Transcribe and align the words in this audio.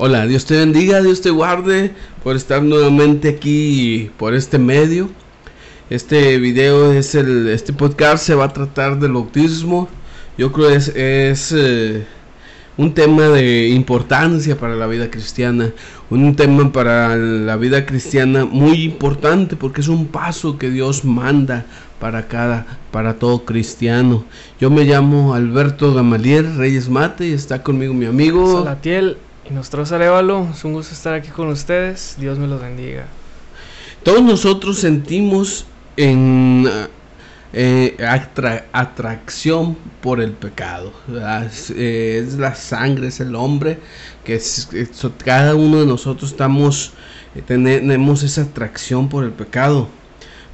Hola, 0.00 0.28
Dios 0.28 0.44
te 0.44 0.56
bendiga, 0.56 1.02
Dios 1.02 1.22
te 1.22 1.30
guarde 1.30 1.90
por 2.22 2.36
estar 2.36 2.62
nuevamente 2.62 3.30
aquí 3.30 4.12
por 4.16 4.32
este 4.32 4.56
medio. 4.56 5.10
Este 5.90 6.38
video 6.38 6.92
es 6.92 7.16
el, 7.16 7.48
este 7.48 7.72
podcast 7.72 8.24
se 8.24 8.36
va 8.36 8.44
a 8.44 8.52
tratar 8.52 9.00
del 9.00 9.14
bautismo. 9.14 9.88
Yo 10.38 10.52
creo 10.52 10.70
es, 10.70 10.86
es 10.94 11.50
eh, 11.50 12.06
un 12.76 12.94
tema 12.94 13.24
de 13.24 13.70
importancia 13.70 14.56
para 14.56 14.76
la 14.76 14.86
vida 14.86 15.10
cristiana, 15.10 15.72
un 16.10 16.36
tema 16.36 16.70
para 16.70 17.16
la 17.16 17.56
vida 17.56 17.84
cristiana 17.84 18.44
muy 18.44 18.84
importante 18.84 19.56
porque 19.56 19.80
es 19.80 19.88
un 19.88 20.06
paso 20.06 20.58
que 20.58 20.70
Dios 20.70 21.04
manda 21.04 21.66
para 21.98 22.28
cada, 22.28 22.78
para 22.92 23.14
todo 23.14 23.44
cristiano. 23.44 24.24
Yo 24.60 24.70
me 24.70 24.84
llamo 24.84 25.34
Alberto 25.34 25.92
Gamaliel 25.92 26.56
Reyes 26.56 26.88
Mate 26.88 27.26
y 27.26 27.32
está 27.32 27.64
conmigo 27.64 27.92
mi 27.94 28.06
amigo 28.06 28.62
Salatiel 28.62 29.16
y 29.48 29.54
nuestro 29.54 29.84
Arevalo. 29.84 30.48
Es 30.52 30.64
un 30.64 30.72
gusto 30.74 30.94
estar 30.94 31.14
aquí 31.14 31.30
con 31.30 31.48
ustedes. 31.48 32.16
Dios 32.18 32.38
me 32.38 32.46
los 32.46 32.60
bendiga. 32.60 33.06
Todos 34.02 34.22
nosotros 34.22 34.78
sentimos 34.78 35.66
en 35.96 36.68
eh, 37.52 37.96
atracción 38.72 39.76
por 40.00 40.20
el 40.20 40.32
pecado. 40.32 40.92
Eh, 41.74 42.24
es, 42.26 42.34
la 42.34 42.54
sangre, 42.54 43.08
es 43.08 43.20
el 43.20 43.34
hombre, 43.34 43.78
que 44.24 44.40
cada 45.24 45.54
uno 45.54 45.80
de 45.80 45.86
nosotros 45.86 46.30
estamos, 46.30 46.92
eh, 47.34 47.42
tenemos 47.44 48.22
esa 48.22 48.42
atracción 48.42 49.08
por 49.08 49.24
el 49.24 49.32
pecado. 49.32 49.88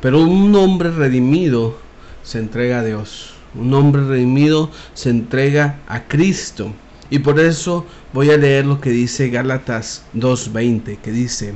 Pero 0.00 0.22
un 0.22 0.54
hombre 0.54 0.90
redimido 0.90 1.78
se 2.22 2.38
entrega 2.38 2.80
a 2.80 2.84
Dios. 2.84 3.34
Un 3.54 3.72
hombre 3.74 4.02
redimido 4.04 4.70
se 4.94 5.10
entrega 5.10 5.78
a 5.86 6.04
Cristo. 6.04 6.72
Y 7.10 7.18
por 7.18 7.38
eso 7.38 7.86
voy 8.12 8.30
a 8.30 8.36
leer 8.36 8.66
lo 8.66 8.80
que 8.80 8.90
dice 8.90 9.28
Gálatas 9.28 10.04
2.20, 10.14 10.98
que 10.98 11.12
dice, 11.12 11.54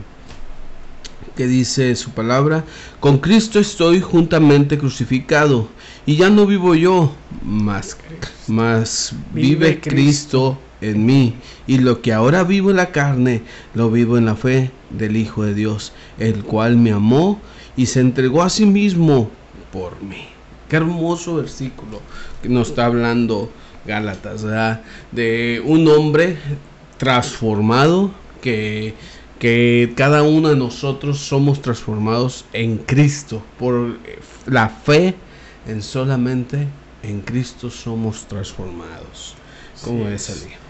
que 1.37 1.47
dice 1.47 1.95
su 1.97 2.11
palabra, 2.11 2.65
con 3.01 3.19
Cristo 3.19 3.59
estoy 3.59 4.01
juntamente 4.01 4.79
crucificado, 4.79 5.69
y 6.05 6.17
ya 6.17 6.31
no 6.31 6.47
vivo 6.47 6.75
yo, 6.75 7.15
más, 7.43 7.97
más 8.47 9.15
vive 9.33 9.81
Cristo. 9.81 10.59
en 10.81 11.05
mí, 11.07 11.35
y 11.67 11.79
lo 11.79 12.03
que 12.03 12.13
ahora 12.13 12.45
vivo 12.45 12.71
en 12.71 12.77
la 12.77 12.93
carne, 12.93 13.43
lo 13.75 13.91
vivo 13.91 14.17
en 14.17 14.27
la 14.27 14.37
fe 14.37 14.71
del 14.91 15.17
Hijo 15.17 15.43
de 15.43 15.55
Dios, 15.55 15.93
el 16.19 16.45
cual 16.45 16.77
me 16.77 16.93
amó 16.93 17.41
y 17.77 17.87
se 17.87 18.01
entregó 18.01 18.43
a 18.43 18.51
sí 18.51 18.65
mismo 18.65 19.31
por 19.73 20.01
mí. 20.03 20.38
Qué 20.69 20.77
hermoso 20.77 21.37
versículo 21.37 22.01
que 22.43 22.49
nos 22.49 22.69
está 22.69 22.87
hablando 22.87 23.51
Gálatas, 23.87 24.45
de 25.13 25.63
un 25.65 25.89
hombre 25.89 26.37
transformado 26.99 28.11
que 28.43 28.95
que 29.39 29.93
cada 29.97 30.23
uno 30.23 30.49
de 30.49 30.57
nosotros 30.57 31.19
somos 31.19 31.63
transformados 31.63 32.45
en 32.53 32.79
Cristo. 32.79 33.43
Por 33.59 33.99
la 34.47 34.69
fe 34.69 35.15
en 35.67 35.83
solamente 35.83 36.67
en 37.03 37.21
Cristo 37.21 37.71
somos 37.71 38.27
transformados. 38.27 39.35
¿Cómo 39.85 40.09
es, 40.09 40.31
Ali? 40.31 40.68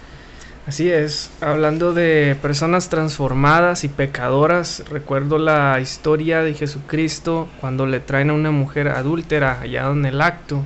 Así 0.69 0.91
es, 0.91 1.31
hablando 1.41 1.95
de 1.95 2.37
personas 2.43 2.91
transformadas 2.91 3.85
y 3.85 3.89
pecadoras, 3.89 4.85
recuerdo 4.91 5.39
la 5.39 5.81
historia 5.81 6.43
de 6.43 6.53
Jesucristo 6.53 7.49
cuando 7.63 7.87
le 7.87 8.01
traen 8.01 8.29
a 8.29 8.35
una 8.35 8.51
mujer 8.51 8.89
adúltera 8.89 9.61
allá 9.63 9.91
en 9.91 10.05
el 10.05 10.21
acto 10.21 10.63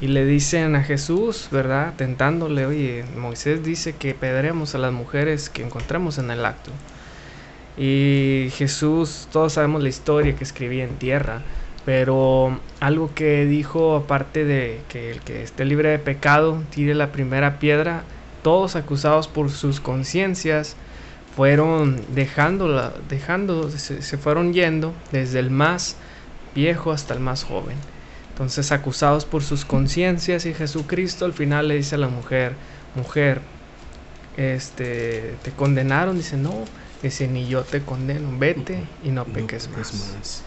y 0.00 0.06
le 0.06 0.24
dicen 0.24 0.76
a 0.76 0.84
Jesús, 0.84 1.48
¿verdad? 1.50 1.94
Tentándole, 1.96 2.66
oye, 2.66 3.04
Moisés 3.16 3.64
dice 3.64 3.96
que 3.96 4.14
pedremos 4.14 4.76
a 4.76 4.78
las 4.78 4.92
mujeres 4.92 5.50
que 5.50 5.64
encontremos 5.64 6.18
en 6.18 6.30
el 6.30 6.44
acto. 6.44 6.70
Y 7.76 8.50
Jesús, 8.52 9.26
todos 9.32 9.54
sabemos 9.54 9.82
la 9.82 9.88
historia 9.88 10.36
que 10.36 10.44
escribía 10.44 10.84
en 10.84 10.98
tierra, 10.98 11.42
pero 11.84 12.60
algo 12.78 13.10
que 13.12 13.44
dijo 13.44 13.96
aparte 13.96 14.44
de 14.44 14.82
que 14.88 15.10
el 15.10 15.20
que 15.20 15.42
esté 15.42 15.64
libre 15.64 15.88
de 15.88 15.98
pecado 15.98 16.62
tire 16.70 16.94
la 16.94 17.10
primera 17.10 17.58
piedra, 17.58 18.04
todos 18.46 18.76
acusados 18.76 19.26
por 19.26 19.50
sus 19.50 19.80
conciencias 19.80 20.76
fueron 21.34 22.00
dejándola, 22.14 22.92
dejando, 23.08 23.68
se, 23.72 24.02
se 24.02 24.18
fueron 24.18 24.52
yendo 24.52 24.94
desde 25.10 25.40
el 25.40 25.50
más 25.50 25.96
viejo 26.54 26.92
hasta 26.92 27.12
el 27.12 27.18
más 27.18 27.42
joven. 27.42 27.76
Entonces 28.30 28.70
acusados 28.70 29.24
por 29.24 29.42
sus 29.42 29.64
conciencias 29.64 30.46
y 30.46 30.54
Jesucristo 30.54 31.24
al 31.24 31.32
final 31.32 31.66
le 31.66 31.74
dice 31.74 31.96
a 31.96 31.98
la 31.98 32.06
mujer, 32.06 32.54
mujer, 32.94 33.40
este, 34.36 35.34
te 35.42 35.50
condenaron, 35.50 36.16
dice, 36.16 36.36
no, 36.36 36.66
Dice, 37.02 37.26
ni 37.26 37.48
yo 37.48 37.64
te 37.64 37.82
condeno, 37.82 38.38
vete 38.38 38.84
y 39.02 39.10
no 39.10 39.24
peques, 39.24 39.68
más. 39.70 40.44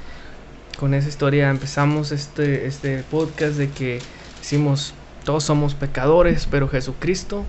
Con 0.79 0.93
esa 0.93 1.09
historia 1.09 1.49
empezamos 1.49 2.13
este, 2.13 2.65
este 2.65 3.03
podcast 3.03 3.57
de 3.57 3.69
que 3.69 3.99
decimos, 4.39 4.93
todos 5.25 5.43
somos 5.43 5.75
pecadores, 5.75 6.47
pero 6.49 6.69
Jesucristo 6.69 7.43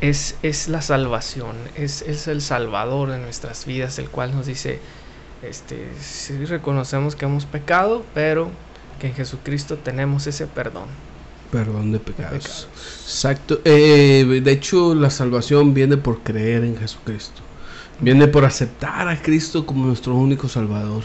es, 0.00 0.36
es 0.42 0.68
la 0.68 0.82
salvación, 0.82 1.56
es, 1.76 2.02
es 2.02 2.28
el 2.28 2.40
salvador 2.40 3.10
de 3.10 3.18
nuestras 3.18 3.66
vidas, 3.66 3.98
el 3.98 4.08
cual 4.08 4.34
nos 4.34 4.46
dice, 4.46 4.78
este, 5.42 5.88
sí 6.00 6.44
reconocemos 6.44 7.16
que 7.16 7.24
hemos 7.24 7.46
pecado, 7.46 8.04
pero 8.14 8.50
que 9.00 9.08
en 9.08 9.14
Jesucristo 9.14 9.76
tenemos 9.76 10.26
ese 10.26 10.46
perdón. 10.46 10.88
Perdón 11.50 11.92
de 11.92 12.00
pecados. 12.00 12.68
Exacto. 13.04 13.60
Eh, 13.64 14.40
de 14.42 14.52
hecho, 14.52 14.94
la 14.94 15.08
salvación 15.08 15.72
viene 15.72 15.96
por 15.96 16.20
creer 16.20 16.62
en 16.64 16.76
Jesucristo. 16.76 17.40
Viene 18.00 18.28
por 18.28 18.44
aceptar 18.44 19.08
a 19.08 19.20
Cristo 19.20 19.64
como 19.64 19.86
nuestro 19.86 20.14
único 20.14 20.48
Salvador. 20.48 21.04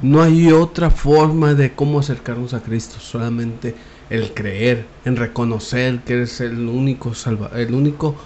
No 0.00 0.22
hay 0.22 0.50
otra 0.50 0.90
forma 0.90 1.54
de 1.54 1.74
cómo 1.74 2.00
acercarnos 2.00 2.54
a 2.54 2.62
Cristo, 2.62 2.98
solamente 2.98 3.76
el 4.10 4.34
creer, 4.34 4.86
en 5.04 5.16
reconocer 5.16 6.00
que 6.00 6.22
es 6.22 6.40
el 6.40 6.68
único 6.68 7.14
salva, 7.14 7.50
el 7.54 7.72
único 7.72 8.16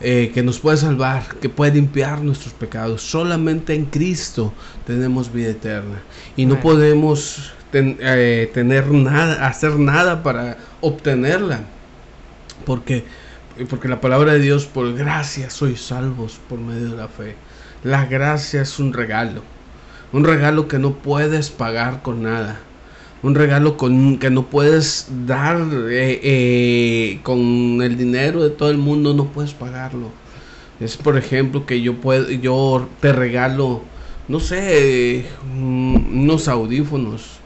eh, 0.00 0.30
que 0.34 0.42
nos 0.42 0.60
puede 0.60 0.76
salvar, 0.76 1.36
que 1.40 1.48
puede 1.48 1.72
limpiar 1.72 2.22
nuestros 2.22 2.52
pecados. 2.54 3.02
Solamente 3.02 3.74
en 3.74 3.86
Cristo 3.86 4.52
tenemos 4.86 5.32
vida 5.32 5.50
eterna 5.50 6.02
y 6.36 6.46
no 6.46 6.60
podemos 6.60 7.52
eh, 7.72 8.50
tener 8.52 8.90
nada, 8.90 9.46
hacer 9.46 9.78
nada 9.78 10.22
para 10.22 10.58
obtenerla, 10.80 11.60
porque 12.64 13.04
porque 13.70 13.88
la 13.88 14.02
palabra 14.02 14.34
de 14.34 14.40
Dios 14.40 14.66
por 14.66 14.92
gracia 14.92 15.48
sois 15.48 15.80
salvos 15.80 16.38
por 16.46 16.60
medio 16.60 16.90
de 16.90 16.96
la 16.96 17.08
fe. 17.08 17.36
La 17.82 18.04
gracia 18.04 18.60
es 18.60 18.78
un 18.78 18.92
regalo. 18.92 19.42
Un 20.12 20.24
regalo 20.24 20.68
que 20.68 20.78
no 20.78 20.92
puedes 20.94 21.50
pagar 21.50 22.02
con 22.02 22.22
nada. 22.22 22.60
Un 23.26 23.34
regalo 23.34 23.76
con, 23.76 24.18
que 24.18 24.30
no 24.30 24.46
puedes 24.46 25.08
dar 25.26 25.56
eh, 25.90 26.20
eh, 26.22 27.20
con 27.22 27.82
el 27.82 27.96
dinero 27.96 28.42
de 28.42 28.50
todo 28.50 28.70
el 28.70 28.78
mundo, 28.78 29.14
no 29.14 29.26
puedes 29.26 29.52
pagarlo. 29.52 30.10
Es 30.80 30.96
por 30.96 31.16
ejemplo 31.16 31.66
que 31.66 31.80
yo 31.80 31.94
puedo, 31.94 32.30
yo 32.30 32.88
te 33.00 33.12
regalo, 33.12 33.82
no 34.28 34.40
sé, 34.40 35.26
mm, 35.54 36.22
unos 36.22 36.48
audífonos. 36.48 37.40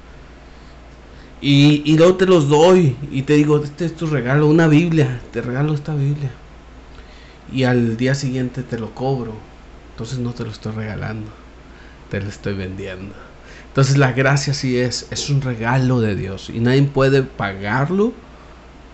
Y, 1.41 1.83
y 1.87 1.97
luego 1.97 2.17
te 2.17 2.27
los 2.27 2.49
doy 2.49 2.97
y 3.11 3.23
te 3.23 3.35
digo, 3.35 3.63
este 3.65 3.87
es 3.87 3.97
tu 3.97 4.07
regalo, 4.07 4.47
una 4.47 4.69
Biblia, 4.69 5.21
te 5.33 5.41
regalo 5.41 5.75
esta 5.75 5.95
Biblia. 5.95 6.31
Y 7.53 7.65
al 7.65 7.97
día 7.97 8.15
siguiente 8.15 8.63
te 8.63 8.79
lo 8.79 8.95
cobro 8.95 9.51
entonces 10.01 10.19
no 10.19 10.33
te 10.33 10.45
lo 10.45 10.51
estoy 10.51 10.73
regalando, 10.73 11.31
te 12.09 12.23
lo 12.23 12.31
estoy 12.31 12.55
vendiendo. 12.55 13.15
Entonces 13.71 13.97
la 13.99 14.13
gracia 14.13 14.53
sí 14.53 14.79
es, 14.79 15.07
es 15.11 15.31
un 15.31 15.43
regalo 15.43 16.01
de 16.01 16.17
Dios 16.17 16.51
y 16.51 16.59
nadie 16.59 16.83
puede 16.83 17.23
pagarlo 17.23 18.13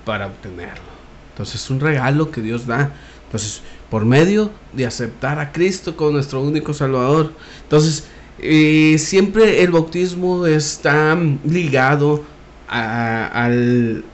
para 0.04 0.26
obtenerlo. 0.26 0.84
Entonces 1.32 1.62
es 1.62 1.70
un 1.70 1.80
regalo 1.80 2.30
que 2.30 2.42
Dios 2.42 2.66
da. 2.66 2.92
Entonces, 3.26 3.62
por 3.90 4.04
medio 4.04 4.50
de 4.72 4.86
aceptar 4.86 5.38
a 5.38 5.52
Cristo 5.52 5.96
como 5.96 6.12
nuestro 6.12 6.42
único 6.42 6.74
Salvador. 6.74 7.32
Entonces, 7.62 8.06
eh, 8.38 8.96
siempre 8.98 9.62
el 9.62 9.70
bautismo 9.70 10.46
está 10.46 11.18
ligado 11.44 12.24
al, 12.68 14.04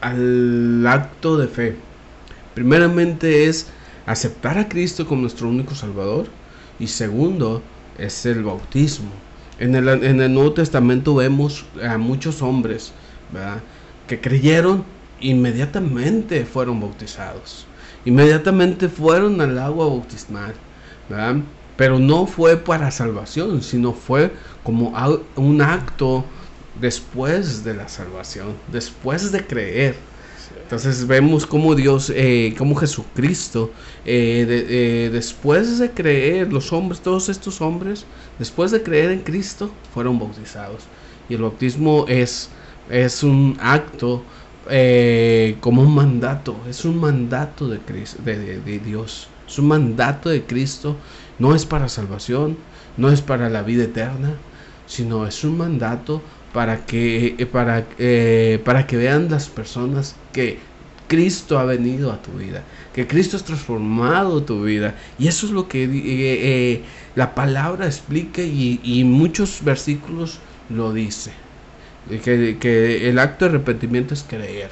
al 0.00 0.86
acto 0.86 1.38
de 1.38 1.48
fe. 1.48 1.76
Primeramente 2.54 3.46
es 3.46 3.68
aceptar 4.06 4.58
a 4.58 4.68
Cristo 4.68 5.06
como 5.06 5.22
nuestro 5.22 5.48
único 5.48 5.74
Salvador. 5.74 6.26
Y 6.78 6.88
segundo, 6.88 7.62
es 7.98 8.26
el 8.26 8.44
bautismo. 8.44 9.10
En 9.62 9.76
el, 9.76 10.34
Nuevo 10.34 10.54
Testamento 10.54 11.14
vemos 11.14 11.64
a 11.88 11.96
muchos 11.96 12.42
hombres 12.42 12.92
que 14.08 14.20
creyeron 14.20 14.84
inmediatamente 15.20 16.44
fueron 16.44 16.80
bautizados. 16.80 17.64
Inmediatamente 18.04 18.88
fueron 18.88 19.40
al 19.40 19.56
agua 19.60 19.86
bautismal. 19.86 20.54
Pero 21.76 22.00
no 22.00 22.26
fue 22.26 22.56
para 22.56 22.90
salvación, 22.90 23.62
sino 23.62 23.92
fue 23.92 24.32
como 24.64 24.94
un 25.36 25.62
acto 25.62 26.24
después 26.80 27.62
de 27.62 27.74
la 27.74 27.86
salvación, 27.86 28.56
después 28.66 29.30
de 29.30 29.46
creer. 29.46 29.94
Entonces 30.72 31.06
vemos 31.06 31.44
cómo 31.44 31.74
Dios, 31.74 32.10
eh, 32.16 32.54
cómo 32.56 32.74
Jesucristo, 32.74 33.70
eh, 34.06 34.46
eh, 34.48 35.10
después 35.12 35.78
de 35.78 35.90
creer, 35.90 36.50
los 36.50 36.72
hombres, 36.72 37.02
todos 37.02 37.28
estos 37.28 37.60
hombres, 37.60 38.06
después 38.38 38.70
de 38.70 38.82
creer 38.82 39.10
en 39.10 39.20
Cristo, 39.20 39.70
fueron 39.92 40.18
bautizados. 40.18 40.84
Y 41.28 41.34
el 41.34 41.42
bautismo 41.42 42.06
es, 42.08 42.48
es 42.88 43.22
un 43.22 43.58
acto 43.60 44.22
como 45.60 45.82
un 45.82 45.94
mandato, 45.94 46.56
es 46.66 46.86
un 46.86 46.98
mandato 46.98 47.68
de, 47.68 48.80
Dios, 48.82 49.28
es 49.46 49.58
un 49.58 49.68
mandato 49.68 50.30
de 50.30 50.42
Cristo, 50.44 50.96
no 51.38 51.54
es 51.54 51.66
para 51.66 51.90
salvación, 51.90 52.56
no 52.96 53.10
es 53.10 53.20
para 53.20 53.50
la 53.50 53.60
vida 53.60 53.84
eterna, 53.84 54.36
sino 54.86 55.26
es 55.26 55.44
un 55.44 55.58
mandato 55.58 56.22
para 56.52 56.84
que, 56.84 57.34
eh, 57.38 57.46
para, 57.46 57.86
eh, 57.98 58.60
para 58.64 58.86
que 58.86 58.96
vean 58.96 59.30
las 59.30 59.48
personas 59.48 60.16
que 60.32 60.58
Cristo 61.12 61.58
ha 61.58 61.64
venido 61.64 62.10
a 62.10 62.22
tu 62.22 62.32
vida, 62.32 62.62
que 62.94 63.06
Cristo 63.06 63.36
ha 63.36 63.40
transformado 63.40 64.42
tu 64.44 64.64
vida. 64.64 64.94
Y 65.18 65.28
eso 65.28 65.44
es 65.44 65.52
lo 65.52 65.68
que 65.68 65.84
eh, 65.84 66.82
la 67.16 67.34
palabra 67.34 67.84
explica 67.84 68.40
y, 68.40 69.04
muchos 69.04 69.62
versículos 69.62 70.40
lo 70.70 70.90
dice. 70.94 71.32
Que, 72.24 73.08
el 73.10 73.18
acto 73.18 73.44
de 73.44 73.50
arrepentimiento 73.50 74.14
es 74.14 74.22
creer. 74.22 74.70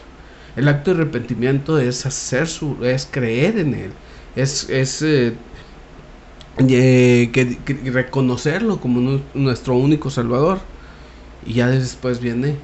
El 0.57 0.67
acto 0.69 0.95
de 0.95 1.03
arrepentimiento 1.03 1.79
es 1.79 2.07
hacer 2.07 2.49
su, 2.49 2.83
es 2.87 3.07
creer 3.11 3.59
en 3.59 3.75
Él. 3.75 3.91
Es, 4.35 4.67
es 4.71 5.05
que, 6.57 7.59
reconocerlo 7.93 8.81
como 8.81 9.21
nuestro 9.35 9.77
único 9.77 10.09
Salvador. 10.09 10.61
Y 11.45 11.53
ya 11.53 11.69
después 11.69 12.19
viene 12.19 12.57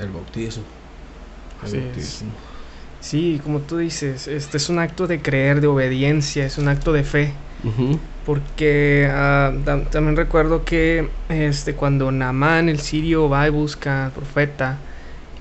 el 0.00 0.08
bautismo. 0.08 0.73
Sí, 3.00 3.40
como 3.42 3.60
tú 3.60 3.76
dices, 3.76 4.28
este 4.28 4.56
es 4.56 4.68
un 4.70 4.78
acto 4.78 5.06
de 5.06 5.20
creer, 5.20 5.60
de 5.60 5.66
obediencia, 5.66 6.46
es 6.46 6.56
un 6.56 6.68
acto 6.68 6.92
de 6.92 7.04
fe. 7.04 7.32
Porque 8.24 9.08
ah, 9.10 9.52
también 9.90 10.16
recuerdo 10.16 10.64
que 10.64 11.08
este 11.28 11.74
cuando 11.74 12.10
Namán 12.10 12.68
el 12.68 12.80
sirio 12.80 13.28
va 13.28 13.46
y 13.46 13.50
busca 13.50 14.06
al 14.06 14.12
profeta, 14.12 14.78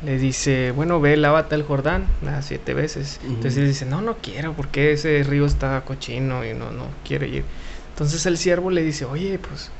le 0.05 0.17
dice, 0.17 0.71
bueno, 0.71 0.99
ve, 0.99 1.15
lávate 1.15 1.55
el 1.55 1.63
Jordán 1.63 2.05
las 2.21 2.45
siete 2.45 2.73
veces. 2.73 3.19
Entonces 3.23 3.57
él 3.57 3.67
dice, 3.67 3.85
no, 3.85 4.01
no 4.01 4.17
quiero, 4.17 4.53
porque 4.53 4.91
ese 4.91 5.23
río 5.23 5.45
está 5.45 5.81
cochino 5.85 6.45
y 6.45 6.53
no, 6.53 6.71
no 6.71 6.87
quiero 7.07 7.25
ir. 7.25 7.45
Entonces 7.93 8.25
el 8.25 8.37
siervo 8.37 8.71
le 8.71 8.83
dice, 8.83 9.05
oye, 9.05 9.39
pues 9.39 9.71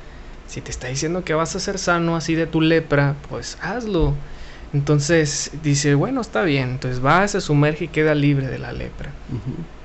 si 0.47 0.61
te 0.61 0.71
está 0.71 0.87
diciendo 0.87 1.23
que 1.25 1.33
vas 1.33 1.55
a 1.55 1.59
ser 1.59 1.77
sano 1.77 2.15
así 2.15 2.35
de 2.35 2.47
tu 2.47 2.61
lepra, 2.61 3.15
pues 3.29 3.57
hazlo. 3.61 4.13
Entonces 4.73 5.51
dice, 5.61 5.93
bueno, 5.93 6.21
está 6.21 6.43
bien. 6.43 6.71
Entonces 6.71 7.03
va, 7.03 7.27
se 7.27 7.41
sumerge 7.41 7.85
y 7.85 7.87
queda 7.87 8.15
libre 8.15 8.47
de 8.47 8.57
la 8.57 8.73
lepra. 8.73 9.11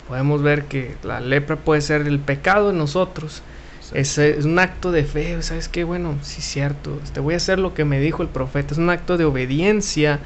Podemos 0.08 0.42
ver 0.42 0.64
que 0.64 0.96
la 1.02 1.20
lepra 1.20 1.56
puede 1.56 1.82
ser 1.82 2.06
el 2.06 2.18
pecado 2.18 2.70
en 2.70 2.78
nosotros. 2.78 3.42
Es, 3.92 4.18
es, 4.18 4.44
un 4.44 4.58
acto 4.58 4.92
de 4.92 5.04
fe, 5.04 5.40
¿sabes 5.42 5.68
qué? 5.68 5.84
Bueno, 5.84 6.16
sí 6.22 6.40
es 6.40 6.46
cierto, 6.46 7.00
te 7.12 7.20
voy 7.20 7.34
a 7.34 7.36
hacer 7.38 7.58
lo 7.58 7.72
que 7.74 7.84
me 7.84 8.00
dijo 8.00 8.22
el 8.22 8.28
profeta. 8.28 8.72
Es 8.72 8.78
un 8.78 8.90
acto 8.90 9.16
de 9.16 9.24
obediencia, 9.24 10.20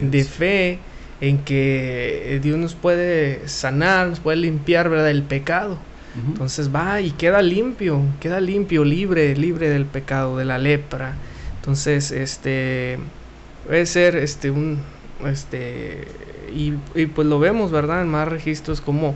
de, 0.00 0.24
fe, 0.24 0.78
en 1.20 1.38
que 1.38 2.40
Dios 2.42 2.58
nos 2.58 2.74
puede 2.74 3.48
sanar, 3.48 4.08
nos 4.08 4.20
puede 4.20 4.36
limpiar, 4.38 4.88
¿verdad? 4.88 5.10
El 5.10 5.22
pecado. 5.22 5.78
Entonces 6.26 6.74
va 6.74 7.00
y 7.00 7.12
queda 7.12 7.42
limpio, 7.42 8.02
queda 8.18 8.40
limpio, 8.40 8.84
libre, 8.84 9.36
libre 9.36 9.68
del 9.68 9.86
pecado, 9.86 10.36
de 10.36 10.44
la 10.44 10.58
lepra. 10.58 11.14
Entonces, 11.60 12.10
este, 12.10 12.98
puede 13.68 13.84
ser, 13.84 14.16
este, 14.16 14.50
un, 14.50 14.80
este, 15.26 16.08
y, 16.52 16.72
pues 17.06 17.28
lo 17.28 17.38
vemos, 17.38 17.70
¿verdad? 17.70 18.00
En 18.00 18.08
más 18.08 18.26
registros 18.26 18.80
como 18.80 19.14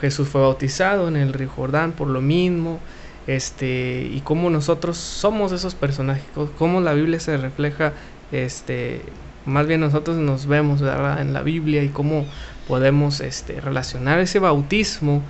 Jesús 0.00 0.28
fue 0.28 0.40
bautizado 0.40 1.06
en 1.06 1.14
el 1.14 1.32
río 1.32 1.48
Jordán 1.48 1.92
por 1.92 2.08
lo 2.08 2.20
mismo, 2.20 2.80
este, 3.28 4.10
y 4.12 4.20
cómo 4.22 4.50
nosotros 4.50 4.96
somos 4.96 5.52
esos 5.52 5.76
personajes, 5.76 6.24
cómo 6.58 6.80
la 6.80 6.94
Biblia 6.94 7.20
se 7.20 7.36
refleja, 7.36 7.92
este, 8.32 9.02
más 9.46 9.68
bien 9.68 9.80
nosotros 9.80 10.16
nos 10.16 10.46
vemos, 10.46 10.82
¿verdad? 10.82 11.20
En 11.20 11.32
la 11.32 11.42
Biblia 11.42 11.84
y 11.84 11.88
cómo 11.88 12.26
podemos, 12.66 13.20
este, 13.20 13.60
relacionar 13.60 14.18
ese 14.18 14.40
bautismo 14.40 15.22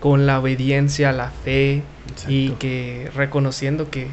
con 0.00 0.26
la 0.26 0.40
obediencia, 0.40 1.12
la 1.12 1.30
fe 1.30 1.82
y 2.26 2.50
que 2.50 3.12
reconociendo 3.14 3.90
que, 3.90 4.08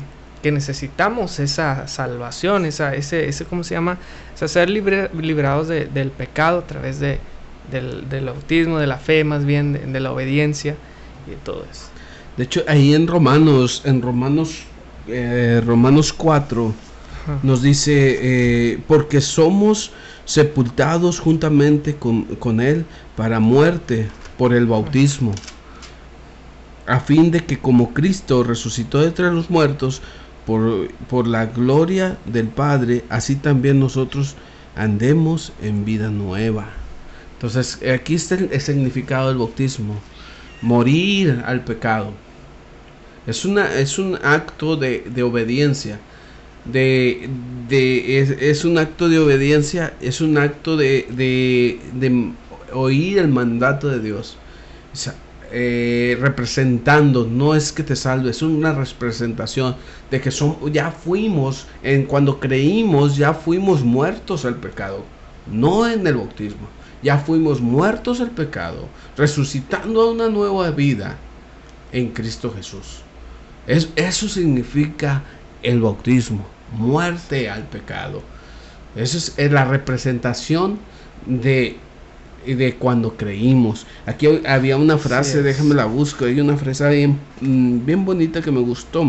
necesitamos 0.52 1.40
esa 1.40 1.88
salvación, 1.88 2.66
esa, 2.66 2.96
ese, 2.96 3.28
ese, 3.28 3.46
¿cómo 3.46 3.64
se 3.64 3.76
llama? 3.76 3.98
O 4.40 4.48
ser 4.48 4.70
liberados 4.70 5.68
del 5.68 6.12
pecado 6.12 6.60
a 6.60 6.68
través 6.68 7.00
de, 7.00 7.20
del, 7.72 8.10
del, 8.10 8.28
autismo, 8.28 8.80
de 8.80 8.88
la 8.88 8.98
fe 8.98 9.24
más 9.24 9.46
bien, 9.46 9.94
de, 9.94 10.00
la 10.00 10.12
obediencia 10.12 10.76
y 11.28 11.32
de 11.32 11.36
todo 11.38 11.66
eso. 11.70 11.86
De 12.38 12.44
hecho, 12.44 12.64
ahí 12.68 12.94
en 12.94 13.08
Romanos, 13.08 13.82
en 13.86 14.02
Romanos, 14.02 14.64
eh, 15.08 15.62
Romanos 15.66 16.14
4, 16.14 16.74
nos 17.42 17.64
dice, 17.64 18.20
eh, 18.22 18.80
porque 18.88 19.20
somos 19.22 19.92
sepultados 20.26 21.20
juntamente 21.20 21.96
con, 21.96 22.24
con 22.36 22.62
Él 22.62 22.86
para 23.16 23.40
muerte 23.40 24.08
por 24.38 24.54
el 24.54 24.68
bautismo 24.68 25.34
a 26.88 27.00
fin 27.00 27.32
de 27.32 27.44
que 27.44 27.60
como 27.60 27.94
Cristo 27.94 28.44
resucitó 28.44 29.00
de 29.00 29.08
entre 29.08 29.32
los 29.32 29.50
muertos 29.50 30.02
por, 30.46 30.88
por 31.10 31.28
la 31.28 31.48
gloria 31.48 32.18
del 32.26 32.48
Padre, 32.48 33.04
así 33.10 33.36
también 33.36 33.80
nosotros 33.80 34.36
andemos 34.76 35.54
en 35.62 35.86
vida 35.86 36.10
nueva. 36.10 36.68
Entonces, 37.34 37.80
aquí 37.94 38.16
está 38.16 38.36
el, 38.36 38.62
significado 38.62 39.30
del 39.30 39.38
bautismo. 39.38 40.00
Morir 40.62 41.44
al 41.46 41.64
pecado. 41.64 42.14
Es, 43.28 43.46
una, 43.46 43.78
es 43.78 44.00
un 44.00 44.18
acto 44.24 44.76
de, 44.76 45.04
obediencia. 45.24 46.00
De, 46.66 47.30
de 47.68 48.20
es, 48.50 48.66
un 48.66 48.78
acto 48.78 49.10
de 49.10 49.20
obediencia, 49.20 49.94
es 50.02 50.22
un 50.22 50.38
acto 50.38 50.78
de, 50.78 51.08
de, 51.12 52.34
oír 52.74 53.20
el 53.20 53.28
mandato 53.28 53.90
de 53.90 54.00
Dios. 54.00 54.38
Eh, 55.52 56.18
representando, 56.20 57.26
no 57.26 57.56
es 57.56 57.72
que 57.72 57.84
te 57.84 57.96
salve, 57.96 58.32
es 58.32 58.42
una 58.42 58.74
representación 58.74 59.76
de 60.10 60.20
que 60.20 60.32
son, 60.32 60.58
ya 60.72 60.92
fuimos, 60.92 61.68
en 61.84 62.06
cuando 62.06 62.40
creímos, 62.40 63.16
ya 63.16 63.34
fuimos 63.34 63.84
muertos 63.84 64.46
al 64.46 64.56
pecado, 64.56 65.04
no 65.52 65.88
en 65.88 66.06
el 66.08 66.16
bautismo, 66.16 66.68
ya 67.04 67.18
fuimos 67.18 67.62
muertos 67.62 68.22
al 68.22 68.32
pecado, 68.32 68.88
resucitando 69.18 70.02
a 70.02 70.12
una 70.12 70.30
nueva 70.30 70.72
vida 70.72 71.16
en 71.92 72.10
Cristo 72.10 72.54
Jesús. 72.56 73.02
Es, 73.68 73.90
eso 73.96 74.28
significa 74.28 75.24
el 75.64 75.82
bautismo, 75.82 76.46
muerte 76.72 77.50
al 77.50 77.64
pecado. 77.64 78.22
Eso 78.96 79.18
es 79.18 79.52
la 79.52 79.66
representación 79.66 80.80
de 81.26 81.78
de 82.54 82.76
cuando 82.76 83.16
creímos. 83.18 83.86
Aquí 84.06 84.28
había 84.46 84.78
una 84.78 84.98
frase, 84.98 85.42
déjame 85.42 85.76
la 85.76 85.86
busco, 85.86 86.26
hay 86.26 86.40
una 86.40 86.58
frase 86.58 86.90
bien, 86.90 87.20
mm, 87.42 87.86
bien 87.86 88.06
bonita 88.06 88.42
que 88.42 88.52
me 88.52 88.62
gustó. 88.62 89.04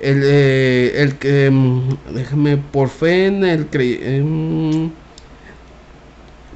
El, 0.00 0.20
eh, 0.24 0.92
el 0.96 1.14
que, 1.16 1.50
mm, 1.50 2.14
déjame, 2.14 2.56
por 2.58 2.88
fe 2.88 3.26
en 3.26 3.44
el 3.44 3.66
cre 3.66 4.16
em, 4.16 4.90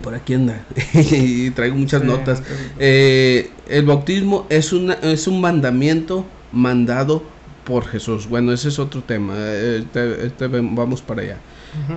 por 0.03 0.15
aquí 0.15 0.35
anda, 0.35 0.65
y 0.95 1.51
traigo 1.51 1.77
muchas 1.77 2.05
notas. 2.05 2.43
Eh, 2.79 3.51
el 3.69 3.85
bautismo 3.87 4.47
es, 4.51 4.73
una, 4.73 4.95
es 4.95 5.27
un 5.27 5.41
mandamiento 5.41 6.25
mandado 6.53 7.23
por 7.65 7.85
Jesús. 7.87 8.29
Bueno, 8.29 8.53
ese 8.53 8.69
es 8.69 8.79
otro 8.79 9.03
tema. 9.03 9.35
Este, 9.37 10.27
este 10.27 10.47
vamos 10.49 11.03
para 11.03 11.23
allá. 11.23 11.39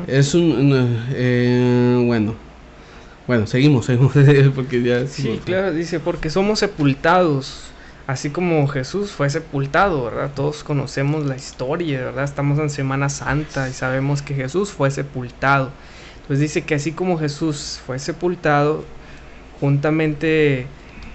Es 0.07 0.33
un, 0.33 0.71
eh, 1.13 2.03
bueno, 2.05 2.33
bueno, 3.29 3.45
seguimos, 3.45 3.85
seguimos, 3.85 4.13
porque 4.55 4.81
ya... 4.81 5.05
Sí, 5.05 5.39
claro, 5.45 5.71
dice, 5.71 5.99
porque 5.99 6.31
somos 6.31 6.57
sepultados, 6.57 7.61
así 8.07 8.31
como 8.31 8.67
Jesús 8.67 9.11
fue 9.11 9.29
sepultado, 9.29 10.05
¿verdad? 10.05 10.31
Todos 10.35 10.63
conocemos 10.63 11.27
la 11.27 11.35
historia, 11.35 12.05
¿verdad? 12.05 12.23
Estamos 12.23 12.57
en 12.57 12.71
Semana 12.71 13.07
Santa 13.07 13.69
y 13.69 13.73
sabemos 13.73 14.23
que 14.23 14.33
Jesús 14.33 14.71
fue 14.71 14.89
sepultado. 14.89 15.69
Entonces 16.23 16.39
dice 16.39 16.63
que 16.63 16.73
así 16.73 16.91
como 16.91 17.19
Jesús 17.19 17.79
fue 17.85 17.99
sepultado, 17.99 18.83
juntamente 19.59 20.65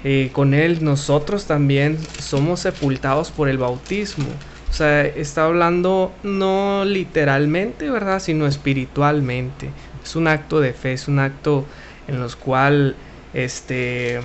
eh, 0.04 0.30
con 0.32 0.54
él, 0.54 0.84
nosotros 0.84 1.46
también 1.46 1.98
somos 2.18 2.60
sepultados 2.60 3.32
por 3.32 3.48
el 3.48 3.58
bautismo. 3.58 4.28
O 4.70 4.72
sea, 4.72 5.04
está 5.04 5.46
hablando 5.46 6.12
no 6.22 6.84
literalmente, 6.84 7.90
¿verdad? 7.90 8.20
Sino 8.20 8.46
espiritualmente. 8.46 9.70
Es 10.04 10.14
un 10.14 10.28
acto 10.28 10.60
de 10.60 10.74
fe, 10.74 10.92
es 10.92 11.08
un 11.08 11.18
acto 11.18 11.64
en 12.08 12.20
los 12.20 12.36
cual 12.36 12.96
este 13.32 14.20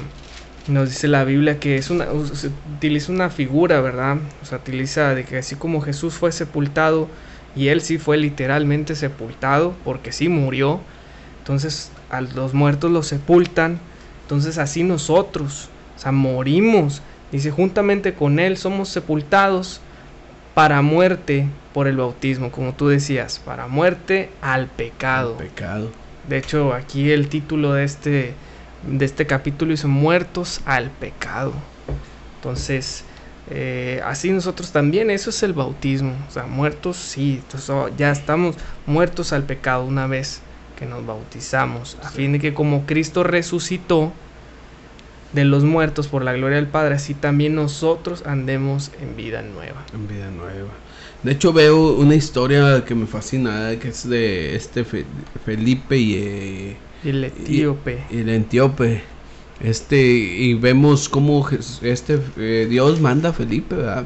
nos 0.68 0.90
dice 0.90 1.08
la 1.08 1.24
Biblia 1.24 1.60
que 1.60 1.78
es 1.78 1.90
una 1.90 2.06
se 2.34 2.52
utiliza 2.78 3.12
una 3.12 3.30
figura, 3.30 3.82
¿verdad? 3.82 4.18
O 4.42 4.46
sea, 4.46 4.60
utiliza 4.60 5.16
de 5.16 5.26
que 5.26 5.38
así 5.38 5.56
como 5.56 5.82
Jesús 5.82 6.14
fue 6.14 6.32
sepultado 6.32 7.08
y 7.56 7.70
él 7.70 7.82
sí 7.82 7.98
fue 7.98 8.18
literalmente 8.18 8.96
sepultado 8.96 9.74
porque 9.84 10.12
sí 10.12 10.30
murió. 10.30 10.80
Entonces, 11.40 11.92
a 12.10 12.22
los 12.22 12.54
muertos 12.54 12.92
los 12.92 13.08
sepultan, 13.08 13.80
entonces 14.24 14.58
así 14.58 14.84
nosotros, 14.84 15.70
o 15.98 16.00
sea, 16.00 16.12
morimos. 16.12 17.02
Dice, 17.32 17.52
juntamente 17.52 18.14
con 18.14 18.40
Él 18.40 18.58
somos 18.58 18.90
sepultados 18.90 19.82
para 20.54 20.82
muerte 20.82 21.48
por 21.74 21.88
el 21.88 21.98
bautismo, 21.98 22.52
como 22.52 22.74
tú 22.74 22.88
decías, 22.88 23.40
para 23.44 23.68
muerte 23.68 24.30
al 24.42 24.68
pecado. 24.68 25.38
pecado. 25.38 25.90
De 26.30 26.38
hecho, 26.38 26.74
aquí 26.74 27.12
el 27.12 27.28
título 27.28 27.74
de 27.74 27.84
este, 27.84 28.34
de 28.88 29.06
este 29.06 29.26
capítulo 29.26 29.72
dice 29.72 29.88
muertos 29.88 30.62
al 30.66 30.92
pecado. 30.92 31.54
Entonces, 32.36 33.04
eh, 33.50 34.00
así 34.06 34.30
nosotros 34.30 34.72
también, 34.72 35.10
eso 35.10 35.32
es 35.32 35.42
el 35.42 35.54
bautismo. 35.54 36.14
O 36.28 36.32
sea, 36.32 36.44
muertos, 36.44 36.98
sí, 36.98 37.42
oh, 37.70 37.90
ya 37.98 38.12
estamos 38.12 38.56
muertos 38.86 39.34
al 39.34 39.44
pecado 39.44 39.84
una 39.86 40.06
vez 40.06 40.42
que 40.78 40.86
nos 40.86 41.04
bautizamos. 41.04 41.98
A 42.04 42.10
fin 42.10 42.34
de 42.34 42.40
que 42.40 42.54
como 42.54 42.86
Cristo 42.86 43.24
resucitó 43.24 44.14
de 45.34 45.46
los 45.46 45.64
muertos 45.64 46.08
por 46.08 46.24
la 46.24 46.34
gloria 46.34 46.58
del 46.58 46.68
Padre, 46.68 46.94
así 46.94 47.16
también 47.16 47.56
nosotros 47.56 48.24
andemos 48.28 48.92
en 49.02 49.16
vida 49.16 49.42
nueva. 49.42 49.84
En 49.94 50.08
vida 50.08 50.30
nueva. 50.30 50.70
De 51.24 51.34
hecho 51.34 51.52
veo 51.52 51.98
una 51.98 52.16
historia 52.16 52.86
que 52.86 52.96
me 52.96 53.06
fascina, 53.06 53.78
que 53.78 53.90
es 53.90 54.08
de 54.08 54.56
este 54.56 54.86
Felipe 55.46 55.98
y, 55.98 56.14
eh, 56.16 56.78
el 57.04 57.26
etíope. 57.26 58.06
Y, 58.10 58.20
el 58.20 58.30
etíope. 58.30 59.02
Este, 59.60 60.02
y 60.02 60.54
vemos 60.54 61.10
cómo 61.10 61.46
este 61.82 62.20
eh, 62.38 62.68
Dios 62.70 63.02
manda 63.02 63.30
a 63.30 63.34
Felipe, 63.34 63.76
¿verdad? 63.76 64.06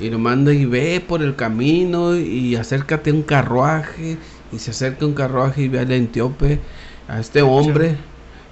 Y 0.00 0.10
lo 0.10 0.18
manda 0.18 0.52
y 0.52 0.64
ve 0.64 1.00
por 1.06 1.22
el 1.22 1.36
camino 1.36 2.16
y 2.16 2.56
acércate 2.56 3.10
a 3.10 3.14
un 3.14 3.22
carruaje. 3.22 4.18
Y 4.52 4.58
se 4.58 4.72
acerca 4.72 5.06
un 5.06 5.14
carruaje 5.14 5.62
y 5.62 5.68
ve 5.68 5.80
al 5.80 5.92
etíope, 5.92 6.58
a 7.06 7.20
este 7.20 7.42
hombre, 7.42 7.96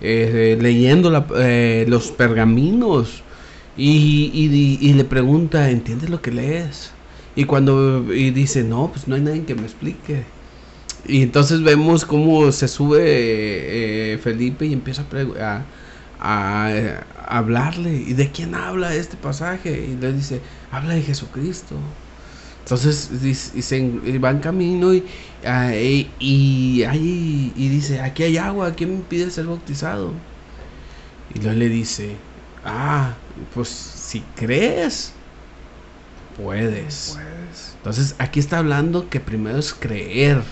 eh, 0.01 0.57
leyendo 0.61 1.11
los 1.11 2.12
pergaminos. 2.12 3.25
Y, 3.77 4.31
y, 4.33 4.79
y, 4.81 4.93
le 4.93 5.05
pregunta, 5.05 5.71
¿entiendes 5.71 6.11
lo 6.11 6.21
que 6.21 6.31
lees? 6.31 6.93
Y 7.35 7.45
cuando 7.45 8.12
y 8.12 8.31
dice, 8.31 8.62
no, 8.62 8.91
pues 8.93 9.09
no 9.09 9.15
hay 9.15 9.23
nadie 9.23 9.45
que 9.45 9.55
me 9.55 9.62
explique. 9.62 10.25
Y 11.07 11.23
entonces 11.23 11.62
vemos 11.62 12.05
cómo 12.05 12.53
se 12.53 12.69
sube 12.69 14.12
eh, 14.15 14.19
Felipe 14.19 14.67
y 14.67 14.73
empieza 14.73 15.05
a, 15.41 15.62
hablarle. 17.27 17.93
¿Y 17.93 18.12
de 18.12 18.31
quién 18.31 18.55
habla 18.55 18.95
este 18.95 19.17
pasaje? 19.17 19.89
Y 19.93 19.97
le 20.01 20.12
dice, 20.12 20.41
habla 20.71 20.95
de 20.95 21.03
Jesucristo. 21.03 21.77
Entonces 22.61 23.21
dice, 23.21 24.19
va 24.23 24.31
en 24.31 24.39
camino 24.39 24.95
y, 24.95 25.05
ah, 25.45 25.75
y, 25.75 26.09
y, 26.21 26.85
y, 26.85 27.69
dice, 27.69 28.01
aquí 28.01 28.23
hay 28.23 28.37
agua, 28.37 28.73
¿quién 28.75 28.99
me 28.99 29.03
pide 29.03 29.31
ser 29.31 29.47
bautizado? 29.47 30.12
Y 31.35 31.41
luego 31.41 31.59
le 31.59 31.69
dice, 31.69 32.17
ah, 32.65 33.15
pues 33.53 33.69
si 33.69 34.21
crees, 34.37 35.12
puedes. 36.37 37.19
Entonces 37.77 38.15
aquí 38.19 38.41
está 38.41 38.59
hablando 38.59 39.09
que 39.09 39.21
primero 39.21 39.59
es 39.59 39.73
creer. 39.73 40.43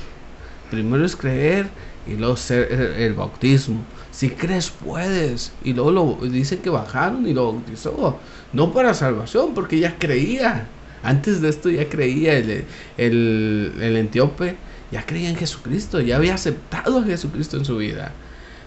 Primero 0.70 1.04
es 1.04 1.16
creer 1.16 1.68
y 2.06 2.14
luego 2.14 2.36
ser 2.36 2.72
el, 2.72 3.14
bautismo. 3.14 3.84
Si 4.10 4.30
crees, 4.30 4.70
puedes. 4.70 5.52
Y 5.64 5.72
luego 5.72 5.90
lo, 5.90 6.28
dice 6.28 6.58
que 6.58 6.70
bajaron 6.70 7.26
y 7.26 7.34
lo 7.34 7.52
bautizó. 7.52 8.18
No 8.52 8.72
para 8.72 8.94
salvación, 8.94 9.54
porque 9.54 9.78
ya 9.78 9.98
creía. 9.98 10.66
Antes 11.02 11.40
de 11.40 11.48
esto 11.48 11.70
ya 11.70 11.88
creía 11.88 12.36
el, 12.36 12.64
el, 12.96 13.74
el 13.80 13.96
etíope. 13.96 14.56
Ya 14.92 15.06
creía 15.06 15.30
en 15.30 15.36
Jesucristo. 15.36 16.00
Ya 16.00 16.16
había 16.16 16.34
aceptado 16.34 16.98
a 16.98 17.04
Jesucristo 17.04 17.56
en 17.56 17.64
su 17.64 17.76
vida. 17.76 18.12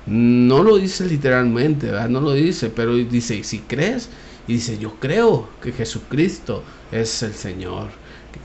No 0.06 0.64
lo 0.64 0.78
dice 0.78 1.06
literalmente, 1.06 1.92
No 2.10 2.20
lo 2.20 2.34
dice, 2.34 2.70
pero 2.70 2.96
dice, 2.96 3.44
si 3.44 3.60
crees, 3.60 4.10
y 4.48 4.54
dice, 4.54 4.78
yo 4.78 4.96
creo 5.00 5.48
que 5.62 5.72
Jesucristo 5.72 6.64
es 6.94 7.24
el 7.24 7.34
Señor, 7.34 7.90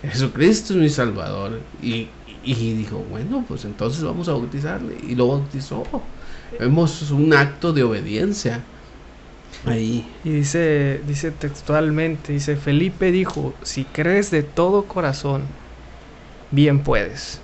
Jesucristo 0.03 0.75
es 0.75 0.79
mi 0.79 0.89
Salvador. 0.89 1.61
Y, 1.83 2.09
y 2.45 2.75
dijo, 2.75 2.99
bueno, 3.11 3.45
pues 3.47 3.65
entonces 3.65 4.03
vamos 4.03 4.29
a 4.29 4.33
bautizarle. 4.33 4.97
Y 5.07 5.15
lo 5.15 5.29
bautizó. 5.29 5.83
Vemos 6.59 7.11
un 7.11 7.33
acto 7.35 7.73
de 7.73 7.83
obediencia. 7.83 8.63
Ahí. 9.67 10.07
Y 10.25 10.31
dice, 10.31 11.01
dice 11.07 11.31
textualmente, 11.31 12.33
dice, 12.33 12.57
Felipe 12.57 13.11
dijo, 13.11 13.55
si 13.63 13.85
crees 13.85 14.31
de 14.31 14.43
todo 14.43 14.85
corazón, 14.85 15.43
bien 16.51 16.81
puedes. 16.81 17.41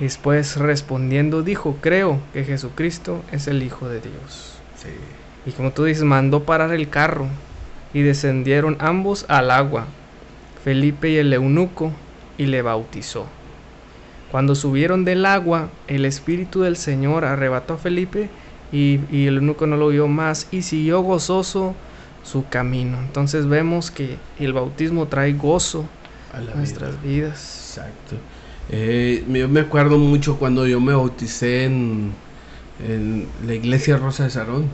después 0.00 0.56
respondiendo 0.56 1.42
dijo, 1.42 1.78
creo 1.80 2.20
que 2.32 2.44
Jesucristo 2.44 3.22
es 3.32 3.46
el 3.46 3.62
Hijo 3.62 3.88
de 3.88 4.00
Dios. 4.00 4.54
Sí. 4.76 4.88
Y 5.46 5.52
como 5.52 5.72
tú 5.72 5.84
dices, 5.84 6.04
mandó 6.04 6.44
parar 6.44 6.72
el 6.72 6.88
carro 6.88 7.28
y 7.94 8.02
descendieron 8.02 8.76
ambos 8.80 9.24
al 9.28 9.50
agua, 9.50 9.86
Felipe 10.62 11.10
y 11.10 11.16
el 11.16 11.32
eunuco, 11.32 11.92
y 12.36 12.46
le 12.46 12.60
bautizó. 12.60 13.26
Cuando 14.30 14.56
subieron 14.56 15.04
del 15.04 15.24
agua, 15.26 15.70
el 15.86 16.04
Espíritu 16.04 16.62
del 16.62 16.76
Señor 16.76 17.24
arrebató 17.24 17.74
a 17.74 17.78
Felipe 17.78 18.28
y, 18.72 18.98
el 19.12 19.36
eunuco 19.36 19.68
no 19.68 19.76
lo 19.76 19.88
vio 19.88 20.08
más 20.08 20.48
y 20.50 20.62
siguió 20.62 21.02
gozoso 21.02 21.76
su 22.24 22.48
camino. 22.48 22.98
Entonces 22.98 23.46
vemos 23.46 23.92
que 23.92 24.16
el 24.40 24.52
bautismo 24.52 25.06
trae 25.06 25.34
gozo 25.34 25.86
a, 26.32 26.40
nuestras 26.40 27.00
vidas. 27.00 27.76
Exacto. 27.76 28.16
Eh, 28.70 29.24
yo 29.28 29.48
me 29.48 29.60
acuerdo 29.60 29.98
mucho 29.98 30.36
cuando 30.36 30.66
yo 30.66 30.80
me 30.80 30.94
bauticé 30.94 31.66
en, 31.66 32.12
en 32.84 33.28
la 33.46 33.54
iglesia 33.54 33.98
Rosa 33.98 34.24
de 34.24 34.30
Sarón 34.30 34.68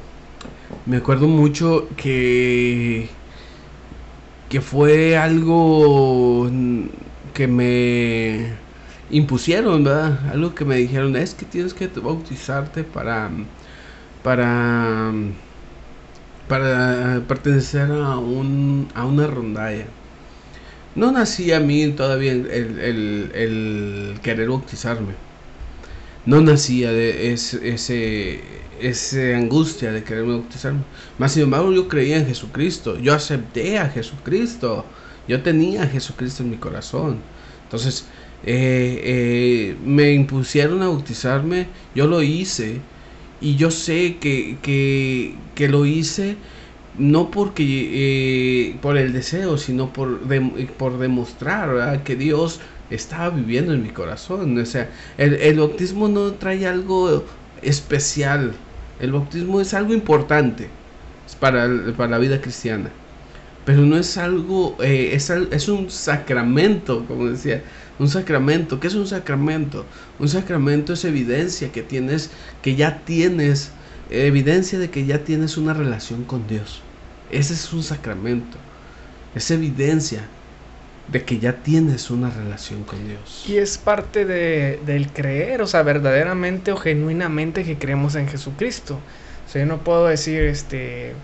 me 0.85 0.99
acuerdo 0.99 1.29
mucho 1.29 1.95
que 1.97 3.19
que 4.49 4.61
fue 4.61 5.17
algo 5.17 6.50
que 7.33 7.47
me 7.49 8.62
impusieron, 9.09 9.85
¿verdad? 9.85 10.29
Algo 10.31 10.55
que 10.55 10.65
me 10.65 10.77
dijeron, 10.77 11.17
es 11.17 11.35
que 11.35 11.47
tienes 11.47 11.75
que 11.75 11.89
bautizarte 11.89 12.85
para 12.85 13.31
para 14.23 15.12
para 16.47 17.25
pertenecer 17.29 17.91
a 17.93 18.19
un 18.19 18.89
a 18.95 19.05
una 19.07 19.27
rondalla. 19.27 19.87
No 20.95 21.12
nací 21.12 21.53
a 21.53 21.61
mí 21.61 21.93
todavía 21.95 22.33
el, 22.33 22.47
el, 22.50 23.31
el 23.35 24.21
querer 24.23 24.49
bautizarme. 24.49 25.17
No 26.27 26.41
nacía 26.41 26.93
de 26.93 27.33
ese 27.33 28.41
esa 28.81 29.37
angustia 29.37 29.93
de 29.93 30.03
querer 30.03 30.25
bautizarme. 30.25 30.81
Más 31.19 31.33
sin 31.33 31.45
embargo, 31.45 31.73
yo 31.73 31.89
creía 31.89 32.19
en 32.19 32.27
Jesucristo. 32.27 32.99
Yo 32.99 33.15
acepté 33.15 33.79
a 33.79 33.89
Jesucristo. 33.89 34.85
Yo 35.29 35.43
tenía 35.43 35.85
a 35.85 35.87
Jesucristo 35.87 36.43
en 36.43 36.50
mi 36.50 36.57
corazón. 36.57 37.19
Entonces, 37.65 38.07
eh, 38.45 39.00
eh, 39.05 39.77
me 39.85 40.12
impusieron 40.12 40.83
a 40.83 40.89
bautizarme. 40.89 41.69
Yo 41.95 42.07
lo 42.07 42.23
hice. 42.23 42.81
Y 43.41 43.57
yo 43.57 43.71
sé 43.71 44.19
que, 44.19 44.59
que, 44.62 45.69
lo 45.69 45.87
hice 45.87 46.37
no 46.99 47.31
porque 47.31 47.65
eh, 47.65 48.77
por 48.83 48.99
el 48.99 49.15
deseo, 49.15 49.57
sino 49.57 49.93
por, 49.93 50.21
por 50.77 50.99
demostrar 50.99 52.03
que 52.03 52.17
Dios 52.17 52.61
estaba 52.90 53.30
viviendo 53.30 53.73
en 53.73 53.82
mi 53.82 53.90
corazón. 53.90 54.59
O 54.59 54.66
sea, 54.66 54.90
el, 55.18 55.35
el 55.35 55.59
bautismo 55.59 56.09
no 56.09 56.32
trae 56.35 56.66
algo 56.66 57.25
especial 57.62 58.54
el 59.00 59.12
bautismo 59.12 59.62
es 59.62 59.73
algo 59.73 59.94
importante 59.94 60.68
para, 61.40 61.66
para 61.97 62.11
la 62.11 62.18
vida 62.18 62.40
cristiana, 62.42 62.90
pero 63.64 63.80
no 63.80 63.97
es 63.97 64.18
algo, 64.18 64.76
eh, 64.82 65.11
es, 65.14 65.30
es 65.30 65.68
un 65.68 65.90
sacramento, 65.90 67.06
como 67.06 67.28
decía, 67.28 67.62
un 67.99 68.09
sacramento. 68.09 68.78
¿Qué 68.78 68.88
es 68.88 68.94
un 68.94 69.06
sacramento? 69.06 69.87
Un 70.18 70.28
sacramento 70.28 70.92
es 70.92 71.04
evidencia 71.06 71.73
que 71.73 71.82
tienes, 71.82 72.30
que 72.61 72.76
ya 72.76 72.99
tienes, 73.04 73.73
evidencia 74.11 74.78
de 74.78 74.90
que 74.90 75.06
ya 75.06 75.25
tienes 75.25 75.56
una 75.56 75.73
relación 75.73 76.25
con 76.25 76.47
Dios. 76.47 76.82
Ese 77.30 77.54
es 77.54 77.73
un 77.73 77.82
sacramento. 77.82 78.59
Es 79.35 79.50
evidencia 79.50 80.28
de 81.11 81.25
que 81.25 81.38
ya 81.38 81.55
tienes 81.55 82.11
una 82.11 82.31
relación 82.31 82.85
con 82.85 83.07
Dios. 83.07 83.45
Y 83.49 83.57
es 83.57 83.79
parte 83.79 84.25
de, 84.25 84.81
del 84.87 85.09
creer, 85.12 85.62
o 85.62 85.67
sea, 85.67 85.83
verdaderamente 85.83 86.73
o 86.73 86.76
genuinamente 86.76 87.64
que 87.64 87.79
creemos 87.79 88.14
en 88.14 88.29
Jesucristo. 88.29 88.99
O 89.47 89.50
sea, 89.50 89.62
yo 89.62 89.67
no 89.67 89.79
puedo 89.79 90.07
decir, 90.07 90.43
este, 90.43 91.14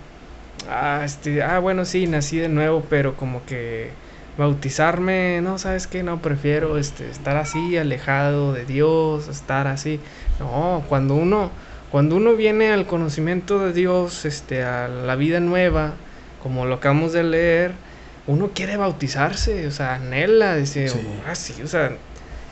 ah, 0.69 1.03
este, 1.05 1.43
ah, 1.43 1.61
bueno, 1.61 1.85
sí, 1.85 2.07
nací 2.07 2.39
de 2.39 2.49
nuevo, 2.49 2.85
pero 2.91 3.17
como 3.17 3.45
que 3.47 3.91
bautizarme, 4.37 5.41
no, 5.41 5.59
sabes 5.59 5.87
qué, 5.87 6.03
no, 6.03 6.21
prefiero 6.21 6.79
este, 6.79 7.09
estar 7.09 7.37
así, 7.37 7.77
alejado 7.77 8.53
de 8.53 8.65
Dios, 8.65 9.29
estar 9.29 9.69
así. 9.69 10.01
No, 10.41 10.85
cuando 10.89 11.15
uno, 11.15 11.51
cuando 11.93 12.17
uno 12.17 12.35
viene 12.35 12.73
al 12.73 12.87
conocimiento 12.87 13.61
de 13.61 13.73
Dios, 13.73 14.25
este, 14.25 14.65
a 14.65 14.89
la 14.89 15.15
vida 15.15 15.39
nueva, 15.39 15.95
como 16.43 16.67
lo 16.67 16.75
acabamos 16.77 17.13
de 17.13 17.23
leer, 17.23 17.86
uno 18.27 18.51
quiere 18.55 18.77
bautizarse, 18.77 19.67
o 19.67 19.71
sea, 19.71 19.95
anhela, 19.95 20.57
dice, 20.57 20.91
ah, 21.27 21.35
sí, 21.35 21.63
o 21.63 21.69
sea, 21.69 21.97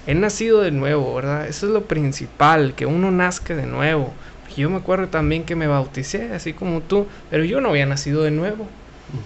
he 0.06 0.14
nacido 0.14 0.60
de 0.60 0.70
nuevo, 0.70 1.14
¿verdad? 1.14 1.48
Eso 1.48 1.66
es 1.66 1.72
lo 1.72 1.86
principal, 1.86 2.74
que 2.74 2.86
uno 2.86 3.10
nazca 3.10 3.54
de 3.54 3.66
nuevo. 3.66 4.12
Yo 4.56 4.70
me 4.70 4.76
acuerdo 4.76 5.08
también 5.08 5.44
que 5.44 5.56
me 5.56 5.66
bauticé, 5.66 6.32
así 6.32 6.52
como 6.52 6.80
tú, 6.80 7.08
pero 7.28 7.44
yo 7.44 7.60
no 7.60 7.70
había 7.70 7.86
nacido 7.86 8.22
de 8.22 8.30
nuevo. 8.30 8.68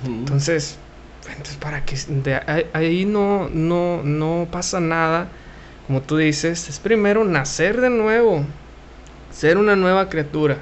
Entonces, 0.07 0.79
entonces 1.29 1.57
para 1.57 1.85
que 1.85 1.97
ahí 2.73 3.05
no, 3.05 3.51
no, 3.53 4.03
no 4.03 4.49
pasa 4.51 4.81
nada, 4.81 5.29
como 5.87 6.01
tú 6.01 6.17
dices, 6.17 6.69
es 6.69 6.79
primero 6.79 7.25
nacer 7.25 7.81
de 7.81 7.91
nuevo, 7.91 8.45
ser 9.31 9.59
una 9.59 9.77
nueva 9.77 10.09
criatura. 10.09 10.59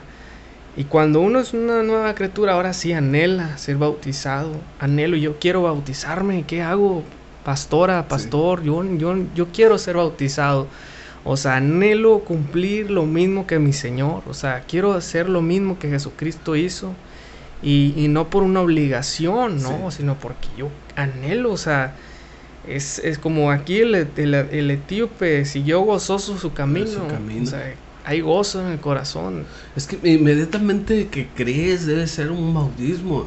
Y 0.77 0.85
cuando 0.85 1.21
uno 1.21 1.41
es 1.41 1.55
una 1.55 1.83
nueva 1.83 2.15
criatura, 2.15 2.53
ahora 2.53 2.75
sí 2.75 2.93
anhela 2.93 3.57
ser 3.57 3.77
bautizado. 3.77 4.53
Anhelo, 4.79 5.17
yo 5.17 5.39
quiero 5.39 5.63
bautizarme. 5.63 6.45
¿Qué 6.47 6.61
hago? 6.61 7.03
Pastora, 7.45 8.09
pastor, 8.09 8.63
yo, 8.63 8.85
yo, 8.97 9.15
yo 9.35 9.47
quiero 9.53 9.79
ser 9.79 9.97
bautizado. 9.97 10.67
O 11.25 11.37
sea, 11.37 11.57
anhelo 11.57 12.21
cumplir 12.21 12.91
lo 12.91 13.07
mismo 13.07 13.47
que 13.47 13.59
mi 13.59 13.73
Señor. 13.73 14.23
O 14.29 14.35
sea, 14.35 14.65
quiero 14.69 14.93
hacer 14.93 15.29
lo 15.29 15.41
mismo 15.41 15.79
que 15.79 15.89
Jesucristo 15.89 16.57
hizo. 16.57 16.93
Y, 17.63 18.07
no 18.11 18.29
por 18.29 18.43
una 18.43 18.61
obligación, 18.61 19.63
¿no? 19.63 19.91
Sino 19.91 20.17
porque 20.17 20.49
yo 20.59 20.69
anhelo. 20.95 21.53
O 21.53 21.57
sea, 21.57 21.95
es, 22.69 23.01
como 23.23 23.51
aquí 23.51 23.79
el, 23.79 23.95
el, 23.95 24.71
etíope 24.71 25.45
siguió 25.47 25.81
gozoso 25.81 26.37
su 26.37 26.53
camino. 26.53 26.87
Su 26.87 27.07
camino. 27.07 27.45
O 27.45 27.47
sea, 27.47 27.75
hay 28.07 28.21
gozo 28.21 28.65
en 28.65 28.73
el 28.73 28.81
corazón. 28.81 29.45
Es 29.75 29.87
que 29.87 29.99
inmediatamente 30.09 31.09
que 31.09 31.27
crees 31.35 31.87
debe 31.87 32.07
ser 32.07 32.31
un 32.31 32.55
bautismo. 32.55 33.27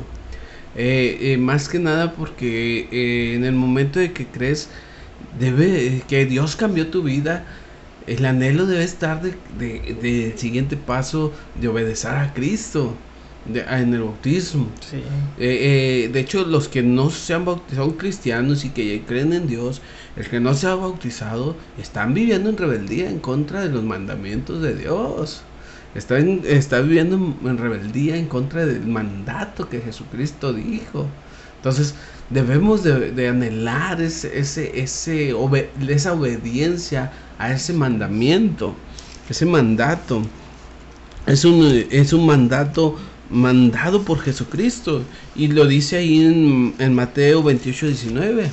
Eh, 0.76 1.18
eh, 1.34 1.38
más 1.38 1.68
que 1.68 1.80
nada 1.80 2.14
porque 2.14 2.88
eh, 2.92 3.36
en 3.36 3.44
el 3.44 3.54
momento 3.54 4.00
de 4.00 4.14
que 4.14 4.26
crees, 4.26 4.70
debe 5.38 6.02
que 6.08 6.26
Dios 6.26 6.56
cambió 6.56 6.88
tu 6.88 7.04
vida. 7.04 7.46
El 8.08 8.26
anhelo 8.26 8.66
debe 8.66 8.84
estar 8.84 9.22
de, 9.22 9.36
de, 9.60 10.34
siguiente 10.38 10.78
paso 10.78 11.34
de 11.60 11.68
obedecer 11.68 12.12
a 12.12 12.34
Cristo 12.34 12.96
en 13.48 13.94
el 13.94 14.02
bautismo. 14.02 14.68
de 15.38 16.12
hecho, 16.16 16.46
los 16.46 16.68
que 16.68 16.84
no 16.84 17.10
se 17.10 17.34
han 17.34 17.46
bautizado, 17.46 17.86
son 17.88 17.98
cristianos 17.98 18.66
y 18.66 18.70
que 18.70 19.04
creen 19.08 19.34
en 19.34 19.48
Dios, 19.48 19.82
el 20.16 20.28
que 20.28 20.40
no 20.40 20.54
se 20.54 20.68
ha 20.68 20.76
bautizado 20.76 21.56
están 21.80 22.14
viviendo 22.14 22.50
en 22.50 22.58
rebeldía 22.58 23.10
en 23.10 23.20
contra 23.20 23.62
de 23.62 23.70
los 23.70 23.84
mandamientos 23.84 24.62
de 24.62 24.76
Dios. 24.76 25.44
Está, 25.96 26.20
está 26.20 26.82
viviendo 26.82 27.16
en, 27.16 27.58
rebeldía 27.58 28.16
en 28.16 28.28
contra 28.28 28.66
del 28.66 28.86
mandato 28.86 29.70
que 29.70 29.82
Jesucristo 29.82 30.54
dijo. 30.54 31.08
Entonces 31.58 31.96
debemos 32.30 32.84
de, 32.84 33.28
anhelar 33.28 34.02
ese, 34.02 34.38
ese, 34.38 34.80
ese 34.80 35.34
esa 35.88 36.14
obediencia 36.14 37.12
a 37.40 37.52
ese 37.52 37.74
mandamiento, 37.74 38.76
ese 39.30 39.46
mandato. 39.46 40.22
Es 41.26 41.46
un, 41.46 41.86
es 41.90 42.14
un 42.14 42.26
mandato 42.26 42.98
mandado 43.30 44.04
por 44.04 44.20
Jesucristo 44.20 45.04
y 45.36 45.48
lo 45.48 45.68
dice 45.68 45.98
ahí 45.98 46.26
en, 46.26 46.76
en 46.80 46.94
Mateo 46.94 47.44
28, 47.44 47.88
19. 47.88 48.50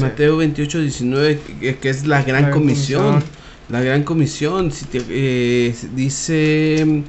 Mateo 0.00 0.38
28, 0.38 0.80
19, 0.80 1.40
que, 1.80 1.88
es 1.90 2.06
la 2.06 2.22
gran, 2.22 2.50
comisión, 2.50 3.22
La 3.68 3.82
gran 3.82 4.04
comisión. 4.04 4.72
Si 4.72 4.86
eh, 4.92 5.74
dice, 5.94 7.04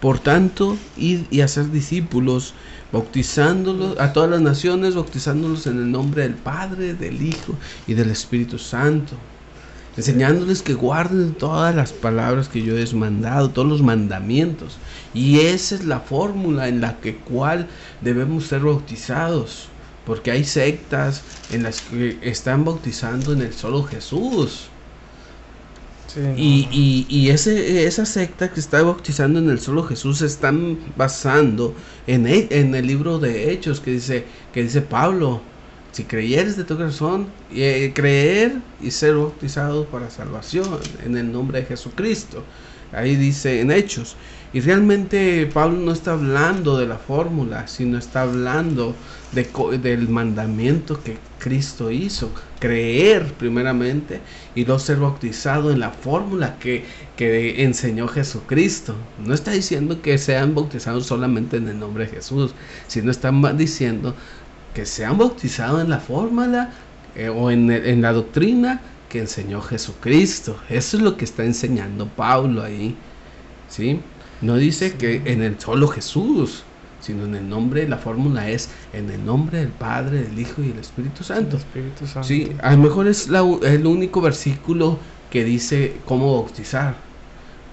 por 0.00 0.18
tanto, 0.18 0.76
ir 0.96 1.26
y 1.30 1.40
hacer 1.42 1.70
discípulos, 1.70 2.54
bautizándolos 2.90 3.98
a 4.00 4.12
todas 4.12 4.28
las 4.28 4.40
naciones, 4.40 4.96
bautizándolos 4.96 5.68
en 5.68 5.78
el 5.78 5.90
nombre 5.92 6.22
del 6.22 6.34
Padre, 6.34 6.94
del 6.94 7.22
Hijo 7.22 7.54
y 7.86 7.94
del 7.94 8.10
Espíritu 8.10 8.58
Santo. 8.58 9.14
Enseñándoles 9.96 10.62
que 10.62 10.74
guarden 10.74 11.34
todas 11.34 11.74
las 11.74 11.92
palabras 11.92 12.48
que 12.48 12.62
yo 12.62 12.76
he 12.76 12.94
mandado, 12.94 13.50
todos 13.50 13.68
los 13.68 13.82
mandamientos. 13.82 14.78
Y 15.12 15.40
esa 15.40 15.76
es 15.76 15.84
la 15.84 16.00
fórmula 16.00 16.68
en 16.68 16.80
la 16.80 17.00
que 17.00 17.16
cual 17.16 17.68
debemos 18.00 18.46
ser 18.46 18.60
bautizados 18.60 19.68
porque 20.04 20.30
hay 20.30 20.44
sectas 20.44 21.22
en 21.50 21.62
las 21.62 21.80
que 21.82 22.18
están 22.22 22.64
bautizando 22.64 23.32
en 23.32 23.42
el 23.42 23.52
solo 23.54 23.82
Jesús. 23.84 24.68
y, 26.36 27.06
y, 27.08 27.30
ese, 27.30 27.86
esa 27.86 28.06
secta 28.06 28.52
que 28.52 28.60
está 28.60 28.82
bautizando 28.82 29.40
en 29.40 29.50
el 29.50 29.58
solo 29.60 29.82
Jesús 29.82 30.18
se 30.18 30.26
están 30.26 30.78
basando 30.96 31.74
en 32.06 32.26
el, 32.26 32.46
en 32.50 32.74
el 32.74 32.86
libro 32.86 33.18
de 33.18 33.50
Hechos 33.50 33.80
que 33.80 33.92
dice, 33.92 34.24
que 34.52 34.62
dice 34.62 34.80
Pablo, 34.80 35.42
si 35.94 36.02
creyeres 36.02 36.56
de 36.56 36.64
tu 36.64 36.76
corazón, 36.76 37.28
eh, 37.52 37.92
creer 37.94 38.56
y 38.82 38.90
ser 38.90 39.14
bautizado 39.14 39.84
para 39.86 40.10
salvación 40.10 40.80
en 41.04 41.16
el 41.16 41.30
nombre 41.30 41.60
de 41.60 41.66
Jesucristo. 41.66 42.42
Ahí 42.92 43.14
dice 43.14 43.60
en 43.60 43.70
Hechos. 43.70 44.16
Y 44.52 44.60
realmente 44.60 45.48
Pablo 45.52 45.78
no 45.78 45.92
está 45.92 46.14
hablando 46.14 46.78
de 46.78 46.86
la 46.86 46.98
fórmula, 46.98 47.68
sino 47.68 47.96
está 47.96 48.22
hablando 48.22 48.96
de, 49.30 49.48
del 49.78 50.08
mandamiento 50.08 51.00
que 51.00 51.16
Cristo 51.38 51.92
hizo. 51.92 52.32
Creer 52.58 53.32
primeramente 53.34 54.20
y 54.56 54.64
luego 54.64 54.80
ser 54.80 54.96
bautizado 54.96 55.70
en 55.70 55.78
la 55.78 55.90
fórmula 55.90 56.56
que, 56.58 56.84
que 57.16 57.62
enseñó 57.62 58.08
Jesucristo. 58.08 58.96
No 59.24 59.32
está 59.32 59.52
diciendo 59.52 60.02
que 60.02 60.18
sean 60.18 60.56
bautizados 60.56 61.06
solamente 61.06 61.56
en 61.56 61.68
el 61.68 61.78
nombre 61.78 62.06
de 62.06 62.16
Jesús, 62.16 62.52
sino 62.88 63.12
está 63.12 63.30
diciendo 63.52 64.16
que 64.74 64.84
sean 64.86 65.16
bautizados 65.16 65.82
en 65.82 65.90
la 65.90 66.00
fórmula 66.00 66.70
eh, 67.14 67.28
o 67.28 67.50
en, 67.50 67.70
en 67.70 68.02
la 68.02 68.12
doctrina 68.12 68.80
que 69.08 69.20
enseñó 69.20 69.62
Jesucristo. 69.62 70.58
Eso 70.68 70.96
es 70.96 71.02
lo 71.02 71.16
que 71.16 71.24
está 71.24 71.44
enseñando 71.44 72.08
Pablo 72.08 72.62
ahí. 72.62 72.96
¿Sí? 73.68 74.00
No 74.40 74.56
dice 74.56 74.94
que 74.96 75.22
en 75.24 75.42
el 75.42 75.58
solo 75.58 75.88
Jesús, 75.88 76.64
sino 77.00 77.24
en 77.24 77.34
el 77.34 77.48
nombre, 77.48 77.88
la 77.88 77.98
fórmula 77.98 78.48
es 78.50 78.68
en 78.92 79.10
el 79.10 79.24
nombre 79.24 79.58
del 79.58 79.68
Padre, 79.68 80.22
del 80.22 80.38
Hijo 80.38 80.62
y 80.62 80.68
del 80.68 80.80
Espíritu 80.80 81.22
Santo. 81.22 81.58
Espíritu 81.58 82.06
Santo. 82.06 82.26
Sí, 82.26 82.50
a 82.60 82.72
lo 82.72 82.78
mejor 82.78 83.06
es 83.06 83.28
el 83.28 83.86
único 83.86 84.20
versículo 84.20 84.98
que 85.30 85.44
dice 85.44 85.96
cómo 86.04 86.40
bautizar. 86.40 86.96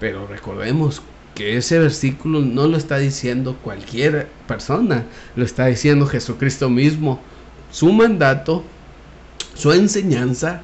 Pero 0.00 0.26
recordemos 0.26 1.02
ese 1.42 1.78
versículo 1.78 2.40
no 2.40 2.66
lo 2.66 2.76
está 2.76 2.98
diciendo 2.98 3.56
cualquier 3.62 4.28
persona, 4.46 5.04
lo 5.36 5.44
está 5.44 5.66
diciendo 5.66 6.06
Jesucristo 6.06 6.68
mismo, 6.70 7.20
su 7.70 7.92
mandato, 7.92 8.64
su 9.54 9.72
enseñanza, 9.72 10.62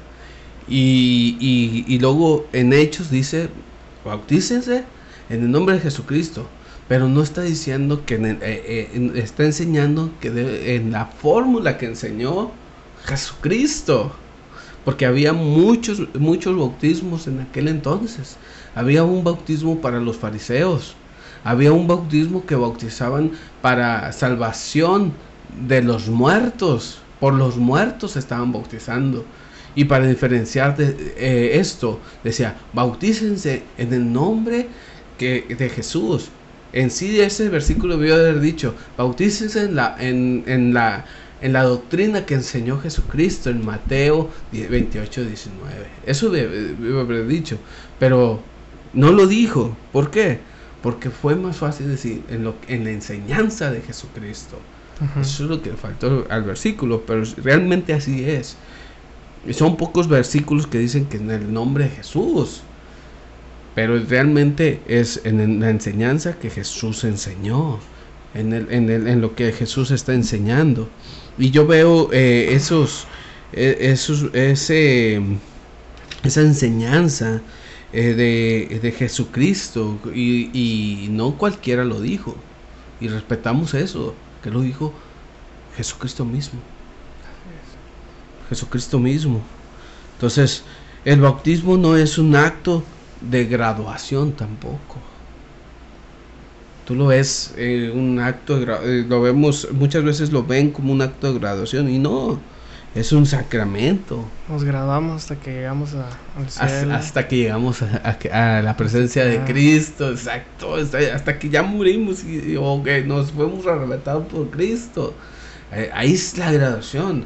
y, 0.67 1.85
y 1.87 1.99
luego 1.99 2.45
en 2.53 2.73
Hechos 2.73 3.09
dice, 3.09 3.49
bautícense 4.05 4.83
en 5.29 5.43
el 5.43 5.51
nombre 5.51 5.75
de 5.75 5.81
Jesucristo. 5.81 6.47
Pero 6.87 7.07
no 7.07 7.21
está 7.21 7.43
diciendo 7.43 8.03
que 8.05 8.15
eh, 8.15 8.37
eh, 8.41 9.11
está 9.15 9.45
enseñando 9.45 10.11
que 10.19 10.75
en 10.75 10.91
la 10.91 11.05
fórmula 11.05 11.77
que 11.77 11.85
enseñó 11.85 12.51
Jesucristo. 13.05 14.11
Porque 14.83 15.05
había 15.05 15.33
muchos, 15.33 16.01
muchos 16.15 16.57
bautismos 16.57 17.27
en 17.27 17.41
aquel 17.41 17.67
entonces. 17.67 18.37
Había 18.79 19.03
un 19.03 19.25
bautismo 19.25 19.81
para 19.81 19.99
los 19.99 20.15
fariseos. 20.15 20.95
Había 21.43 21.73
un 21.73 21.85
bautismo 21.85 22.45
que 22.45 22.55
bautizaban 22.55 23.31
para 23.61 24.13
salvación 24.13 25.11
de 25.67 25.81
los 25.81 26.07
muertos. 26.07 27.01
Por 27.19 27.33
los 27.33 27.57
muertos 27.57 28.15
estaban 28.15 28.53
bautizando. 28.53 29.25
Y 29.75 29.83
para 29.83 30.07
diferenciar 30.07 30.77
de, 30.77 31.13
eh, 31.17 31.59
esto, 31.59 31.99
decía, 32.23 32.55
bautícense 32.71 33.63
en 33.77 33.91
el 33.91 34.13
nombre 34.13 34.67
que, 35.17 35.53
de 35.59 35.67
Jesús. 35.67 36.29
En 36.71 36.89
sí 36.89 37.19
ese 37.19 37.49
versículo 37.49 37.97
debió 37.97 38.15
haber 38.15 38.39
dicho, 38.39 38.75
bautícense 38.97 39.63
en 39.65 39.75
la, 39.75 39.97
en, 39.99 40.45
en, 40.47 40.73
la, 40.73 41.03
en 41.41 41.51
la 41.51 41.63
doctrina 41.63 42.25
que 42.25 42.35
enseñó 42.35 42.79
Jesucristo 42.79 43.49
en 43.49 43.65
Mateo 43.65 44.29
28, 44.53 45.25
19. 45.25 45.73
Eso 46.05 46.29
debió 46.29 47.01
haber 47.01 47.27
dicho, 47.27 47.57
pero 47.99 48.41
no 48.93 49.11
lo 49.11 49.27
dijo. 49.27 49.75
¿Por 49.91 50.11
qué? 50.11 50.39
Porque 50.81 51.09
fue 51.09 51.35
más 51.35 51.57
fácil 51.57 51.89
decir 51.89 52.23
en, 52.29 52.43
lo, 52.43 52.55
en 52.67 52.83
la 52.83 52.91
enseñanza 52.91 53.71
de 53.71 53.81
Jesucristo. 53.81 54.57
Eso 55.19 55.43
es 55.43 55.49
lo 55.49 55.61
que 55.61 55.71
faltó 55.71 56.27
al 56.29 56.43
versículo, 56.43 57.03
pero 57.05 57.23
realmente 57.37 57.93
así 57.93 58.25
es. 58.25 58.57
Son 59.51 59.77
pocos 59.77 60.09
versículos 60.09 60.67
que 60.67 60.77
dicen 60.77 61.05
que 61.05 61.17
en 61.17 61.31
el 61.31 61.53
nombre 61.53 61.85
de 61.85 61.91
Jesús 61.91 62.63
pero 63.79 63.97
realmente 63.97 64.81
es 64.87 65.21
en 65.23 65.61
la 65.61 65.69
enseñanza 65.69 66.33
que 66.33 66.49
Jesús 66.49 67.05
enseñó, 67.05 67.79
en, 68.33 68.51
el, 68.51 68.71
en, 68.71 68.89
el, 68.89 69.07
en 69.07 69.21
lo 69.21 69.35
que 69.35 69.53
Jesús 69.53 69.91
está 69.91 70.13
enseñando. 70.13 70.89
Y 71.37 71.51
yo 71.51 71.65
veo 71.65 72.09
eh, 72.11 72.49
esos, 72.51 73.07
e, 73.53 73.77
esos, 73.79 74.33
ese, 74.33 75.21
esa 76.23 76.41
enseñanza 76.41 77.41
eh, 77.93 78.13
de, 78.13 78.79
de, 78.79 78.91
Jesucristo 78.91 79.99
y, 80.13 80.49
y 80.53 81.09
no 81.09 81.37
cualquiera 81.37 81.83
lo 81.83 82.01
dijo. 82.01 82.35
Y 82.99 83.07
respetamos 83.07 83.73
eso, 83.73 84.13
que 84.43 84.51
lo 84.51 84.61
dijo 84.61 84.93
Jesucristo 85.75 86.25
mismo. 86.25 86.59
Jesucristo 88.49 88.99
mismo. 88.99 89.41
Entonces, 90.15 90.63
el 91.05 91.21
bautismo 91.21 91.77
no 91.77 91.95
es 91.95 92.17
un 92.17 92.35
acto 92.35 92.83
de 93.21 93.45
graduación 93.45 94.33
tampoco. 94.33 94.97
Tú 96.85 96.95
lo 96.95 97.07
ves 97.07 97.53
eh, 97.57 97.91
un 97.93 98.19
acto 98.19 98.59
de 98.59 99.01
eh, 99.01 99.05
lo 99.07 99.21
vemos 99.21 99.67
muchas 99.71 100.03
veces 100.03 100.31
lo 100.31 100.43
ven 100.43 100.71
como 100.71 100.91
un 100.91 101.01
acto 101.01 101.31
de 101.31 101.39
graduación 101.39 101.87
y 101.87 101.99
no 101.99 102.39
es 102.95 103.11
un 103.11 103.25
sacramento. 103.25 104.25
Nos 104.47 104.63
graduamos 104.63 105.23
hasta 105.23 105.35
que 105.35 105.51
llegamos 105.51 105.93
a, 105.93 106.09
al 106.37 106.49
cielo. 106.49 106.95
Hasta, 106.95 107.27
que 107.27 107.37
llegamos 107.37 107.81
a, 107.81 108.61
la 108.61 108.75
presencia 108.77 109.25
de 109.25 109.39
ah. 109.39 109.45
Cristo, 109.45 110.11
exacto. 110.11 110.75
Hasta, 110.75 111.37
que 111.37 111.49
ya 111.49 111.61
morimos 111.61 112.23
y, 112.23 112.55
o 112.57 112.81
que 112.83 113.03
nos 113.03 113.31
fuimos 113.31 113.65
arrebatados 113.67 114.25
por 114.27 114.49
Cristo. 114.49 115.13
Eh, 115.71 115.91
ahí 115.93 116.13
es 116.13 116.37
la 116.37 116.51
graduación. 116.51 117.25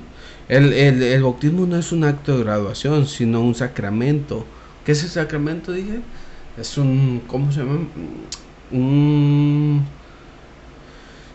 El, 0.49 0.73
el, 0.73 1.01
el, 1.01 1.23
bautismo 1.23 1.65
no 1.65 1.77
es 1.77 1.93
un 1.93 2.03
acto 2.03 2.37
de 2.37 2.43
graduación, 2.43 3.07
sino 3.07 3.41
un 3.41 3.55
sacramento. 3.55 4.45
¿Qué 4.85 4.91
es 4.91 5.03
el 5.03 5.09
sacramento? 5.09 5.71
Dije. 5.71 6.01
Es 6.57 6.77
un. 6.77 7.23
¿Cómo 7.25 7.51
se 7.51 7.59
llama? 7.59 7.87
Un. 8.71 9.85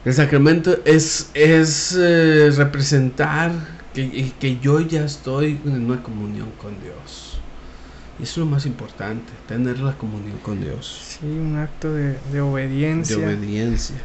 El 0.04 0.14
sacramento 0.14 0.78
es, 0.84 1.30
es 1.34 1.96
eh, 1.98 2.50
representar 2.56 3.77
que, 3.94 4.32
que, 4.38 4.58
yo 4.58 4.80
ya 4.80 5.04
estoy 5.04 5.60
en 5.64 5.86
una 5.86 6.02
comunión 6.02 6.50
con 6.60 6.80
Dios. 6.80 7.40
Y 8.18 8.24
eso 8.24 8.32
es 8.32 8.38
lo 8.38 8.46
más 8.46 8.66
importante, 8.66 9.32
tener 9.46 9.78
la 9.80 9.92
comunión 9.92 10.38
con 10.38 10.60
Dios. 10.60 11.18
Sí, 11.20 11.26
un 11.26 11.56
acto 11.56 11.92
de, 11.92 12.18
de 12.32 12.40
obediencia. 12.40 13.16
De 13.16 13.26
obediencia. 13.26 13.96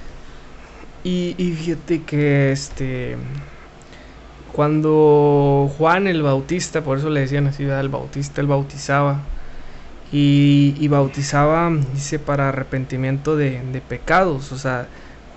Y, 1.04 1.36
y 1.38 1.52
fíjate 1.52 2.04
que 2.04 2.52
este 2.52 3.18
cuando 4.54 5.72
Juan 5.80 6.06
el 6.06 6.22
Bautista, 6.22 6.84
por 6.84 7.00
eso 7.00 7.10
le 7.10 7.22
decían 7.22 7.48
así, 7.48 7.64
el 7.64 7.90
Bautista, 7.90 8.40
él 8.40 8.48
bautizaba. 8.48 9.22
Y, 10.12 10.76
y 10.80 10.88
bautizaba, 10.90 11.72
dice, 11.92 12.20
para 12.20 12.50
arrepentimiento 12.50 13.36
de, 13.36 13.64
de, 13.64 13.82
pecados. 13.82 14.52
O 14.52 14.60
sea, 14.60 14.88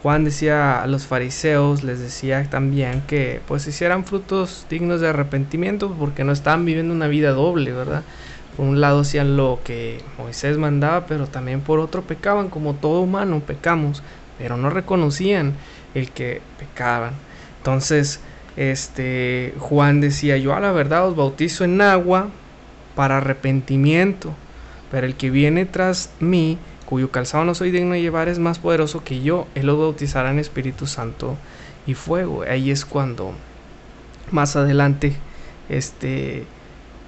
Juan 0.02 0.24
decía 0.24 0.82
a 0.82 0.86
los 0.86 1.06
fariseos, 1.06 1.82
les 1.82 1.98
decía 1.98 2.48
también 2.48 3.02
que 3.06 3.40
pues 3.46 3.66
hicieran 3.66 4.04
frutos 4.04 4.66
dignos 4.70 5.00
de 5.00 5.08
arrepentimiento 5.08 5.92
porque 5.98 6.24
no 6.24 6.32
estaban 6.32 6.64
viviendo 6.64 6.94
una 6.94 7.08
vida 7.08 7.30
doble, 7.30 7.72
¿verdad? 7.72 8.02
Por 8.56 8.66
un 8.66 8.80
lado 8.80 9.00
hacían 9.00 9.36
lo 9.36 9.60
que 9.64 10.00
Moisés 10.18 10.58
mandaba, 10.58 11.06
pero 11.06 11.26
también 11.26 11.60
por 11.60 11.80
otro 11.80 12.02
pecaban, 12.02 12.48
como 12.48 12.74
todo 12.74 13.00
humano 13.00 13.42
pecamos, 13.46 14.02
pero 14.38 14.56
no 14.56 14.70
reconocían 14.70 15.54
el 15.94 16.10
que 16.10 16.40
pecaban. 16.58 17.14
Entonces, 17.58 18.20
este 18.56 19.54
Juan 19.58 20.00
decía, 20.00 20.36
yo 20.36 20.54
a 20.54 20.60
la 20.60 20.72
verdad 20.72 21.08
os 21.08 21.16
bautizo 21.16 21.64
en 21.64 21.80
agua 21.80 22.28
para 22.94 23.18
arrepentimiento, 23.18 24.32
pero 24.90 25.06
el 25.06 25.16
que 25.16 25.30
viene 25.30 25.66
tras 25.66 26.10
mí, 26.20 26.58
cuyo 26.86 27.10
calzado 27.10 27.44
no 27.44 27.54
soy 27.54 27.70
digno 27.70 27.92
de 27.92 28.00
llevar, 28.00 28.28
es 28.28 28.38
más 28.38 28.58
poderoso 28.58 29.04
que 29.04 29.20
yo, 29.20 29.46
él 29.54 29.66
lo 29.66 29.78
bautizará 29.78 30.30
en 30.30 30.38
Espíritu 30.38 30.86
Santo 30.86 31.36
y 31.86 31.94
fuego. 31.94 32.44
Ahí 32.48 32.70
es 32.70 32.84
cuando 32.84 33.32
más 34.30 34.56
adelante 34.56 35.16
este 35.68 36.44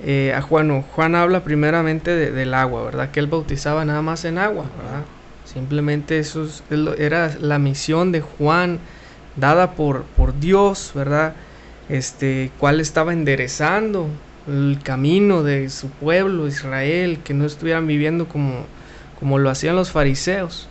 eh, 0.05 0.33
a 0.37 0.43
Juan, 0.43 0.83
Juan 0.83 1.14
habla 1.14 1.43
primeramente 1.43 2.14
del 2.14 2.55
agua, 2.55 2.85
¿verdad? 2.85 3.11
Que 3.11 3.21
él 3.21 3.27
bautizaba 3.27 3.85
nada 3.85 4.03
más 4.03 4.25
en 4.25 4.38
agua. 4.38 4.67
Simplemente 5.45 6.19
eso 6.19 6.47
era 6.99 7.35
la 7.41 7.59
misión 7.59 8.12
de 8.12 8.21
Juan 8.21 8.79
dada 9.37 9.73
por, 9.73 10.03
por 10.05 10.38
Dios, 10.38 10.93
¿verdad? 10.95 11.35
Este, 11.88 12.53
cuál 12.59 12.81
estaba 12.81 13.12
enderezando 13.12 14.09
el 14.47 14.79
camino 14.83 15.43
de 15.43 15.69
su 15.71 15.88
pueblo, 15.88 16.47
Israel, 16.47 17.21
que 17.25 17.35
no 17.35 17.45
estuvieran 17.45 17.87
viviendo 17.87 18.29
como, 18.29 18.67
como 19.18 19.38
lo 19.38 19.50
hacían 19.50 19.76
los 19.76 19.90
fariseos. 19.90 20.68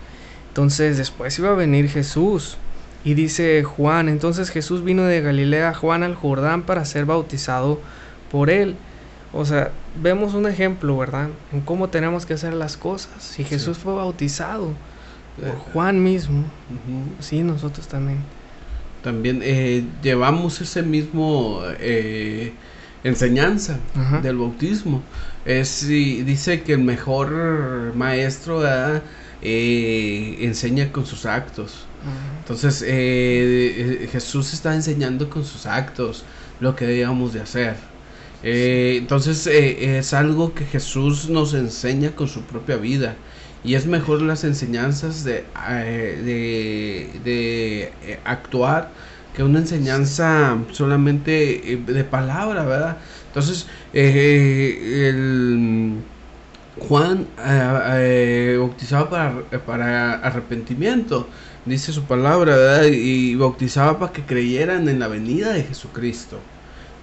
Entonces 0.49 0.97
después 0.97 1.38
iba 1.39 1.49
a 1.49 1.53
venir 1.53 1.89
Jesús. 1.89 2.57
Y 3.03 3.13
dice 3.13 3.63
Juan, 3.63 4.10
entonces 4.10 4.49
Jesús 4.49 4.83
vino 4.83 5.03
de 5.03 5.21
Galilea, 5.21 5.73
Juan 5.73 6.03
al 6.03 6.15
Jordán, 6.15 6.63
para 6.63 6.83
ser 6.83 7.05
bautizado 7.05 7.79
por 8.31 8.49
él. 8.49 8.75
O 9.33 9.45
sea, 9.45 9.71
vemos 10.01 10.33
un 10.33 10.47
ejemplo, 10.47 10.97
¿verdad? 10.97 11.29
En 11.53 11.62
cómo 11.62 11.89
tenemos 11.89 12.25
que 12.25 12.33
hacer 12.33 12.53
las 12.53 12.75
cosas. 12.75 13.12
Si 13.21 13.43
Jesús 13.43 13.77
fue 13.77 13.93
bautizado 13.93 14.73
por 15.39 15.47
eh, 15.47 15.53
Juan 15.73 16.03
mismo, 16.03 16.45
sí, 17.19 17.43
nosotros 17.43 17.88
también. 17.88 18.19
También 19.03 19.41
eh, 19.43 19.86
llevamos 20.01 20.60
ese 20.60 20.81
mismo 20.81 21.62
eh, 21.79 22.53
enseñanza 23.03 23.79
del 24.21 24.38
bautismo. 24.38 25.01
Es, 25.45 25.88
dice 25.88 26.62
que 26.62 26.73
el 26.73 26.79
mejor 26.79 27.93
maestro 27.95 28.63
eh, 29.41 30.38
enseña 30.41 30.91
con 30.91 31.05
sus 31.05 31.25
actos. 31.25 31.86
Entonces 32.39 32.79
Jesús 34.12 34.53
está 34.53 34.73
enseñando 34.75 35.29
con 35.29 35.43
sus 35.43 35.65
actos 35.65 36.23
lo 36.60 36.75
que 36.75 36.86
debíamos 36.86 37.33
de 37.33 37.41
hacer. 37.41 37.75
entonces 38.43 39.47
es 39.47 40.13
algo 40.13 40.53
que 40.53 40.65
Jesús 40.65 41.29
nos 41.29 41.53
enseña 41.53 42.12
con 42.12 42.27
su 42.27 42.41
propia 42.41 42.77
vida 42.77 43.15
y 43.63 43.75
es 43.75 43.86
mejor 43.86 44.21
las 44.21 44.43
enseñanzas 44.43 45.23
de, 45.23 45.43
eh, 45.69 47.12
de, 47.23 47.91
eh, 48.03 48.19
actuar 48.23 48.91
que 49.38 49.43
una 49.43 49.60
enseñanza 49.60 50.58
solamente 50.71 51.73
eh, 51.73 51.78
de 51.78 52.04
palabra, 52.04 52.65
¿verdad? 52.65 52.97
Entonces, 53.28 53.67
el 53.93 55.93
Juan 56.80 57.28
bautizaba 58.58 59.10
para, 59.12 59.43
para 59.63 60.13
arrepentimiento, 60.15 61.28
dice 61.65 61.93
su 61.93 62.06
palabra, 62.06 62.56
¿verdad? 62.56 62.86
Y 62.86 63.36
bautizaba 63.36 64.00
para 64.00 64.12
que 64.12 64.23
creyeran 64.23 64.89
en 64.89 65.00
la 65.00 65.08
venida 65.08 65.54
de 65.54 65.63
Jesucristo. 65.63 66.39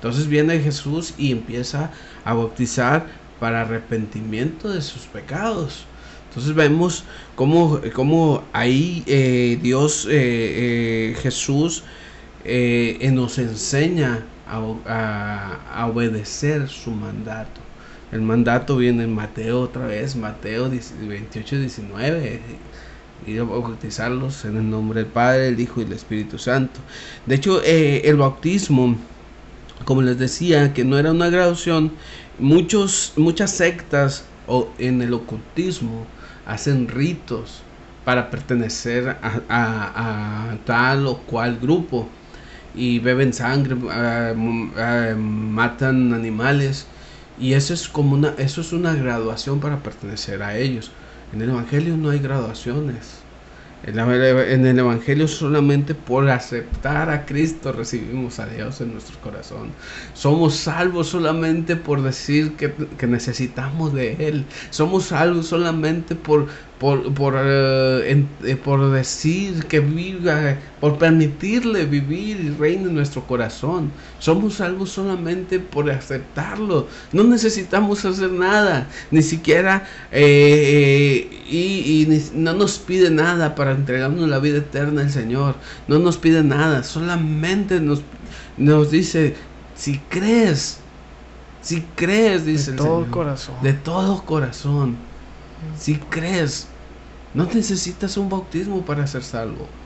Entonces 0.05 0.27
viene 0.27 0.59
Jesús 0.59 1.15
y 1.17 1.31
empieza 1.31 1.91
a 2.25 2.35
bautizar 2.35 3.07
para 3.39 3.63
arrepentimiento 3.63 4.71
de 4.71 4.83
sus 4.83 5.03
pecados. 5.03 5.87
Entonces 6.29 6.55
vemos 6.55 7.05
cómo, 7.37 7.81
cómo 7.95 8.45
ahí 8.53 9.03
eh, 9.07 9.59
Dios, 9.63 10.07
eh, 10.11 11.17
eh, 12.45 13.11
nos 13.13 13.39
enseña 13.39 14.25
a, 14.47 15.87
obedecer 15.89 16.69
su 16.69 16.91
mandato. 16.91 17.61
El 18.13 18.23
mandato 18.23 18.77
viene 18.77 19.05
en 19.05 19.15
Mateo 19.15 19.61
otra 19.61 19.87
vez, 19.87 20.15
Mateo 20.15 20.71
28, 20.71 21.59
19 21.59 22.41
y 23.27 23.39
bautizarlos 23.39 24.45
en 24.45 24.57
el 24.57 24.71
nombre 24.71 25.01
del 25.01 25.11
Padre, 25.11 25.49
el 25.49 25.59
Hijo 25.59 25.81
y 25.81 25.85
el 25.85 25.93
Espíritu 25.93 26.39
Santo. 26.39 26.81
De 27.27 27.35
hecho, 27.37 27.63
el 27.65 28.17
bautismo, 28.17 28.97
como 29.85 30.03
les 30.03 30.19
decía, 30.19 30.73
que 30.73 30.85
no 30.85 30.99
era 30.99 31.11
una 31.11 31.31
graduación, 31.31 31.93
muchos, 32.39 33.15
muchas 33.17 33.51
sectas 33.51 34.25
o 34.47 34.69
en 34.79 35.03
el 35.03 35.15
ocultismo 35.15 36.07
hacen 36.47 36.89
ritos 36.89 37.63
para 38.05 38.31
pertenecer 38.31 39.17
a, 39.23 40.57
tal 40.67 41.07
o 41.07 41.19
cual 41.19 41.59
grupo 41.61 42.09
y 42.75 42.99
beben 42.99 43.33
sangre, 43.33 43.77
eh, 43.93 44.35
eh, 44.77 45.15
matan 45.17 46.13
animales 46.13 46.87
y 47.39 47.55
eso 47.55 47.75
es 47.75 47.89
como 47.89 48.15
una 48.15 48.35
eso 48.39 48.61
es 48.61 48.73
una 48.73 48.95
graduación 48.95 49.61
para 49.61 49.83
pertenecer 49.83 50.43
a 50.43 50.57
ellos. 50.57 50.91
En 51.33 51.43
el 51.43 51.51
evangelio 51.51 51.97
no 51.97 52.11
hay 52.11 52.19
graduaciones. 52.21 53.25
En 53.87 54.67
el 54.67 54.79
Evangelio 54.79 55.29
solamente 55.29 55.95
por 55.95 56.31
aceptar 56.31 57.11
a 57.11 57.27
Cristo 57.27 57.71
recibimos 57.71 58.39
a 58.39 58.47
Dios 58.47 58.81
en 58.81 58.93
nuestro 58.93 59.21
corazón. 59.21 59.75
Somos 60.15 60.57
salvos 60.57 61.09
solamente 61.09 61.77
por 61.77 62.01
decir 62.01 62.57
que, 62.57 62.73
que 62.73 63.07
necesitamos 63.07 63.93
de 63.93 64.27
Él. 64.27 64.47
Somos 64.71 65.07
salvos 65.07 65.49
solamente 65.49 66.15
por, 66.15 66.47
por, 66.79 67.15
por, 67.15 67.35
eh, 67.39 68.27
eh, 68.43 68.57
por 68.57 68.91
decir 68.91 69.65
que 69.67 69.81
viva, 69.81 70.57
por 70.81 70.99
permitirle 70.99 71.87
vivir 71.87 72.41
y 72.41 72.51
reine 72.51 72.85
en 72.85 72.95
nuestro 72.95 73.27
corazón. 73.27 73.93
Somos 74.19 74.55
salvos 74.55 74.91
solamente 74.91 75.61
por 75.61 75.91
aceptarlo. 75.91 76.89
No 77.13 77.25
necesitamos 77.25 78.05
hacer 78.05 78.33
nada, 78.33 78.89
ni 79.11 79.23
siquiera, 79.23 79.87
eh, 80.11 81.29
y, 81.49 82.09
no 82.35 82.55
nos 82.55 82.79
pide 82.79 83.11
nada 83.11 83.55
para 83.55 83.73
entregarnos 83.73 84.29
la 84.29 84.41
vida 84.41 84.59
eterna 84.59 85.03
al 85.03 85.11
Señor. 85.11 85.55
No 85.87 85.99
nos 86.01 86.19
pide 86.19 86.43
nada, 86.43 86.83
solamente 86.83 87.81
nos, 87.81 88.03
nos 88.57 88.91
dice, 88.91 89.37
si 89.77 89.99
crees, 90.09 90.81
si 91.63 91.83
crees, 91.95 92.45
dice 92.45 92.73
de 92.73 92.79
todo 92.79 93.07
corazón. 93.11 93.55
De 93.63 93.75
todo 93.75 94.25
corazón 94.25 95.14
si 95.73 96.09
crees, 96.09 96.77
no 97.33 97.47
necesitas 97.47 98.17
un 98.17 98.29
bautismo 98.29 98.85
para 98.85 99.07
ser 99.07 99.25
salvo. 99.25 99.77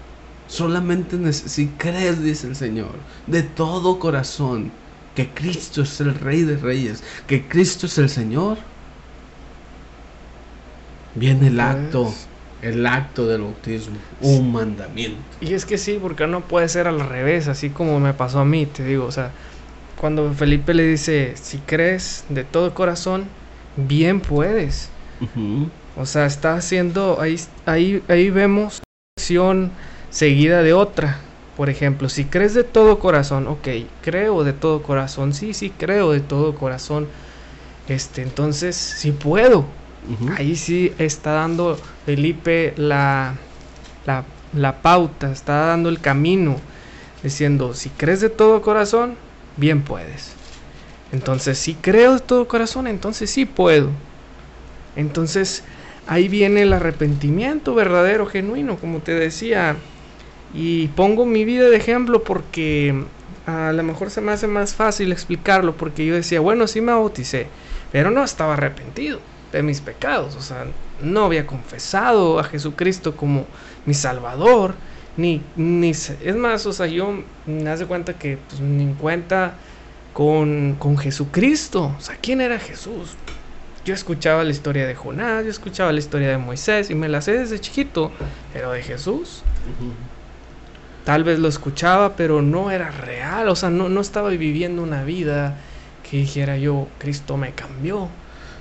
Solamente 0.47 1.33
si 1.33 1.77
crees, 1.77 2.23
dice 2.23 2.47
el 2.49 2.57
Señor, 2.57 3.05
de 3.27 3.43
todo 3.43 3.99
corazón, 3.99 4.79
que 5.15 5.35
Cristo 5.35 5.83
es 5.83 6.01
el 6.01 6.15
Rey 6.15 6.43
de 6.45 6.57
Reyes, 6.59 7.05
que 7.27 7.49
Cristo 7.49 7.87
es 7.87 7.99
el 7.99 8.11
Señor, 8.11 8.59
viene 11.13 11.49
el 11.49 11.61
Pues, 11.61 11.61
acto, 11.61 12.29
el 12.61 12.87
acto 12.87 13.27
del 13.27 13.43
bautismo, 13.43 14.03
un 14.21 14.53
mandamiento. 14.53 15.39
Y 15.41 15.55
es 15.55 15.67
que 15.67 15.79
sí, 15.79 15.99
porque 16.01 16.27
no 16.27 16.49
puede 16.49 16.69
ser 16.69 16.89
al 16.89 17.01
revés, 17.01 17.49
así 17.49 17.73
como 17.73 18.01
me 18.01 18.15
pasó 18.15 18.41
a 18.41 18.45
mí, 18.45 18.67
te 18.67 18.85
digo, 18.85 19.05
o 19.07 19.13
sea, 19.13 19.35
cuando 19.95 20.33
Felipe 20.35 20.75
le 20.75 20.85
dice, 20.85 21.37
si 21.37 21.65
crees 21.65 22.27
de 22.29 22.45
todo 22.45 22.75
corazón, 22.75 23.37
bien 23.77 24.21
puedes. 24.23 24.98
O 25.97 26.07
sea, 26.07 26.27
está 26.27 26.55
haciendo, 26.55 27.21
ahí, 27.21 27.37
ahí, 27.67 28.03
ahí 28.09 28.31
vemos 28.31 28.81
acción 29.19 29.73
seguida 30.11 30.63
de 30.63 30.73
otra. 30.73 31.19
Por 31.57 31.71
ejemplo, 31.71 32.09
si 32.09 32.25
crees 32.25 32.55
de 32.55 32.63
todo 32.63 33.01
corazón, 33.01 33.49
ok, 33.49 33.69
creo 34.01 34.45
de 34.45 34.53
todo 34.53 34.83
corazón, 34.83 35.35
sí, 35.35 35.55
sí, 35.55 35.71
creo 35.71 36.13
de 36.13 36.21
todo 36.21 36.55
corazón. 36.55 37.09
Este, 37.89 38.23
entonces, 38.23 38.77
sí 38.77 39.13
puedo. 39.13 39.65
Ahí 40.37 40.57
sí 40.57 40.93
está 40.99 41.33
dando 41.33 41.79
Felipe 42.07 42.73
la, 42.77 43.35
la, 44.07 44.25
la 44.55 44.81
pauta, 44.81 45.31
está 45.31 45.67
dando 45.67 45.89
el 45.89 46.01
camino, 46.01 46.57
diciendo, 47.23 47.75
si 47.75 47.91
crees 47.91 48.21
de 48.21 48.31
todo 48.31 48.63
corazón, 48.63 49.17
bien 49.57 49.83
puedes. 49.83 50.33
Entonces, 51.13 51.59
si 51.59 51.75
creo 51.75 52.15
de 52.15 52.21
todo 52.21 52.49
corazón, 52.49 52.87
entonces 52.87 53.31
sí 53.31 53.45
puedo. 53.45 53.91
Entonces, 54.99 55.63
ahí 56.09 56.27
viene 56.29 56.63
el 56.63 56.73
arrepentimiento 56.73 57.73
verdadero, 57.75 58.27
genuino, 58.27 58.77
como 58.77 58.99
te 58.99 59.13
decía. 59.13 59.77
Y 60.53 60.89
pongo 60.89 61.25
mi 61.25 61.45
vida 61.45 61.69
de 61.69 61.77
ejemplo 61.77 62.25
porque 62.25 63.05
a 63.47 63.73
lo 63.73 63.83
mejor 63.85 64.11
se 64.11 64.21
me 64.21 64.33
hace 64.33 64.49
más 64.49 64.75
fácil 64.75 65.13
explicarlo, 65.13 65.77
porque 65.77 66.05
yo 66.05 66.15
decía, 66.15 66.41
bueno, 66.41 66.67
sí 66.67 66.81
me 66.81 66.93
bauticé, 66.93 67.47
pero 67.93 68.11
no 68.11 68.25
estaba 68.25 68.55
arrepentido 68.55 69.21
de 69.53 69.63
mis 69.63 69.81
pecados, 69.81 70.37
o 70.37 70.43
sea, 70.43 70.67
no 71.01 71.25
había 71.25 71.47
confesado 71.47 72.39
a 72.39 72.45
Jesucristo 72.45 73.17
como 73.17 73.47
mi 73.87 73.95
Salvador, 73.95 74.75
ni, 75.17 75.43
ni 75.57 75.91
es 75.91 76.37
más, 76.37 76.67
o 76.67 76.73
sea, 76.73 76.87
yo 76.87 77.23
me 77.47 77.71
hace 77.71 77.87
cuenta 77.87 78.15
que 78.15 78.39
pues, 78.49 78.61
ni 78.61 78.83
en 78.83 78.95
cuenta 78.95 79.55
con, 80.13 80.77
con 80.79 80.99
Jesucristo, 80.99 81.95
o 81.97 82.01
sea, 82.01 82.17
¿quién 82.21 82.41
era 82.41 82.59
Jesús? 82.59 83.17
Yo 83.89 83.95
escuchaba 83.95 84.45
la 84.45 84.51
historia 84.51 84.87
de 84.87 84.95
Jonás, 84.95 85.45
yo 85.47 85.51
escuchaba 85.51 85.93
la 85.93 85.99
historia 85.99 86.29
de 86.29 86.37
Moisés 86.37 86.91
y 86.91 86.95
me 86.95 87.09
la 87.09 87.23
sé 87.23 87.33
desde 87.39 87.59
chiquito, 87.59 88.13
pero 88.53 88.71
de 88.73 88.83
Jesús 88.83 89.43
tal 91.05 91.25
vez 91.25 91.39
lo 91.39 91.49
escuchaba, 91.49 92.15
pero 92.15 92.43
no 92.43 92.71
era 92.71 92.91
real, 92.91 93.49
o 93.49 93.57
sea, 93.57 93.71
no, 93.71 93.89
no 93.89 94.03
estaba 94.03 94.29
viviendo 94.29 94.83
una 94.83 95.05
vida 95.05 95.57
que 96.03 96.19
dijera 96.19 96.59
yo, 96.59 96.89
Cristo 96.99 97.39
me 97.39 97.53
cambió. 97.53 98.11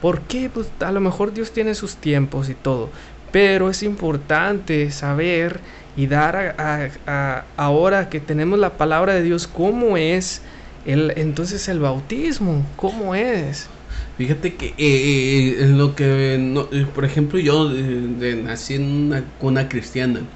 ¿Por 0.01 0.21
qué? 0.21 0.49
Pues 0.49 0.71
a 0.79 0.93
lo 0.93 1.01
mejor 1.01 1.33
Dios 1.33 1.51
tiene 1.51 1.75
sus 1.75 1.97
tiempos 1.97 2.47
y 2.47 2.55
todo, 2.55 2.89
pero 3.33 3.69
es 3.69 3.83
importante 3.83 4.89
saber 4.91 5.59
y 5.97 6.07
dar 6.07 6.37
a, 6.37 6.55
a- 6.57 6.89
a- 7.05 7.43
ahora 7.57 8.07
que 8.07 8.21
tenemos 8.21 8.59
la 8.59 8.77
palabra 8.77 9.13
de 9.13 9.23
Dios, 9.23 9.45
cómo 9.45 9.97
es 9.97 10.41
el, 10.85 11.11
entonces 11.17 11.67
el 11.67 11.79
bautismo, 11.81 12.65
cómo 12.77 13.13
es. 13.13 13.69
Fíjate 14.17 14.57
que 14.57 14.73
eh, 14.79 15.61
en 15.63 15.77
lo 15.77 15.95
que, 15.95 16.37
no- 16.39 16.69
eh, 16.71 16.85
por 16.91 17.05
ejemplo, 17.05 17.37
yo 17.39 17.71
eh, 17.71 18.41
nací 18.43 18.73
en 18.75 18.83
una 18.85 19.33
cuna 19.37 19.69
cristiana. 19.69 20.27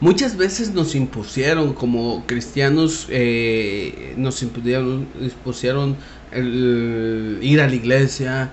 Muchas 0.00 0.36
veces 0.36 0.72
nos 0.74 0.94
impusieron 0.96 1.74
como 1.74 2.26
cristianos, 2.26 3.06
eh, 3.10 4.14
nos 4.18 4.42
impusieron, 4.42 5.12
impusieron 5.20 5.98
el 6.30 7.38
ir 7.42 7.60
a 7.60 7.68
la 7.68 7.74
iglesia. 7.76 8.52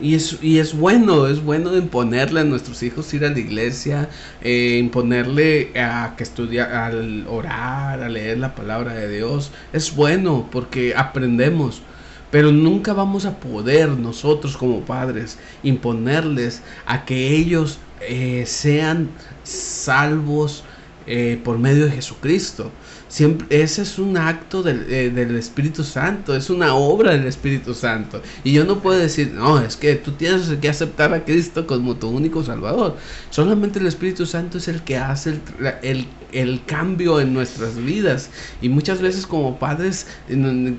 y, 0.00 0.14
es, 0.14 0.38
y 0.42 0.58
es 0.58 0.74
bueno, 0.74 1.26
es 1.28 1.40
bueno 1.42 1.76
imponerle 1.76 2.40
a 2.40 2.44
nuestros 2.44 2.82
hijos 2.82 3.12
ir 3.14 3.24
a 3.24 3.30
la 3.30 3.38
iglesia, 3.38 4.10
eh, 4.40 4.78
imponerle 4.80 5.72
a 5.76 6.14
que 6.16 6.24
estudiar, 6.24 6.72
al 6.72 7.26
orar, 7.28 8.02
a 8.02 8.08
leer 8.08 8.38
la 8.38 8.54
palabra 8.54 8.94
de 8.94 9.08
Dios. 9.08 9.52
Es 9.72 9.94
bueno 9.94 10.48
porque 10.50 10.94
aprendemos. 10.96 11.84
Pero 12.30 12.50
nunca 12.50 12.92
vamos 12.92 13.24
a 13.24 13.38
poder 13.38 13.88
nosotros 13.90 14.56
como 14.56 14.80
padres 14.80 15.38
imponerles 15.62 16.62
a 16.84 17.04
que 17.04 17.36
ellos 17.36 17.78
eh, 18.00 18.44
sean 18.46 19.08
salvos 19.44 20.64
eh, 21.06 21.40
por 21.44 21.58
medio 21.58 21.86
de 21.86 21.92
Jesucristo. 21.92 22.70
Siempre, 23.16 23.46
ese 23.62 23.80
es 23.80 23.98
un 23.98 24.18
acto 24.18 24.62
del, 24.62 24.92
eh, 24.92 25.08
del 25.08 25.36
Espíritu 25.36 25.82
Santo, 25.84 26.36
es 26.36 26.50
una 26.50 26.74
obra 26.74 27.12
del 27.12 27.26
Espíritu 27.26 27.72
Santo. 27.72 28.20
Y 28.44 28.52
yo 28.52 28.64
no 28.64 28.82
puedo 28.82 28.98
decir, 28.98 29.32
no, 29.32 29.58
es 29.58 29.74
que 29.78 29.94
tú 29.96 30.12
tienes 30.12 30.48
que 30.60 30.68
aceptar 30.68 31.14
a 31.14 31.24
Cristo 31.24 31.66
como 31.66 31.96
tu 31.96 32.08
único 32.10 32.44
Salvador. 32.44 32.98
Solamente 33.30 33.78
el 33.78 33.86
Espíritu 33.86 34.26
Santo 34.26 34.58
es 34.58 34.68
el 34.68 34.82
que 34.82 34.98
hace 34.98 35.30
el, 35.30 35.40
el- 35.82 36.08
el 36.32 36.64
cambio 36.66 37.18
en 37.20 37.32
nuestras 37.32 37.76
vidas. 37.78 38.28
Y 38.60 38.68
muchas 38.68 39.00
veces 39.00 39.26
como 39.26 39.58
padres 39.58 40.06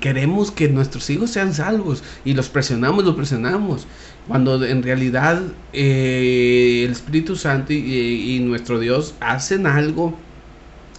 queremos 0.00 0.52
que 0.52 0.68
nuestros 0.68 1.10
hijos 1.10 1.30
sean 1.30 1.52
salvos 1.54 2.04
y 2.24 2.34
los 2.34 2.48
presionamos, 2.50 3.04
los 3.04 3.16
presionamos. 3.16 3.88
Cuando 4.28 4.64
en 4.64 4.82
realidad 4.84 5.42
eh, 5.72 6.82
el 6.84 6.92
Espíritu 6.92 7.34
Santo 7.34 7.72
y, 7.72 8.36
y 8.36 8.40
nuestro 8.40 8.78
Dios 8.78 9.14
hacen 9.20 9.66
algo 9.66 10.16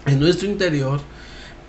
en 0.06 0.19
nuestro 0.19 0.49
interior 0.49 1.02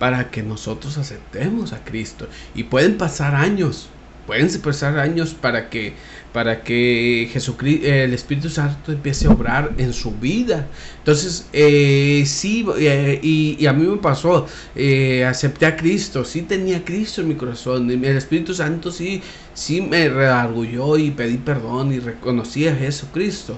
para 0.01 0.31
que 0.33 0.43
nosotros 0.43 0.99
aceptemos 0.99 1.73
a 1.73 1.85
Cristo. 1.85 2.27
Y 2.57 2.65
pueden 2.65 2.97
pasar 2.97 3.37
años, 3.37 3.89
pueden 4.27 4.51
pasar 4.61 4.99
años 4.99 5.35
para 5.35 5.71
que 5.71 5.95
para 6.33 6.63
que 6.63 7.29
Jesucristo, 7.33 7.87
el 7.87 8.15
Espíritu 8.15 8.49
Santo 8.49 8.93
empiece 8.93 9.27
a 9.27 9.31
obrar 9.31 9.73
en 9.79 9.93
su 9.93 10.13
vida. 10.13 10.69
Entonces, 10.99 11.47
eh, 11.53 12.23
sí, 12.25 12.65
eh, 12.79 13.19
y, 13.23 13.57
y 13.59 13.67
a 13.67 13.73
mí 13.73 13.87
me 13.87 13.97
pasó, 13.97 14.47
eh, 14.77 15.25
acepté 15.25 15.67
a 15.67 15.77
Cristo, 15.77 16.25
sí 16.25 16.43
tenía 16.43 16.79
a 16.79 16.85
Cristo 16.85 17.21
en 17.21 17.29
mi 17.29 17.35
corazón, 17.35 17.91
y 17.91 17.95
el 17.95 18.17
Espíritu 18.17 18.55
Santo 18.55 18.93
sí, 18.93 19.21
sí 19.55 19.81
me 19.81 20.09
redargulló 20.09 20.97
y 20.97 21.11
pedí 21.11 21.37
perdón 21.39 21.93
y 21.93 21.99
reconocí 21.99 22.69
a 22.69 22.77
Jesucristo, 22.77 23.57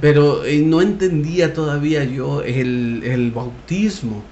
pero 0.00 0.42
no 0.64 0.82
entendía 0.82 1.54
todavía 1.54 2.04
yo 2.04 2.42
el, 2.42 3.02
el 3.04 3.30
bautismo. 3.30 4.24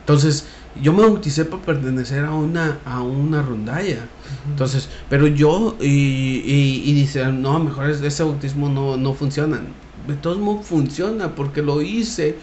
Entonces, 0.00 0.46
yo 0.80 0.92
me 0.92 1.02
bauticé 1.02 1.44
para 1.44 1.62
pertenecer 1.62 2.24
a 2.24 2.34
una, 2.34 2.80
a 2.84 3.02
una 3.02 3.42
rondalla. 3.42 4.08
Entonces, 4.50 4.88
pero 5.08 5.26
yo, 5.26 5.76
y, 5.80 5.86
y, 5.88 6.82
y 6.90 6.94
dice, 6.94 7.26
no, 7.32 7.58
mejor 7.60 7.90
es- 7.90 8.02
ese 8.02 8.22
bautismo 8.24 8.68
no, 8.68 8.96
no 8.96 9.14
funciona. 9.14 9.60
De 9.94 10.16
todos 10.16 10.38
modos 10.38 10.66
funciona 10.66 11.34
porque 11.34 11.62
lo 11.62 11.82
hice 11.82 12.40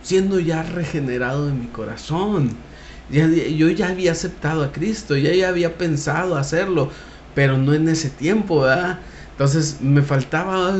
siendo 0.00 0.40
ya 0.40 0.62
regenerado 0.62 1.48
en 1.48 1.60
mi 1.60 1.68
corazón. 1.68 2.64
Ya- 3.08 3.28
yo 3.28 3.68
ya 3.70 3.88
había 3.88 4.12
aceptado 4.12 4.62
a 4.64 4.72
Cristo, 4.72 5.16
ya, 5.16 5.32
ya 5.34 5.48
había 5.50 5.78
pensado 5.78 6.36
hacerlo, 6.36 6.90
pero 7.34 7.58
no 7.58 7.74
en 7.74 7.88
ese 7.88 8.10
tiempo, 8.10 8.60
¿verdad? 8.62 9.02
Entonces 9.32 9.80
me 9.80 10.02
faltaba, 10.02 10.76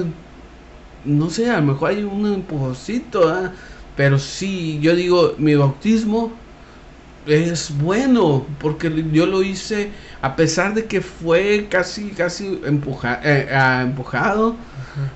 no 1.05 1.31
sé, 1.31 1.51
a 1.51 1.61
lo 1.61 1.67
mejor 1.67 1.91
hay 1.91 2.03
un 2.05 2.27
empujoncito, 2.27 3.21
¿verdad? 3.27 3.55
Pero 3.95 4.19
sí, 4.19 4.81
yo 4.81 4.95
digo, 4.97 5.35
mi 5.39 5.55
bautismo 5.55 6.44
es 7.27 7.77
bueno, 7.79 8.57
porque 8.59 8.91
yo 9.13 9.27
lo 9.27 9.43
hice 9.43 9.93
a 10.21 10.37
pesar 10.37 10.75
de 10.75 10.87
que 10.87 11.01
fue 11.01 11.69
casi, 11.71 12.11
casi 12.13 12.61
empuja- 12.65 13.21
eh, 13.25 13.49
ah, 13.53 13.83
empujado, 13.83 14.59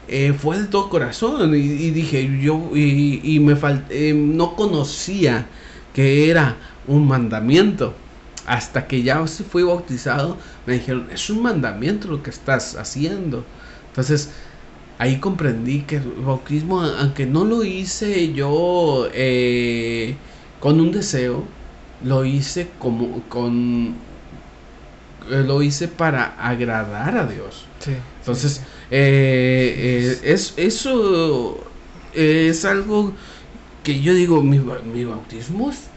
eh, 0.06 0.32
fue 0.38 0.58
de 0.60 0.66
todo 0.68 0.88
corazón. 0.90 1.54
Y, 1.54 1.58
y 1.58 1.90
dije, 1.90 2.38
yo, 2.40 2.70
y, 2.74 3.20
y 3.22 3.40
me 3.40 3.56
falté, 3.56 4.12
no 4.14 4.56
conocía 4.56 5.50
que 5.92 6.30
era 6.30 6.58
un 6.84 7.06
mandamiento. 7.06 8.00
Hasta 8.46 8.86
que 8.86 9.02
ya 9.02 9.26
se 9.26 9.44
fui 9.44 9.62
bautizado, 9.62 10.38
me 10.64 10.74
dijeron, 10.74 11.08
es 11.12 11.28
un 11.28 11.42
mandamiento 11.42 12.08
lo 12.08 12.22
que 12.22 12.30
estás 12.30 12.76
haciendo. 12.76 13.46
Entonces, 13.88 14.32
ahí 14.98 15.20
comprendí 15.20 15.82
que 15.86 15.96
el 15.96 16.10
bautismo, 16.12 16.82
aunque 16.82 17.26
no 17.26 17.44
lo 17.44 17.64
hice 17.64 18.32
yo 18.32 19.08
eh, 19.12 20.22
con 20.58 20.80
un 20.80 20.92
deseo, 20.92 21.52
lo 22.00 22.24
hice 22.24 22.74
como 22.78 23.28
con 23.28 24.02
eh, 25.30 25.42
lo 25.46 25.62
hice 25.62 25.88
para 25.88 26.24
agradar 26.24 27.16
a 27.18 27.26
Dios. 27.26 27.68
Sí, 27.80 27.92
Entonces, 28.20 28.52
sí, 28.52 28.58
sí. 28.60 28.66
eh, 28.90 29.74
eh, 30.22 30.32
es, 30.32 30.54
eso 30.58 31.72
es 32.12 32.64
algo 32.64 33.16
que 33.82 34.00
yo 34.00 34.14
digo, 34.14 34.42
mi, 34.42 34.58
mi 34.60 35.04
bautismo 35.04 35.70
es- 35.70 35.90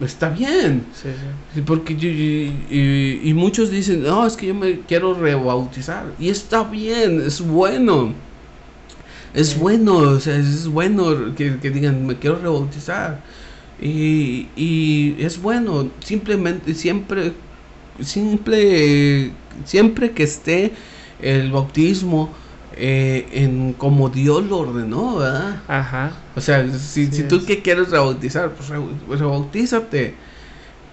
está 0.00 0.30
bien. 0.30 0.90
Sí, 0.92 1.08
sí. 1.10 1.26
Sí, 1.54 1.62
Porque 1.62 1.96
yo- 1.96 2.08
y, 2.08 3.20
y- 3.24 3.34
muchos 3.34 3.70
dicen, 3.70 4.02
no, 4.02 4.26
es 4.26 4.36
que 4.36 4.46
yo 4.48 4.54
me 4.54 4.84
quiero 4.86 5.14
rebautizar. 5.14 6.14
Y 6.18 6.28
está 6.30 6.64
bien, 6.64 7.20
es 7.20 7.40
bueno. 7.40 8.14
Es 9.32 9.58
bueno, 9.58 9.96
o 9.98 10.20
sea, 10.20 10.36
es 10.36 10.66
bueno 10.66 11.34
que, 11.34 11.58
que 11.60 11.70
digan, 11.70 12.04
me 12.06 12.18
quiero 12.18 12.36
rebautizar. 12.38 13.22
Y, 13.80 14.48
y 14.56 15.16
es 15.18 15.40
bueno, 15.40 15.90
simplemente, 16.04 16.74
siempre 16.74 17.32
simple, 18.02 19.32
siempre 19.64 20.12
que 20.12 20.22
esté 20.22 20.72
el 21.20 21.50
bautismo 21.50 22.30
eh, 22.76 23.28
en 23.32 23.72
como 23.74 24.08
Dios 24.08 24.44
lo 24.44 24.58
ordenó, 24.58 25.16
¿verdad? 25.16 25.62
Ajá. 25.68 26.12
O 26.36 26.40
sea, 26.40 26.66
si, 26.72 27.06
si 27.06 27.24
tú 27.24 27.44
que 27.44 27.62
quieres 27.62 27.90
rebautizar, 27.90 28.52
pues, 28.52 28.68
rebautízate. 29.18 30.14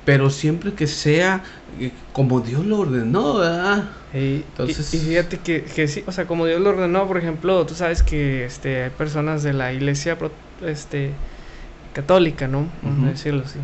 Pero 0.04 0.30
siempre 0.30 0.72
que 0.72 0.88
sea 0.88 1.44
eh, 1.80 1.92
como 2.14 2.40
Dios 2.40 2.66
lo 2.66 2.80
ordenó, 2.80 3.40
¿verdad? 3.40 3.90
Entonces... 4.14 4.94
Y, 4.94 5.00
fíjate 5.00 5.38
que, 5.40 5.64
que, 5.64 5.88
sí, 5.90 6.04
o 6.08 6.12
sea, 6.14 6.26
como 6.26 6.46
Dios 6.46 6.62
lo 6.62 6.70
ordenó, 6.70 7.06
por 7.08 7.18
ejemplo, 7.18 7.66
tú 7.66 7.76
sabes 7.76 8.04
que 8.04 8.46
este, 8.46 8.84
hay 8.84 8.90
personas 8.90 9.44
de 9.44 9.52
la 9.52 9.74
iglesia 9.74 10.18
este, 10.66 11.12
católica, 12.02 12.48
¿no? 12.48 12.68
Vamos 12.84 13.08
a 13.08 13.12
decirlo 13.12 13.44
así. 13.44 13.60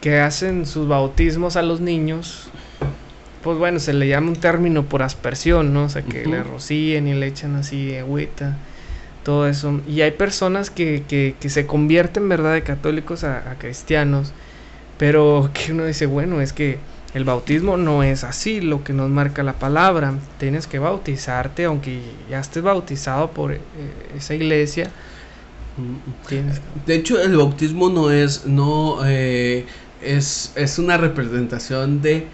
Que 0.00 0.20
hacen 0.20 0.66
sus 0.66 0.86
bautismos 0.86 1.56
a 1.56 1.62
los 1.62 1.80
niños 1.80 2.50
pues 3.46 3.58
bueno, 3.58 3.78
se 3.78 3.92
le 3.92 4.08
llama 4.08 4.30
un 4.30 4.34
término 4.34 4.86
por 4.86 5.04
aspersión, 5.04 5.72
¿no? 5.72 5.84
O 5.84 5.88
sea, 5.88 6.02
que 6.02 6.26
le 6.26 6.42
rocíen 6.42 7.06
y 7.06 7.14
le 7.14 7.28
echan 7.28 7.54
así 7.54 7.94
agüita, 7.94 8.56
todo 9.22 9.46
eso. 9.46 9.80
Y 9.86 10.00
hay 10.00 10.10
personas 10.10 10.68
que, 10.68 11.04
que, 11.06 11.36
que 11.38 11.48
se 11.48 11.64
convierten, 11.64 12.28
¿verdad?, 12.28 12.54
de 12.54 12.64
católicos 12.64 13.22
a, 13.22 13.54
cristianos, 13.60 14.32
pero 14.98 15.50
que 15.54 15.70
uno 15.70 15.84
dice, 15.84 16.06
bueno, 16.06 16.40
es 16.40 16.52
que 16.52 16.80
el 17.14 17.22
bautismo 17.22 17.76
no 17.76 18.02
es 18.02 18.24
así 18.24 18.60
lo 18.60 18.82
que 18.82 18.92
nos 18.92 19.10
marca 19.10 19.44
la 19.44 19.52
palabra. 19.52 20.14
Tienes 20.40 20.66
que 20.66 20.80
bautizarte, 20.80 21.66
aunque 21.66 22.00
ya 22.28 22.40
estés 22.40 22.64
bautizado 22.64 23.30
por 23.30 23.52
eh, 23.52 23.60
esa 24.16 24.34
iglesia. 24.34 24.90
De 26.86 26.94
hecho, 26.94 27.20
el 27.20 27.36
bautismo 27.36 27.90
no 27.90 28.10
es, 28.10 28.46
no, 28.46 28.98
eh, 29.04 29.66
es, 30.02 30.52
es 30.56 30.78
una 30.78 30.96
representación 30.96 32.00
de 32.00 32.26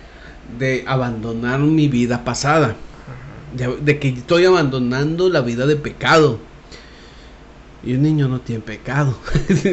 de 0.59 0.85
abandonar 0.87 1.61
mi 1.61 1.89
vida 1.89 2.25
pasada. 2.25 2.77
De, 3.55 3.99
que 3.99 4.09
estoy 4.09 4.45
abandonando 4.47 5.29
la 5.29 5.43
vida 5.43 5.67
de 5.67 5.77
pecado. 5.77 6.39
Y 7.85 7.95
un 7.95 8.03
niño 8.03 8.29
no 8.29 8.41
tiene 8.41 8.63
pecado. 8.63 9.19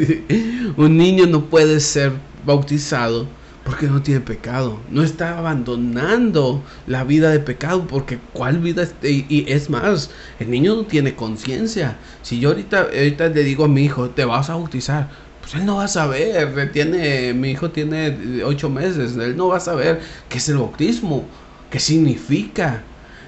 un 0.78 0.98
niño 0.98 1.28
no 1.28 1.46
puede 1.46 1.80
ser 1.80 2.12
bautizado 2.46 3.28
porque 3.70 3.86
no 3.86 4.02
tiene 4.02 4.22
pecado. 4.22 4.80
No 4.90 5.04
está 5.04 5.38
abandonando 5.38 6.64
la 6.88 7.04
vida 7.04 7.30
de 7.30 7.40
pecado 7.40 7.86
porque 7.86 8.18
cuál 8.34 8.58
vida 8.58 8.88
y, 9.04 9.46
es 9.48 9.70
más, 9.70 10.10
el 10.40 10.50
niño 10.50 10.76
no 10.76 10.86
tiene 10.86 11.14
conciencia. 11.14 11.96
Si 12.24 12.40
yo 12.40 12.50
ahorita 12.50 12.88
ahorita 12.92 13.28
le 13.28 13.44
digo 13.44 13.66
a 13.66 13.68
mi 13.68 13.84
hijo, 13.84 14.10
"Te 14.10 14.26
vas 14.26 14.50
a 14.50 14.56
bautizar." 14.56 15.10
Pues 15.42 15.54
él 15.54 15.68
no 15.68 15.76
va 15.76 15.84
a 15.84 15.88
saber, 15.88 16.72
tiene, 16.72 17.36
mi 17.36 17.52
hijo 17.52 17.70
tiene 17.70 18.42
ocho 18.44 18.72
meses, 18.72 19.16
él 19.18 19.38
no 19.38 19.50
va 19.50 19.58
a 19.58 19.60
saber 19.60 20.02
qué 20.30 20.40
es 20.40 20.50
el 20.50 20.58
bautismo, 20.58 21.28
qué 21.70 21.80
significa. 21.80 22.82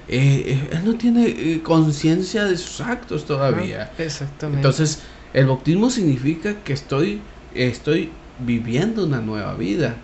Eh, 0.08 0.42
eh, 0.46 0.68
él 0.72 0.84
no 0.84 0.96
tiene 0.96 1.26
eh, 1.28 1.60
conciencia 1.62 2.46
de 2.46 2.56
sus 2.56 2.80
actos 2.80 3.26
todavía. 3.26 3.92
exactamente. 3.96 4.58
Entonces, 4.58 4.98
el 5.34 5.46
bautismo 5.46 5.88
significa 5.88 6.54
que 6.64 6.72
estoy, 6.72 7.20
estoy 7.54 8.10
viviendo 8.44 9.06
una 9.06 9.20
nueva 9.20 9.54
vida. 9.54 9.94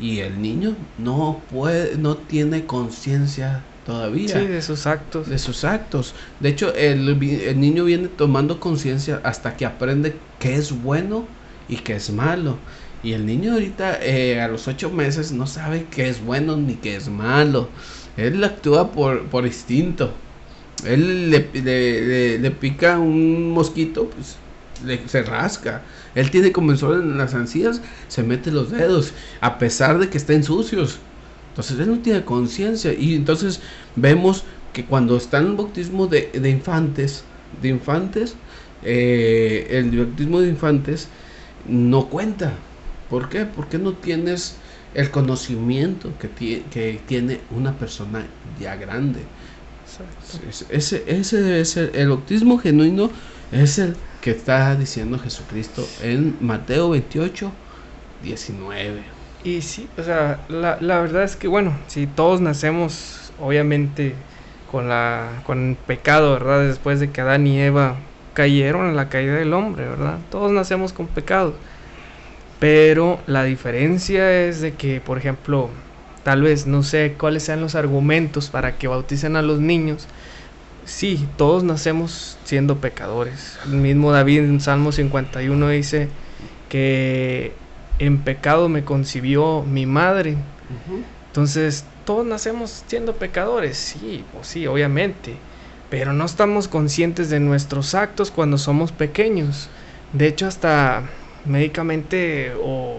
Y 0.00 0.20
el 0.20 0.42
niño 0.42 0.76
no 0.98 1.40
puede, 1.50 1.96
no 1.96 2.16
tiene 2.16 2.66
conciencia 2.66 3.62
todavía. 3.86 4.40
Sí, 4.40 4.46
de 4.46 4.62
sus 4.62 4.86
actos. 4.86 5.28
De 5.28 5.38
sus 5.38 5.64
actos. 5.64 6.14
De 6.40 6.48
hecho, 6.48 6.74
el, 6.74 7.08
el 7.08 7.60
niño 7.60 7.84
viene 7.84 8.08
tomando 8.08 8.58
conciencia 8.60 9.20
hasta 9.22 9.56
que 9.56 9.66
aprende 9.66 10.16
qué 10.40 10.56
es 10.56 10.72
bueno 10.82 11.26
y 11.68 11.76
que 11.76 11.94
es 11.94 12.10
malo. 12.10 12.58
Y 13.02 13.12
el 13.12 13.26
niño 13.26 13.52
ahorita 13.52 13.98
eh, 14.02 14.40
a 14.40 14.48
los 14.48 14.66
ocho 14.66 14.90
meses 14.90 15.30
no 15.30 15.46
sabe 15.46 15.86
qué 15.90 16.08
es 16.08 16.24
bueno 16.24 16.56
ni 16.56 16.74
qué 16.74 16.96
es 16.96 17.08
malo. 17.08 17.68
Él 18.16 18.42
actúa 18.42 18.92
por, 18.92 19.26
por 19.26 19.46
instinto. 19.46 20.12
Él 20.86 21.30
le, 21.30 22.38
le, 22.38 22.50
pica 22.50 22.98
un 22.98 23.50
mosquito, 23.50 24.10
pues 24.10 24.36
le, 24.84 25.08
se 25.08 25.22
rasca. 25.22 25.82
Él 26.14 26.30
tiene 26.30 26.52
comenzó 26.52 26.94
en 26.94 27.18
las 27.18 27.34
encías, 27.34 27.80
se 28.08 28.22
mete 28.22 28.50
los 28.50 28.70
dedos, 28.70 29.12
a 29.40 29.58
pesar 29.58 29.98
de 29.98 30.08
que 30.08 30.18
estén 30.18 30.44
sucios. 30.44 30.98
Entonces 31.50 31.78
él 31.78 31.88
no 31.88 31.98
tiene 32.00 32.24
conciencia. 32.24 32.92
Y 32.92 33.14
entonces 33.14 33.60
vemos 33.96 34.44
que 34.72 34.84
cuando 34.84 35.16
está 35.16 35.38
en 35.38 35.46
el 35.46 35.52
bautismo 35.54 36.06
de, 36.06 36.30
de 36.32 36.50
infantes, 36.50 37.24
de 37.62 37.68
infantes, 37.68 38.34
eh, 38.82 39.68
el 39.70 39.96
bautismo 39.96 40.40
de 40.40 40.48
infantes, 40.48 41.08
no 41.66 42.08
cuenta. 42.08 42.52
¿Por 43.08 43.28
qué? 43.28 43.46
Porque 43.46 43.78
no 43.78 43.92
tienes 43.92 44.56
el 44.94 45.10
conocimiento 45.10 46.12
que, 46.18 46.62
que 46.70 47.00
tiene 47.06 47.40
una 47.50 47.76
persona 47.76 48.26
ya 48.60 48.76
grande. 48.76 49.20
Ese, 50.70 51.04
ese 51.06 51.60
es 51.60 51.76
el, 51.76 51.90
el 51.94 52.08
bautismo 52.08 52.58
genuino, 52.58 53.10
es 53.52 53.78
el 53.78 53.94
que 54.24 54.30
está 54.30 54.74
diciendo 54.74 55.18
Jesucristo 55.18 55.86
en 56.02 56.38
Mateo 56.40 56.88
28, 56.88 57.52
19. 58.22 59.02
Y 59.44 59.60
sí, 59.60 59.86
o 59.98 60.02
sea, 60.02 60.40
la, 60.48 60.78
la 60.80 60.98
verdad 61.02 61.24
es 61.24 61.36
que, 61.36 61.46
bueno, 61.46 61.76
si 61.88 62.06
todos 62.06 62.40
nacemos, 62.40 63.32
obviamente, 63.38 64.14
con, 64.72 64.88
la, 64.88 65.42
con 65.44 65.76
pecado, 65.86 66.32
¿verdad? 66.32 66.66
Después 66.66 67.00
de 67.00 67.10
que 67.10 67.20
Adán 67.20 67.46
y 67.46 67.60
Eva 67.60 67.96
cayeron 68.32 68.86
en 68.86 68.96
la 68.96 69.10
caída 69.10 69.34
del 69.34 69.52
hombre, 69.52 69.86
¿verdad? 69.86 70.16
Todos 70.30 70.50
nacemos 70.52 70.94
con 70.94 71.06
pecado. 71.06 71.52
Pero 72.58 73.20
la 73.26 73.44
diferencia 73.44 74.46
es 74.46 74.62
de 74.62 74.72
que, 74.72 75.02
por 75.02 75.18
ejemplo, 75.18 75.68
tal 76.22 76.40
vez 76.40 76.66
no 76.66 76.82
sé 76.82 77.14
cuáles 77.18 77.42
sean 77.42 77.60
los 77.60 77.74
argumentos 77.74 78.48
para 78.48 78.78
que 78.78 78.88
bauticen 78.88 79.36
a 79.36 79.42
los 79.42 79.60
niños. 79.60 80.08
Sí, 80.84 81.26
todos 81.36 81.64
nacemos 81.64 82.36
siendo 82.44 82.78
pecadores. 82.78 83.58
El 83.64 83.76
mismo 83.76 84.12
David 84.12 84.40
en 84.40 84.60
Salmo 84.60 84.92
51 84.92 85.68
dice 85.70 86.08
que 86.68 87.52
en 87.98 88.18
pecado 88.18 88.68
me 88.68 88.84
concibió 88.84 89.62
mi 89.62 89.86
madre. 89.86 90.36
Entonces, 91.28 91.84
todos 92.04 92.26
nacemos 92.26 92.84
siendo 92.86 93.14
pecadores. 93.14 93.78
Sí, 93.78 94.24
pues 94.32 94.46
sí, 94.46 94.66
obviamente 94.66 95.36
pero 95.94 96.12
no 96.12 96.24
estamos 96.24 96.66
conscientes 96.66 97.30
de 97.30 97.38
nuestros 97.38 97.94
actos 97.94 98.32
cuando 98.32 98.58
somos 98.58 98.90
pequeños. 98.90 99.68
De 100.12 100.26
hecho, 100.26 100.48
hasta 100.48 101.04
médicamente 101.44 102.52
o 102.60 102.98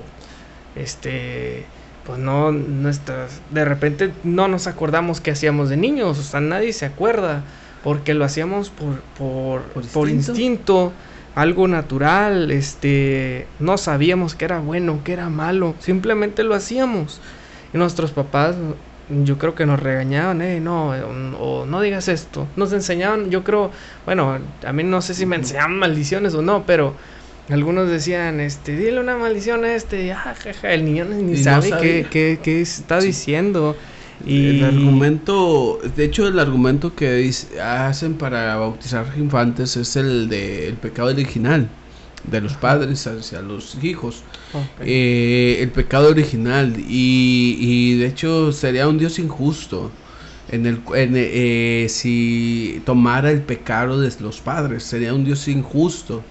este 0.77 1.65
pues 2.05 2.17
no 2.19 2.53
nuestras 2.53 3.41
de 3.49 3.65
repente 3.65 4.13
no 4.23 4.47
nos 4.47 4.67
acordamos 4.67 5.19
qué 5.19 5.31
hacíamos 5.31 5.67
de 5.67 5.75
niños, 5.75 6.17
o 6.19 6.23
sea, 6.23 6.39
nadie 6.39 6.71
se 6.71 6.85
acuerda 6.85 7.43
porque 7.85 8.13
lo 8.13 8.25
hacíamos 8.25 8.69
por 8.69 8.99
por, 9.17 9.61
por, 9.93 10.09
instinto? 10.09 10.91
algo 11.35 11.67
natural, 11.67 12.49
este, 12.49 13.45
no 13.59 13.77
sabíamos 13.77 14.35
qué 14.35 14.45
era 14.45 14.59
bueno, 14.59 15.01
qué 15.03 15.13
era 15.13 15.29
malo, 15.29 15.75
simplemente 15.79 16.43
lo 16.43 16.55
hacíamos. 16.55 17.21
Y 17.73 17.77
nuestros 17.77 18.11
papás 18.11 18.55
yo 19.09 19.37
creo 19.37 19.53
que 19.53 19.65
nos 19.65 19.79
regañaban, 19.79 20.41
eh, 20.41 20.59
no, 20.59 20.89
o, 21.39 21.65
no 21.65 21.81
digas 21.81 22.07
esto. 22.07 22.47
Nos 22.55 22.73
enseñaban, 22.73 23.29
yo 23.29 23.43
creo, 23.43 23.69
bueno, 24.05 24.39
a 24.65 24.73
mí 24.73 24.83
no 24.83 25.01
sé 25.01 25.13
si 25.13 25.25
me 25.25 25.35
enseñaban 25.35 25.77
maldiciones 25.77 26.33
o 26.33 26.41
no, 26.41 26.65
pero 26.65 26.95
algunos 27.49 27.89
decían, 27.89 28.39
este, 28.39 28.75
dile 28.75 28.99
una 28.99 29.17
maldición 29.17 29.65
a 29.65 29.75
este, 29.75 30.11
ah, 30.13 30.33
el 30.63 30.85
niño 30.85 31.05
ni 31.05 31.37
sabe, 31.37 31.69
qué, 32.09 32.39
qué, 32.41 32.61
está 32.61 32.99
diciendo. 32.99 33.75
Y... 34.25 34.59
El 34.59 34.63
argumento, 34.63 35.79
de 35.95 36.05
hecho 36.05 36.27
el 36.27 36.39
argumento 36.39 36.95
que 36.95 37.31
hacen 37.61 38.15
para 38.15 38.55
bautizar 38.57 39.05
infantes 39.17 39.75
es 39.75 39.95
el 39.95 40.29
de 40.29 40.67
el 40.67 40.75
pecado 40.75 41.09
original 41.09 41.69
de 42.29 42.41
los 42.41 42.53
padres 42.53 43.05
hacia 43.07 43.41
los 43.41 43.77
hijos. 43.83 44.23
Eh, 44.81 45.57
el 45.61 45.71
pecado 45.71 46.09
original. 46.09 46.73
Y, 46.77 47.97
de 47.97 48.07
hecho 48.07 48.51
sería 48.51 48.87
un 48.87 48.97
Dios 48.97 49.19
injusto. 49.19 49.91
En 50.49 50.65
el, 50.67 50.81
eh, 50.95 51.87
si 51.89 52.81
tomara 52.85 53.31
el 53.31 53.41
pecado 53.41 53.99
de 53.99 54.11
los 54.19 54.39
padres, 54.41 54.83
sería 54.83 55.13
un 55.13 55.25
Dios 55.25 55.47
injusto. 55.47 56.23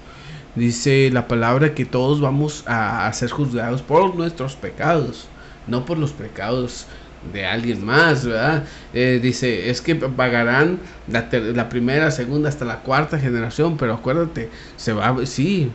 Dice 0.55 1.11
la 1.13 1.27
palabra 1.27 1.75
que 1.75 1.85
todos 1.85 2.21
vamos 2.21 2.63
a, 2.67 3.13
ser 3.13 3.31
juzgados 3.31 3.83
por 3.83 4.15
nuestros 4.15 4.55
pecados, 4.55 5.27
no 5.67 5.85
por 5.85 5.99
los 5.99 6.13
pecados 6.13 6.87
de 7.33 7.47
alguien 7.47 7.85
más, 7.85 8.25
¿verdad? 8.27 8.65
Eh, 8.93 9.21
dice, 9.23 9.71
es 9.71 9.81
que 9.81 9.95
pagarán 9.95 10.79
la, 11.09 11.29
la, 11.33 11.69
primera, 11.69 12.11
segunda, 12.11 12.49
hasta 12.49 12.65
la 12.65 12.81
cuarta 12.81 13.19
generación, 13.19 13.77
pero 13.77 13.95
acuérdate, 13.95 14.51
se 14.77 14.93
va, 14.93 15.15
sí, 15.27 15.71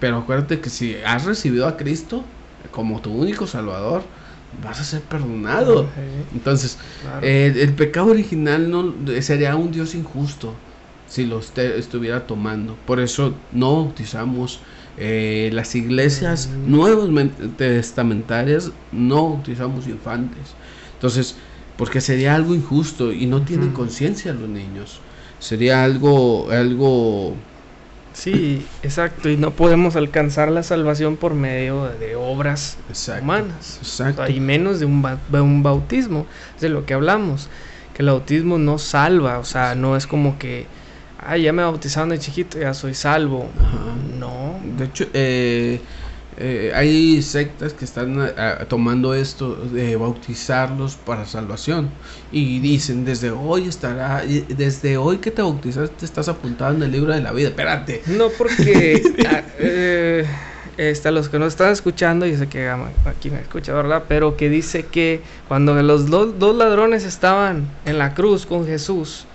pero 0.00 0.18
acuérdate 0.18 0.60
que 0.60 0.70
si 0.70 0.96
has 1.06 1.24
recibido 1.24 1.66
a 1.66 1.76
Cristo 1.76 2.24
como 2.70 3.00
tu 3.00 3.12
único 3.12 3.46
Salvador, 3.46 4.02
vas 4.62 4.80
a 4.80 4.84
ser 4.84 5.02
perdonado. 5.02 5.88
Entonces, 6.32 6.78
el 7.22 7.72
pecado 7.74 8.08
original 8.08 8.70
no 8.70 8.94
sería 9.20 9.56
un 9.56 9.70
Dios 9.70 9.94
injusto 9.94 10.54
si 11.08 11.24
lo 11.24 11.40
estuviera 11.40 12.26
tomando. 12.26 12.76
Por 12.86 13.00
eso 13.00 13.34
no 13.52 13.84
bautizamos 13.84 14.60
eh, 15.00 15.50
las 15.52 15.74
iglesias 15.76 16.48
nuevas 16.66 17.08
testamentarias, 17.56 18.72
no 18.90 19.30
bautizamos 19.30 19.86
infantes. 19.86 20.54
Entonces, 20.94 21.36
porque 21.76 22.00
sería 22.00 22.34
algo 22.34 22.54
injusto 22.56 23.12
y 23.12 23.26
no 23.26 23.42
tienen 23.42 23.70
conciencia 23.70 24.32
los 24.34 24.48
niños. 24.48 25.00
Sería 25.38 25.84
algo, 25.84 26.50
algo... 26.50 27.36
Sí, 28.12 28.66
exacto, 28.82 29.28
y 29.28 29.36
no 29.36 29.52
podemos 29.52 29.94
alcanzar 29.94 30.50
la 30.50 30.64
salvación 30.64 31.16
por 31.16 31.34
medio 31.34 31.84
de 31.84 32.16
obras 32.16 32.76
humanas. 33.22 33.78
Exacto. 33.80 34.28
y 34.28 34.40
menos 34.40 34.80
de 34.80 34.86
un, 34.86 35.06
un 35.32 35.62
bautismo, 35.62 36.26
es 36.56 36.62
de 36.62 36.68
lo 36.68 36.84
que 36.84 36.94
hablamos, 36.94 37.48
que 37.94 38.02
el 38.02 38.08
bautismo 38.08 38.58
no 38.58 38.78
salva, 38.78 39.38
o 39.38 39.44
sea, 39.44 39.76
no 39.76 39.96
es 39.96 40.08
como 40.08 40.36
que, 40.40 40.66
ay, 41.18 41.42
ya 41.42 41.52
me 41.52 41.62
bautizaron 41.62 42.10
de 42.10 42.18
chiquito, 42.18 42.58
ya 42.58 42.74
soy 42.74 42.94
salvo. 42.94 43.48
No. 44.18 44.60
De 44.76 44.84
hecho, 44.84 45.06
eh, 45.12 45.80
eh, 46.40 46.70
hay 46.72 47.20
sectas 47.20 47.72
que 47.72 47.84
están 47.84 48.16
eh, 48.20 48.32
tomando 48.68 49.12
esto 49.12 49.56
de 49.56 49.96
bautizarlos 49.96 50.94
para 50.94 51.26
salvación. 51.26 51.90
Y 52.30 52.60
dicen 52.60 53.04
desde 53.04 53.30
hoy 53.30 53.66
estará 53.66 54.22
desde 54.48 54.98
hoy 54.98 55.18
que 55.18 55.32
te 55.32 55.42
bautizaste 55.42 56.04
estás 56.04 56.28
apuntado 56.28 56.76
en 56.76 56.82
el 56.84 56.92
libro 56.92 57.12
de 57.12 57.22
la 57.22 57.32
vida 57.32 57.48
espérate. 57.48 58.02
No 58.06 58.28
porque 58.28 59.02
ah, 59.26 59.42
eh, 59.58 60.26
está, 60.76 61.10
los 61.10 61.28
que 61.28 61.40
no 61.40 61.46
están 61.46 61.72
escuchando 61.72 62.24
yo 62.24 62.38
sé 62.38 62.46
que 62.46 62.68
aquí 63.04 63.30
me 63.30 63.40
escucha 63.40 63.72
verdad 63.72 64.04
pero 64.06 64.36
que 64.36 64.48
dice 64.48 64.86
que 64.86 65.22
cuando 65.48 65.74
los 65.82 66.08
dos 66.08 66.54
ladrones 66.54 67.04
estaban 67.04 67.66
en 67.84 67.98
la 67.98 68.14
cruz 68.14 68.46
con 68.46 68.64
Jesús 68.64 69.26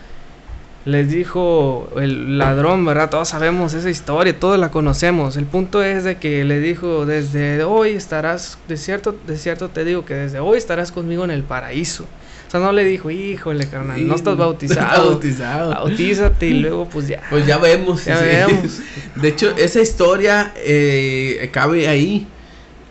les 0.85 1.09
dijo 1.09 1.89
el 1.95 2.37
ladrón, 2.37 2.85
¿verdad? 2.85 3.09
Todos 3.09 3.29
sabemos 3.29 3.73
esa 3.73 3.89
historia, 3.89 4.37
todos 4.37 4.59
la 4.59 4.69
conocemos. 4.69 5.37
El 5.37 5.45
punto 5.45 5.81
es 5.81 6.03
de 6.03 6.17
que 6.17 6.43
le 6.43 6.59
dijo, 6.59 7.05
desde 7.05 7.63
hoy 7.63 7.91
estarás, 7.91 8.57
de 8.67 8.75
cierto, 8.75 9.15
de 9.25 9.37
cierto 9.37 9.69
te 9.69 9.85
digo 9.85 10.03
que 10.03 10.13
desde 10.13 10.39
hoy 10.39 10.57
estarás 10.57 10.91
conmigo 10.91 11.23
en 11.23 11.31
el 11.31 11.43
paraíso. 11.43 12.03
O 12.03 12.51
sea, 12.51 12.59
no 12.59 12.71
le 12.73 12.83
dijo, 12.83 13.09
híjole, 13.09 13.67
carnal, 13.67 14.05
no 14.05 14.15
estás 14.15 14.35
bautizado. 14.35 15.11
bautizado. 15.11 15.71
Bautízate 15.71 16.47
y 16.47 16.53
luego 16.55 16.87
pues 16.89 17.07
ya. 17.07 17.21
Pues 17.29 17.47
ya 17.47 17.57
vemos. 17.57 18.05
Ya 18.05 18.19
vemos. 18.19 18.79
De 19.15 19.29
hecho, 19.29 19.55
esa 19.57 19.81
historia 19.81 20.53
eh, 20.57 21.49
cabe 21.51 21.87
ahí. 21.87 22.27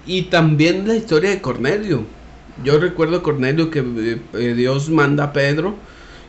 Y 0.05 0.23
también 0.23 0.89
la 0.89 0.97
historia 0.97 1.31
de 1.31 1.41
Cornelio. 1.41 2.05
Yo 2.65 2.81
recuerdo 2.81 3.19
a 3.19 3.23
Cornelio 3.23 3.71
que 3.71 3.85
eh, 4.35 4.55
Dios 4.55 4.89
manda 4.89 5.25
a 5.25 5.33
Pedro 5.33 5.77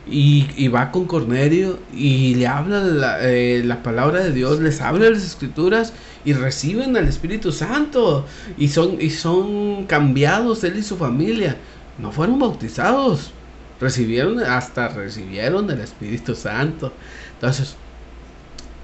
y, 0.06 0.68
va 0.68 0.90
con 0.90 1.06
Cornelio 1.06 1.78
y 1.94 2.34
le 2.34 2.46
habla 2.46 2.80
la, 2.80 3.18
eh, 3.22 3.62
la, 3.64 3.82
palabra 3.82 4.22
de 4.22 4.32
Dios, 4.32 4.60
les 4.60 4.80
habla 4.80 5.10
las 5.10 5.24
escrituras 5.24 5.92
y 6.24 6.32
reciben 6.32 6.96
al 6.96 7.08
Espíritu 7.08 7.52
Santo 7.52 8.26
y 8.58 8.68
son, 8.68 9.00
y 9.00 9.10
son 9.10 9.86
cambiados 9.86 10.64
él 10.64 10.78
y 10.78 10.82
su 10.82 10.96
familia. 10.96 11.56
No 11.98 12.12
fueron 12.12 12.38
bautizados, 12.38 13.32
recibieron, 13.80 14.40
hasta 14.40 14.88
recibieron 14.88 15.70
el 15.70 15.80
Espíritu 15.80 16.34
Santo. 16.34 16.92
Entonces, 17.34 17.76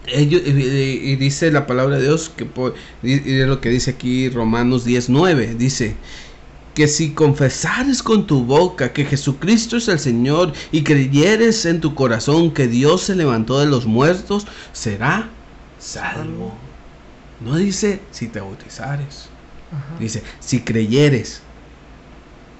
ellos, 0.07 0.43
y, 0.47 1.17
dice 1.17 1.51
la 1.51 1.67
palabra 1.67 1.97
de 1.97 2.05
Dios, 2.05 2.31
que 2.35 2.49
y 3.03 3.41
es 3.41 3.47
lo 3.47 3.61
que 3.61 3.69
dice 3.69 3.93
aquí 3.93 4.29
Romanos 4.29 4.85
19, 4.85 5.55
dice, 5.55 5.97
que 6.75 6.87
si 6.89 7.11
confesares 7.13 8.03
con 8.03 8.27
tu 8.27 8.45
boca 8.45 8.93
que 8.93 9.05
Jesucristo 9.05 9.77
es 9.77 9.89
el 9.89 9.99
Señor 9.99 10.53
y 10.71 10.83
creyeres 10.83 11.67
en 11.67 11.81
tu 11.81 11.95
corazón 11.95 12.53
que 12.53 12.69
Dios 12.69 13.03
se 13.03 13.17
levantó 13.17 13.59
de 13.59 13.67
los 13.67 13.87
muertos, 13.87 14.47
será 14.73 15.29
salvo. 15.79 16.55
No 17.41 17.57
dice 17.57 18.01
si 18.11 18.29
te 18.29 18.41
bautizares. 18.41 19.29
Dice 19.99 20.23
si 20.39 20.61
creyeres. 20.61 21.43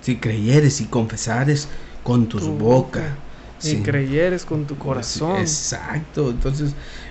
Si 0.01 0.17
creyeres 0.17 0.81
y 0.81 0.87
confesares 0.87 1.69
con 2.03 2.29
tus 2.29 2.43
tu 2.43 2.53
boca. 2.53 3.17
Si 3.59 3.77
creyeres 3.83 4.47
con 4.47 4.67
tu 4.67 4.79
corazón. 4.79 5.39
Exacto. 5.39 6.31
Entonces, 6.31 6.71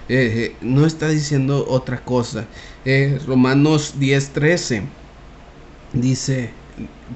eh, 0.10 0.54
eh, 0.54 0.56
no 0.62 0.88
está 0.88 1.10
diciendo 1.10 1.66
otra 1.70 2.04
cosa. 2.04 2.46
Eh, 2.84 3.20
Romanos 3.28 3.96
10:13 4.00 4.84
dice 5.94 6.59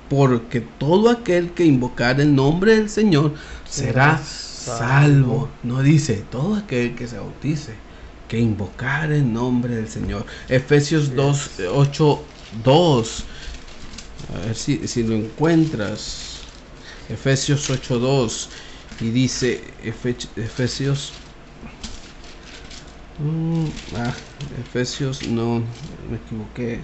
porque 0.09 0.61
todo 0.61 1.09
aquel 1.09 1.51
que 1.51 1.66
invocar 1.66 2.20
el 2.20 2.36
nombre 2.36 2.76
del 2.76 2.89
Señor 2.89 3.34
será 3.68 4.22
salvo. 4.24 5.49
No 5.64 5.82
dice 5.82 6.24
todo 6.32 6.55
aquel 6.55 6.95
que 6.95 7.07
se 7.07 7.18
bautice, 7.18 7.74
que 8.28 8.39
invocar 8.39 9.11
el 9.11 9.32
nombre 9.32 9.76
del 9.76 9.88
Señor. 9.88 10.26
Efesios 10.49 11.16
2, 11.16 11.51
8, 11.72 12.24
2. 12.64 13.24
A 14.34 14.45
ver 14.45 14.55
si, 14.55 14.88
si 14.88 15.03
lo 15.03 15.16
encuentras. 15.16 16.41
Efesios 17.09 17.70
8, 17.70 17.99
2. 17.99 18.49
Y 19.01 19.09
dice 19.09 19.61
Efesios 19.84 21.14
mm, 23.20 23.66
ah, 23.97 24.14
Efesios, 24.61 25.28
no, 25.28 25.64
me 26.09 26.18
equivoqué. 26.18 26.80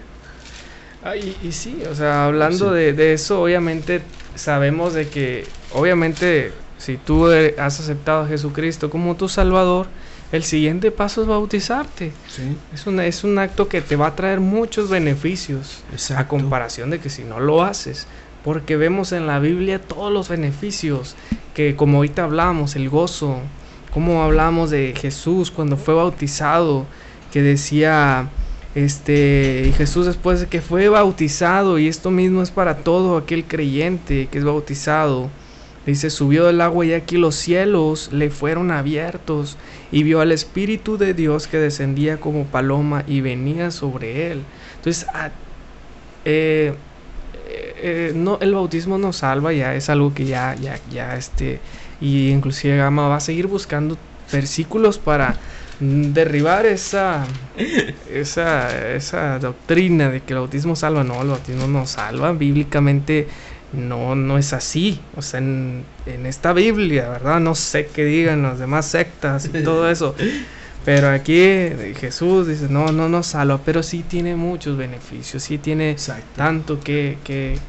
Ah, 1.04 1.16
y, 1.16 1.52
sí, 1.54 1.78
o 1.90 1.96
sea, 1.96 2.26
hablando 2.26 2.72
de, 2.72 3.14
eso, 3.14 3.42
obviamente 3.42 4.02
sabemos 4.36 4.94
de 4.94 5.08
que, 5.08 5.48
obviamente, 5.72 6.52
si 6.78 6.98
tú 6.98 7.28
has 7.58 7.80
aceptado 7.80 8.24
a 8.24 8.28
Jesucristo 8.28 8.90
como 8.90 9.16
tu 9.16 9.30
Salvador, 9.30 9.88
el 10.32 10.44
siguiente 10.44 10.92
paso 10.92 11.22
es 11.22 11.28
bautizarte. 11.28 12.12
Es, 12.74 12.86
una, 12.86 13.06
es 13.06 13.24
un 13.24 13.40
acto 13.40 13.70
que 13.70 13.82
te 13.82 13.96
va 13.96 14.08
a 14.08 14.16
traer 14.16 14.40
muchos 14.42 14.90
beneficios 14.90 15.84
a 16.16 16.28
comparación 16.28 16.90
de 16.90 17.00
que 17.00 17.10
si 17.10 17.24
no 17.24 17.40
lo 17.40 17.64
haces. 17.64 18.08
Porque 18.44 18.78
vemos 18.78 19.12
en 19.12 19.26
la 19.26 19.40
Biblia 19.40 19.82
todos 19.82 20.12
los 20.12 20.30
beneficios 20.30 21.16
que 21.54 21.76
como 21.76 21.98
ahorita 21.98 22.24
hablamos, 22.24 22.76
el 22.76 22.90
gozo, 22.90 23.40
como 23.92 24.24
hablamos 24.24 24.70
de 24.70 24.94
Jesús 24.96 25.52
cuando 25.52 25.78
fue 25.78 25.94
bautizado, 25.94 26.86
que 27.32 27.42
decía 27.42 28.30
este, 28.86 29.66
y 29.68 29.74
Jesús 29.74 30.06
después 30.06 30.40
de 30.40 30.48
que 30.48 30.62
fue 30.62 30.88
bautizado, 30.90 31.80
y 31.80 31.88
esto 31.88 32.12
mismo 32.12 32.42
es 32.42 32.52
para 32.52 32.78
todo 32.78 33.18
aquel 33.18 33.46
creyente 33.46 34.28
que 34.32 34.38
es 34.38 34.46
bautizado, 34.46 35.30
dice, 35.86 36.10
subió 36.10 36.46
del 36.46 36.62
agua 36.62 36.86
y 36.86 36.94
aquí 36.94 37.18
los 37.18 37.36
cielos 37.36 38.10
le 38.14 38.30
fueron 38.30 38.72
abiertos 38.72 39.58
y 39.92 40.04
vio 40.04 40.22
al 40.22 40.32
Espíritu 40.32 40.98
de 40.98 41.14
Dios 41.14 41.48
que 41.48 41.58
descendía 41.58 42.20
como 42.20 42.46
paloma 42.46 43.04
y 43.08 43.22
venía 43.22 43.72
sobre 43.72 44.32
él. 44.32 44.44
Entonces, 44.78 45.08
ah, 45.14 45.32
eh, 46.26 46.74
eh, 47.34 47.74
eh, 47.82 48.12
no, 48.16 48.38
el 48.40 48.54
bautismo 48.54 48.98
nos 48.98 49.18
salva, 49.18 49.52
ya 49.52 49.76
es 49.76 49.90
algo 49.90 50.14
que 50.14 50.26
ya, 50.26 50.56
ya, 50.56 50.80
ya, 50.90 51.18
este, 51.18 51.60
y 52.00 52.30
inclusive 52.30 52.78
Gama 52.78 53.10
va 53.10 53.18
a 53.18 53.20
seguir 53.20 53.48
buscando 53.48 53.98
versículos 54.32 55.00
para 55.00 55.36
derribar 55.80 56.66
esa, 56.66 57.26
esa, 58.06 58.94
esa 58.96 59.40
doctrina 59.40 60.10
de 60.10 60.22
que 60.22 60.34
el 60.34 60.40
bautismo 60.40 60.76
salva. 60.76 61.04
No, 61.04 61.22
el 61.22 61.30
bautismo 61.30 61.68
no 61.68 61.86
salva. 61.86 62.34
Bíblicamente 62.34 63.28
no, 63.72 64.16
no 64.16 64.38
es 64.38 64.54
así. 64.54 65.00
O 65.16 65.22
sea, 65.22 65.40
en, 65.40 65.86
en 66.06 66.26
esta 66.26 66.54
Biblia, 66.54 67.10
¿verdad? 67.10 67.40
No 67.40 67.56
sé 67.56 67.88
qué 67.88 68.06
digan 68.06 68.44
las 68.44 68.60
demás 68.60 68.88
sectas 68.88 69.46
y 69.46 69.64
todo 69.64 69.90
eso. 69.90 70.16
Pero 70.86 71.10
aquí 71.10 71.42
Jesús 72.00 72.48
dice, 72.48 72.68
no, 72.70 72.92
no 72.92 73.10
nos 73.10 73.28
salva, 73.28 73.60
pero 73.64 73.84
sí 73.84 74.04
tiene 74.08 74.36
muchos 74.36 74.78
beneficios, 74.78 75.44
sí 75.44 75.58
tiene 75.58 75.98
tanto 76.36 76.80
que, 76.80 77.18
que, 77.24 77.60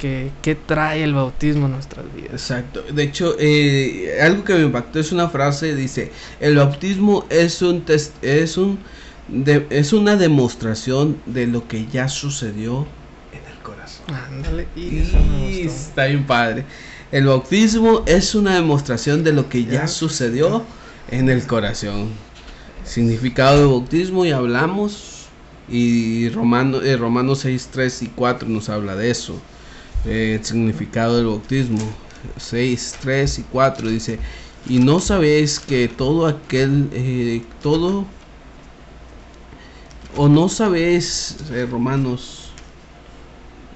que, 0.41 0.55
trae 0.55 1.03
el 1.03 1.15
bautismo 1.15 1.67
a 1.67 1.69
nuestras 1.69 2.07
vidas. 2.15 2.33
Exacto. 2.33 2.83
De 2.83 3.03
hecho, 3.03 3.35
eh, 3.39 4.19
algo 4.23 4.45
que 4.45 4.55
me 4.55 4.63
impactó 4.63 5.01
es 5.01 5.11
una 5.11 5.29
frase, 5.29 5.75
dice, 5.75 6.13
el 6.39 6.57
bautismo 6.57 7.27
es 7.31 7.61
un 7.63 7.83
test, 7.83 8.13
es 8.23 8.57
un 8.57 8.79
es 9.71 9.93
una 9.93 10.17
demostración 10.17 11.21
de 11.27 11.47
lo 11.47 11.69
que 11.69 11.87
ya 11.87 12.09
sucedió 12.09 12.87
en 13.33 13.53
el 13.53 13.59
corazón. 13.63 14.07
Ándale, 14.13 14.67
y, 14.75 15.67
está 15.67 16.07
bien 16.07 16.27
padre. 16.27 16.65
El 17.13 17.27
bautismo 17.27 18.03
es 18.07 18.35
una 18.35 18.55
demostración 18.55 19.23
de 19.23 19.33
lo 19.33 19.49
que 19.49 19.65
ya 19.65 19.87
sucedió 19.87 20.65
en 21.11 21.29
el 21.29 21.47
corazón 21.47 22.11
significado 22.91 23.61
de 23.61 23.67
bautismo 23.67 24.25
y 24.25 24.33
hablamos 24.33 25.29
y 25.69 26.29
Romano, 26.31 26.83
eh, 26.83 26.97
Romanos 26.97 27.41
6, 27.41 27.69
3 27.73 28.03
y 28.03 28.07
4 28.09 28.49
nos 28.49 28.69
habla 28.69 28.97
de 28.97 29.11
eso. 29.11 29.41
Eh, 30.05 30.37
el 30.39 30.45
significado 30.45 31.17
del 31.17 31.27
bautismo 31.27 31.79
6, 32.37 32.97
3 33.01 33.39
y 33.39 33.43
4 33.45 33.89
dice, 33.89 34.19
y 34.69 34.79
no 34.79 34.99
sabéis 34.99 35.61
que 35.61 35.87
todo 35.87 36.27
aquel, 36.27 36.89
eh, 36.93 37.43
todo, 37.63 38.07
o 40.17 40.29
no 40.29 40.49
sabéis, 40.49 41.37
eh, 41.53 41.69
Romanos, 41.71 42.51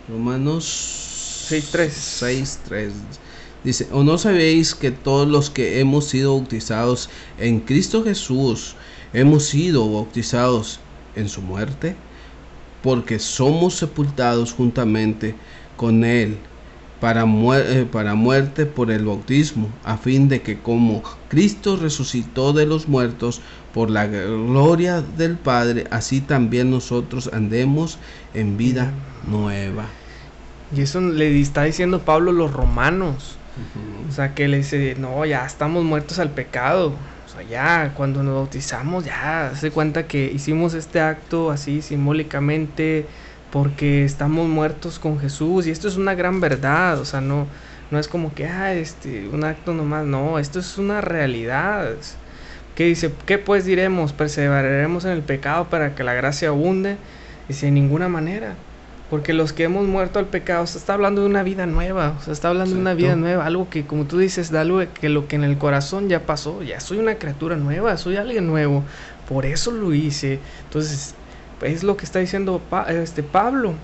Romanos 0.08 1.44
6, 1.48 1.68
3. 1.70 1.92
6, 1.92 2.60
3. 2.66 2.92
Dice, 3.62 3.88
o 3.92 4.02
no 4.02 4.18
sabéis 4.18 4.74
que 4.74 4.90
todos 4.90 5.28
los 5.28 5.50
que 5.50 5.78
hemos 5.78 6.06
sido 6.06 6.36
bautizados 6.36 7.08
en 7.38 7.60
Cristo 7.60 8.02
Jesús, 8.02 8.74
hemos 9.14 9.46
sido 9.46 9.90
bautizados 9.90 10.80
en 11.16 11.28
su 11.28 11.40
muerte, 11.40 11.96
porque 12.82 13.18
somos 13.18 13.74
sepultados 13.74 14.52
juntamente 14.52 15.34
con 15.76 16.04
Él 16.04 16.36
para, 17.00 17.24
eh, 17.24 17.86
para 17.90 18.14
muerte 18.14 18.66
por 18.66 18.90
el 18.90 19.04
bautismo, 19.04 19.68
a 19.84 19.96
fin 19.96 20.28
de 20.28 20.42
que 20.42 20.58
como 20.58 21.02
Cristo 21.28 21.76
resucitó 21.76 22.52
de 22.52 22.66
los 22.66 22.88
muertos 22.88 23.40
por 23.72 23.90
la 23.90 24.06
gloria 24.06 25.02
del 25.02 25.36
Padre, 25.36 25.86
así 25.90 26.20
también 26.20 26.70
nosotros 26.70 27.30
andemos 27.32 27.98
en 28.32 28.56
vida 28.56 28.92
nueva. 29.28 29.84
Y 30.74 30.80
eso 30.80 31.00
le 31.00 31.40
está 31.40 31.64
diciendo 31.64 32.00
Pablo 32.00 32.30
a 32.30 32.34
los 32.34 32.52
romanos. 32.52 33.36
O 34.08 34.12
sea, 34.12 34.34
que 34.34 34.48
le 34.48 34.56
dice, 34.58 34.96
no, 34.98 35.24
ya 35.24 35.46
estamos 35.46 35.84
muertos 35.84 36.18
al 36.18 36.30
pecado. 36.30 36.94
Ya 37.42 37.94
cuando 37.96 38.22
nos 38.22 38.34
bautizamos, 38.34 39.04
ya 39.04 39.52
se 39.56 39.70
cuenta 39.70 40.06
que 40.06 40.30
hicimos 40.32 40.74
este 40.74 41.00
acto 41.00 41.50
así 41.50 41.82
simbólicamente 41.82 43.06
porque 43.50 44.04
estamos 44.04 44.48
muertos 44.48 44.98
con 44.98 45.18
Jesús. 45.18 45.66
Y 45.66 45.70
esto 45.70 45.88
es 45.88 45.96
una 45.96 46.14
gran 46.14 46.40
verdad. 46.40 46.98
O 47.00 47.04
sea, 47.04 47.20
no, 47.20 47.46
no 47.90 47.98
es 47.98 48.08
como 48.08 48.34
que, 48.34 48.46
ah, 48.46 48.74
este, 48.74 49.28
un 49.28 49.44
acto 49.44 49.74
nomás. 49.74 50.04
No, 50.06 50.38
esto 50.38 50.58
es 50.60 50.78
una 50.78 51.00
realidad. 51.00 51.96
¿Qué 52.74 52.86
dice? 52.86 53.12
¿Qué 53.26 53.38
pues 53.38 53.64
diremos? 53.64 54.12
¿Perseveraremos 54.12 55.04
en 55.04 55.12
el 55.12 55.22
pecado 55.22 55.70
para 55.70 55.94
que 55.94 56.04
la 56.04 56.14
gracia 56.14 56.48
abunde? 56.48 56.98
Dice, 57.48 57.66
de 57.66 57.72
ninguna 57.72 58.08
manera. 58.08 58.63
Porque 59.14 59.32
los 59.32 59.52
que 59.52 59.62
hemos 59.62 59.86
muerto 59.86 60.18
al 60.18 60.26
pecado, 60.26 60.66
se 60.66 60.76
está 60.76 60.94
hablando 60.94 61.20
de 61.20 61.28
una 61.28 61.44
vida 61.44 61.66
nueva, 61.66 62.18
se 62.24 62.32
está 62.32 62.48
hablando 62.48 62.74
de 62.74 62.80
una 62.80 62.94
vida 62.94 63.14
nueva, 63.14 63.46
algo 63.46 63.70
que 63.70 63.86
como 63.86 64.06
tú 64.06 64.18
dices, 64.18 64.50
de 64.50 64.58
algo 64.58 64.82
que 64.92 65.08
lo 65.08 65.28
que 65.28 65.36
en 65.36 65.44
el 65.44 65.56
corazón 65.56 66.08
ya 66.08 66.26
pasó, 66.26 66.64
ya 66.64 66.80
soy 66.80 66.98
una 66.98 67.14
criatura 67.14 67.54
nueva, 67.54 67.96
soy 67.96 68.16
alguien 68.16 68.48
nuevo, 68.48 68.82
por 69.28 69.46
eso 69.46 69.70
lo 69.70 69.94
hice. 69.94 70.40
Entonces, 70.64 71.14
es 71.62 71.84
lo 71.84 71.96
que 71.96 72.04
está 72.04 72.18
diciendo 72.18 72.60
este 72.88 73.22
Pablo. 73.22 73.74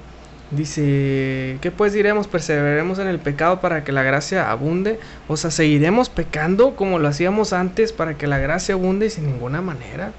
Dice, 0.51 1.59
¿qué 1.61 1.70
pues 1.70 1.93
diremos? 1.93 2.26
Perseveraremos 2.26 2.99
en 2.99 3.07
el 3.07 3.20
pecado 3.20 3.61
para 3.61 3.85
que 3.85 3.93
la 3.93 4.03
gracia 4.03 4.51
abunde. 4.51 4.99
O 5.28 5.37
sea, 5.37 5.53
seguiremos 5.53 6.09
pecando 6.09 6.74
como 6.74 6.99
lo 6.99 7.07
hacíamos 7.07 7.53
antes 7.53 7.93
para 7.93 8.18
que 8.18 8.26
la 8.26 8.39
gracia 8.39 8.74
abunde 8.74 9.11
sin 9.11 9.26
ninguna 9.26 9.62
manera. 9.62 10.11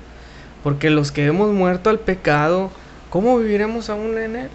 Porque 0.63 0.89
los 0.89 1.11
que 1.11 1.25
hemos 1.25 1.51
muerto 1.51 1.89
al 1.89 1.99
pecado, 1.99 2.71
¿cómo 3.09 3.37
viviremos 3.37 3.89
aún 3.89 4.17
en 4.17 4.37
él? 4.37 4.49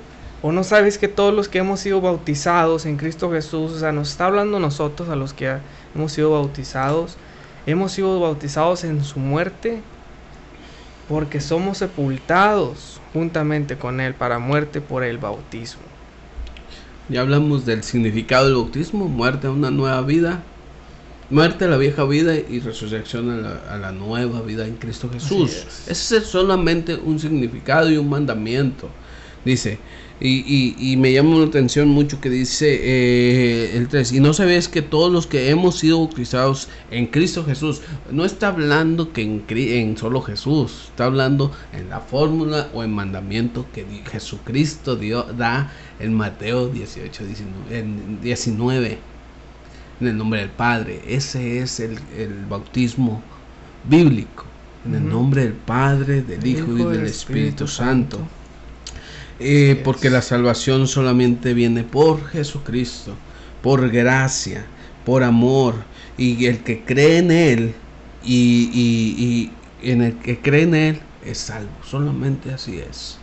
¿O 0.46 0.52
no 0.52 0.62
sabes 0.62 0.96
que 0.96 1.08
todos 1.08 1.34
los 1.34 1.48
que 1.48 1.58
hemos 1.58 1.80
sido 1.80 2.00
bautizados 2.00 2.86
en 2.86 2.98
Cristo 2.98 3.32
Jesús, 3.32 3.72
o 3.72 3.78
sea, 3.80 3.90
nos 3.90 4.10
está 4.10 4.26
hablando 4.26 4.60
nosotros, 4.60 5.08
a 5.08 5.16
los 5.16 5.32
que 5.32 5.56
hemos 5.92 6.12
sido 6.12 6.30
bautizados, 6.30 7.16
hemos 7.66 7.90
sido 7.90 8.20
bautizados 8.20 8.84
en 8.84 9.02
su 9.02 9.18
muerte, 9.18 9.80
porque 11.08 11.40
somos 11.40 11.78
sepultados 11.78 13.00
juntamente 13.12 13.76
con 13.76 14.00
Él 14.00 14.14
para 14.14 14.38
muerte 14.38 14.80
por 14.80 15.02
el 15.02 15.18
bautismo. 15.18 15.82
Ya 17.08 17.22
hablamos 17.22 17.66
del 17.66 17.82
significado 17.82 18.44
del 18.44 18.54
bautismo, 18.54 19.08
muerte 19.08 19.48
a 19.48 19.50
una 19.50 19.72
nueva 19.72 20.00
vida, 20.02 20.44
muerte 21.28 21.64
a 21.64 21.68
la 21.68 21.76
vieja 21.76 22.04
vida 22.04 22.36
y 22.36 22.60
resurrección 22.60 23.44
a 23.68 23.78
la, 23.78 23.90
nueva 23.90 24.42
vida 24.42 24.64
en 24.64 24.76
Cristo 24.76 25.10
Jesús. 25.12 25.66
Ese 25.88 26.18
es 26.18 26.26
solamente 26.26 26.94
un 26.94 27.18
significado 27.18 27.90
y 27.90 27.96
un 27.96 28.08
mandamiento. 28.08 28.88
Dice, 29.44 29.78
y, 30.18 30.74
y, 30.78 30.96
me 30.96 31.12
llama 31.12 31.36
la 31.36 31.44
atención 31.44 31.88
mucho 31.88 32.22
que 32.22 32.30
dice 32.30 32.80
eh, 32.82 33.76
el 33.76 33.88
3, 33.88 34.12
y 34.12 34.20
no 34.20 34.32
sabes 34.32 34.66
que 34.68 34.80
todos 34.80 35.12
los 35.12 35.26
que 35.26 35.50
hemos 35.50 35.78
sido 35.78 35.98
bautizados 35.98 36.68
en 36.90 37.06
Cristo 37.06 37.44
Jesús, 37.44 37.82
no 38.10 38.24
está 38.24 38.48
hablando 38.48 39.12
que 39.12 39.20
en, 39.20 39.44
en 39.46 39.98
solo 39.98 40.22
Jesús, 40.22 40.86
está 40.88 41.04
hablando 41.04 41.52
en 41.74 41.90
la 41.90 42.00
fórmula 42.00 42.70
o 42.72 42.82
en 42.82 42.92
mandamiento 42.92 43.66
que 43.74 43.84
Jesucristo 44.10 44.96
dio, 44.96 45.24
da 45.24 45.70
en 46.00 46.14
Mateo 46.14 46.68
18, 46.68 47.24
19, 47.24 47.78
en 47.78 48.20
19, 48.22 48.98
en 50.00 50.06
el 50.06 50.16
nombre 50.16 50.40
del 50.40 50.50
Padre. 50.50 51.02
Ese 51.06 51.58
es 51.58 51.78
el, 51.78 51.98
bautismo 52.48 53.22
bíblico, 53.84 54.44
en 54.86 54.94
el 54.94 55.06
nombre 55.06 55.42
del 55.42 55.52
Padre, 55.52 56.22
del 56.22 56.46
Hijo, 56.46 56.72
y 56.72 56.84
del 56.84 57.04
Espíritu, 57.06 57.68
Santo. 57.68 58.18
Eh, 59.38 59.80
porque 59.84 60.08
la 60.08 60.22
salvación 60.22 60.88
solamente 60.88 61.52
viene 61.52 61.84
por 61.84 62.26
Jesucristo, 62.28 63.14
por 63.62 63.90
gracia, 63.90 64.64
por 65.04 65.22
amor. 65.22 65.74
Y 66.16 66.46
el 66.46 66.60
que 66.60 66.82
cree 66.84 67.18
en 67.18 67.30
Él 67.30 67.74
y, 68.24 69.50
en 69.82 70.02
el 70.02 70.14
que 70.16 70.40
cree 70.40 70.62
en 70.62 70.74
Él 70.74 71.00
es 71.24 71.38
salvo. 71.38 71.70
Solamente 71.84 72.52
así 72.52 72.78
es. 72.78 73.18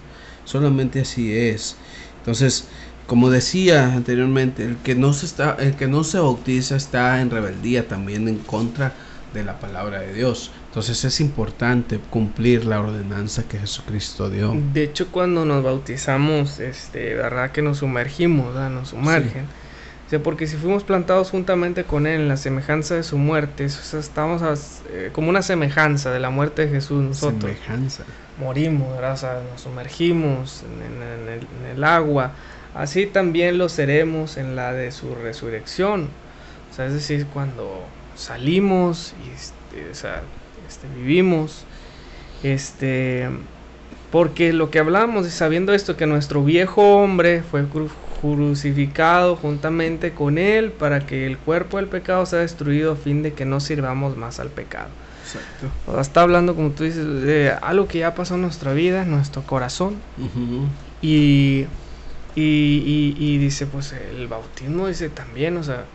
Solamente 0.45 1.01
así 1.01 1.33
es. 1.33 1.75
Entonces, 2.19 2.65
como 3.07 3.29
decía 3.31 3.93
anteriormente, 3.93 4.63
el 4.63 4.77
que 4.77 4.95
no 4.95 5.13
se 5.13 5.25
está, 5.25 5.57
el 5.59 5.75
que 5.75 5.87
no 5.87 6.03
se 6.03 6.19
bautiza 6.19 6.75
está 6.75 7.21
en 7.21 7.31
rebeldía 7.31 7.87
también 7.87 8.27
en 8.27 8.37
contra 8.37 8.93
de 9.33 9.43
la 9.43 9.59
palabra 9.59 10.01
de 10.01 10.13
Dios. 10.13 10.51
Entonces 10.73 11.05
es 11.05 11.21
importante 11.21 11.99
cumplir 11.99 12.65
la 12.65 12.81
ordenanza 12.81 13.43
que 13.43 13.59
Jesucristo 13.59 14.31
dio. 14.31 14.55
De 14.73 14.81
hecho, 14.81 15.11
cuando 15.11 15.45
nos 15.45 15.63
bautizamos, 15.63 16.59
este, 16.59 17.13
verdad 17.13 17.51
que 17.51 17.61
nos 17.61 17.77
sumergimos, 17.77 18.55
nos 18.71 18.89
sumergen. 18.89 19.45
porque 20.23 20.47
si 20.47 20.55
fuimos 20.55 20.83
plantados 20.83 21.29
juntamente 21.29 21.83
con 21.83 22.07
Él 22.07 22.21
en 22.21 22.27
la 22.27 22.37
semejanza 22.37 22.95
de 22.95 23.03
su 23.03 23.19
muerte, 23.19 23.65
estamos 23.65 24.41
eh, 24.89 25.11
como 25.13 25.29
una 25.29 25.43
semejanza 25.43 26.09
de 26.09 26.19
la 26.19 26.31
muerte 26.31 26.65
de 26.65 26.71
Jesús 26.71 27.03
nosotros. 27.03 27.51
Semejanza. 27.51 28.05
Morimos, 28.39 28.99
nos 28.99 29.61
sumergimos 29.61 30.63
en, 30.63 31.69
el, 31.69 31.83
agua. 31.83 32.31
Así 32.73 33.05
también 33.05 33.59
lo 33.59 33.69
seremos 33.69 34.37
en 34.37 34.55
la 34.55 34.73
de 34.73 34.91
su 34.91 35.13
resurrección. 35.13 36.09
O 36.71 36.73
sea, 36.75 36.87
es 36.87 36.93
decir, 36.93 37.27
cuando 37.27 37.85
salimos 38.15 39.13
y 39.23 39.29
este, 39.29 39.91
o 39.91 39.93
sea, 39.93 40.23
este, 40.73 40.87
vivimos, 40.87 41.65
este, 42.41 43.29
porque 44.11 44.53
lo 44.53 44.71
que 44.71 44.79
hablamos, 44.79 45.27
sabiendo 45.27 45.71
esto, 45.71 45.95
que 45.95 46.07
nuestro 46.07 46.43
viejo 46.43 46.95
hombre 46.97 47.43
fue 47.43 47.65
crucificado 48.21 49.35
juntamente 49.35 50.13
con 50.13 50.39
él 50.39 50.71
para 50.71 51.05
que 51.05 51.27
el 51.27 51.37
cuerpo 51.37 51.77
del 51.77 51.87
pecado 51.87 52.25
sea 52.25 52.39
destruido 52.39 52.93
a 52.93 52.95
fin 52.95 53.21
de 53.21 53.33
que 53.33 53.45
no 53.45 53.59
sirvamos 53.59 54.17
más 54.17 54.39
al 54.39 54.49
pecado. 54.49 54.89
Exacto. 55.23 56.01
está 56.01 56.21
hablando, 56.21 56.55
como 56.55 56.71
tú 56.71 56.85
dices, 56.85 57.05
de 57.21 57.51
algo 57.61 57.87
que 57.87 57.99
ya 57.99 58.15
pasó 58.15 58.33
en 58.33 58.41
nuestra 58.41 58.73
vida, 58.73 59.03
en 59.03 59.11
nuestro 59.11 59.43
corazón. 59.43 59.97
y, 61.03 61.67
y, 62.35 63.15
y, 63.19 63.37
dice, 63.37 63.67
pues 63.67 63.93
el 63.93 64.27
bautismo 64.27 64.87
dice 64.87 65.09
también, 65.09 65.55
o 65.57 65.63
sea, 65.63 65.85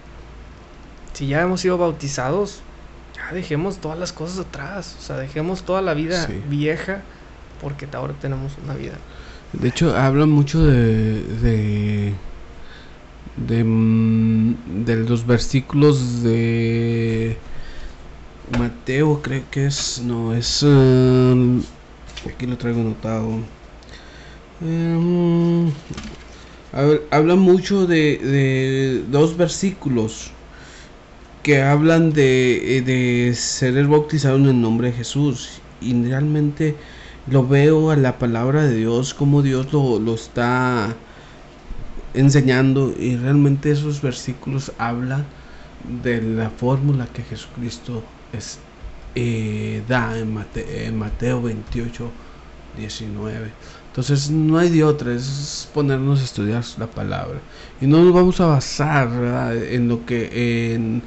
si 1.14 1.26
ya 1.26 1.43
hemos 1.43 1.62
sido 1.62 1.79
bautizados, 1.79 2.62
dejemos 3.32 3.78
todas 3.78 3.98
las 3.98 4.12
cosas 4.12 4.38
atrás, 4.38 4.96
o 4.98 5.02
sea, 5.02 5.16
dejemos 5.16 5.62
toda 5.62 5.82
la 5.82 5.94
vida 5.94 6.26
vieja 6.48 7.02
porque 7.60 7.88
ahora 7.92 8.14
tenemos 8.20 8.52
una 8.64 8.74
vida. 8.74 8.94
De 9.52 9.68
hecho, 9.68 9.96
habla 9.96 10.26
mucho 10.26 10.64
de, 10.64 11.22
de, 11.22 12.12
de, 13.36 13.64
mm, 13.64 14.56
los 15.08 15.26
versículos 15.26 16.22
de 16.22 17.36
Mateo, 18.58 19.20
creo 19.22 19.42
que 19.50 19.66
es, 19.66 20.02
no, 20.04 20.34
es, 20.34 20.62
um, 20.62 21.62
aquí 22.26 22.46
lo 22.46 22.56
traigo 22.56 22.80
anotado. 22.80 23.40
Um, 24.60 25.70
habla 27.10 27.36
mucho 27.36 27.86
de, 27.86 28.18
de 28.18 29.04
dos 29.10 29.36
versículos 29.36 30.32
que 31.49 31.62
hablan 31.62 32.12
de, 32.12 32.76
eh, 32.76 32.82
de 32.82 33.34
ser 33.34 33.82
bautizado 33.86 34.36
en 34.36 34.49
el 34.49 34.61
nombre 34.61 34.88
de 34.88 34.99
Jesús. 34.99 35.62
Y 35.80 35.94
realmente 35.94 36.76
lo 37.26 37.49
veo 37.49 37.90
a 37.90 37.96
la 37.96 38.18
palabra 38.18 38.64
de 38.64 38.74
Dios, 38.74 39.14
como 39.14 39.40
Dios 39.40 39.72
lo, 39.72 39.99
lo 39.99 40.14
está 40.14 40.94
enseñando. 42.12 42.92
Y 42.99 43.16
realmente 43.16 43.70
esos 43.70 44.03
versículos 44.03 44.72
hablan 44.76 45.24
de 46.03 46.20
la 46.20 46.51
fórmula 46.51 47.07
que 47.07 47.22
Jesucristo 47.22 48.03
es, 48.34 48.59
eh, 49.14 49.82
da 49.88 50.18
en 50.18 50.34
Mateo, 50.34 50.66
en 50.68 50.99
Mateo 50.99 51.40
28, 51.40 52.11
19. 52.76 53.53
Entonces 53.86 54.30
no 54.30 54.59
hay 54.59 54.68
de 54.68 54.84
otra, 54.84 55.14
es 55.14 55.66
ponernos 55.72 56.20
a 56.20 56.24
estudiar 56.24 56.62
la 56.76 56.88
palabra. 56.88 57.40
Y 57.80 57.86
no 57.86 58.05
nos 58.05 58.12
vamos 58.12 58.38
a 58.38 58.49
basar 58.49 59.09
en 59.70 59.88
lo 59.88 60.05
que 60.05 60.74
en 60.74 61.03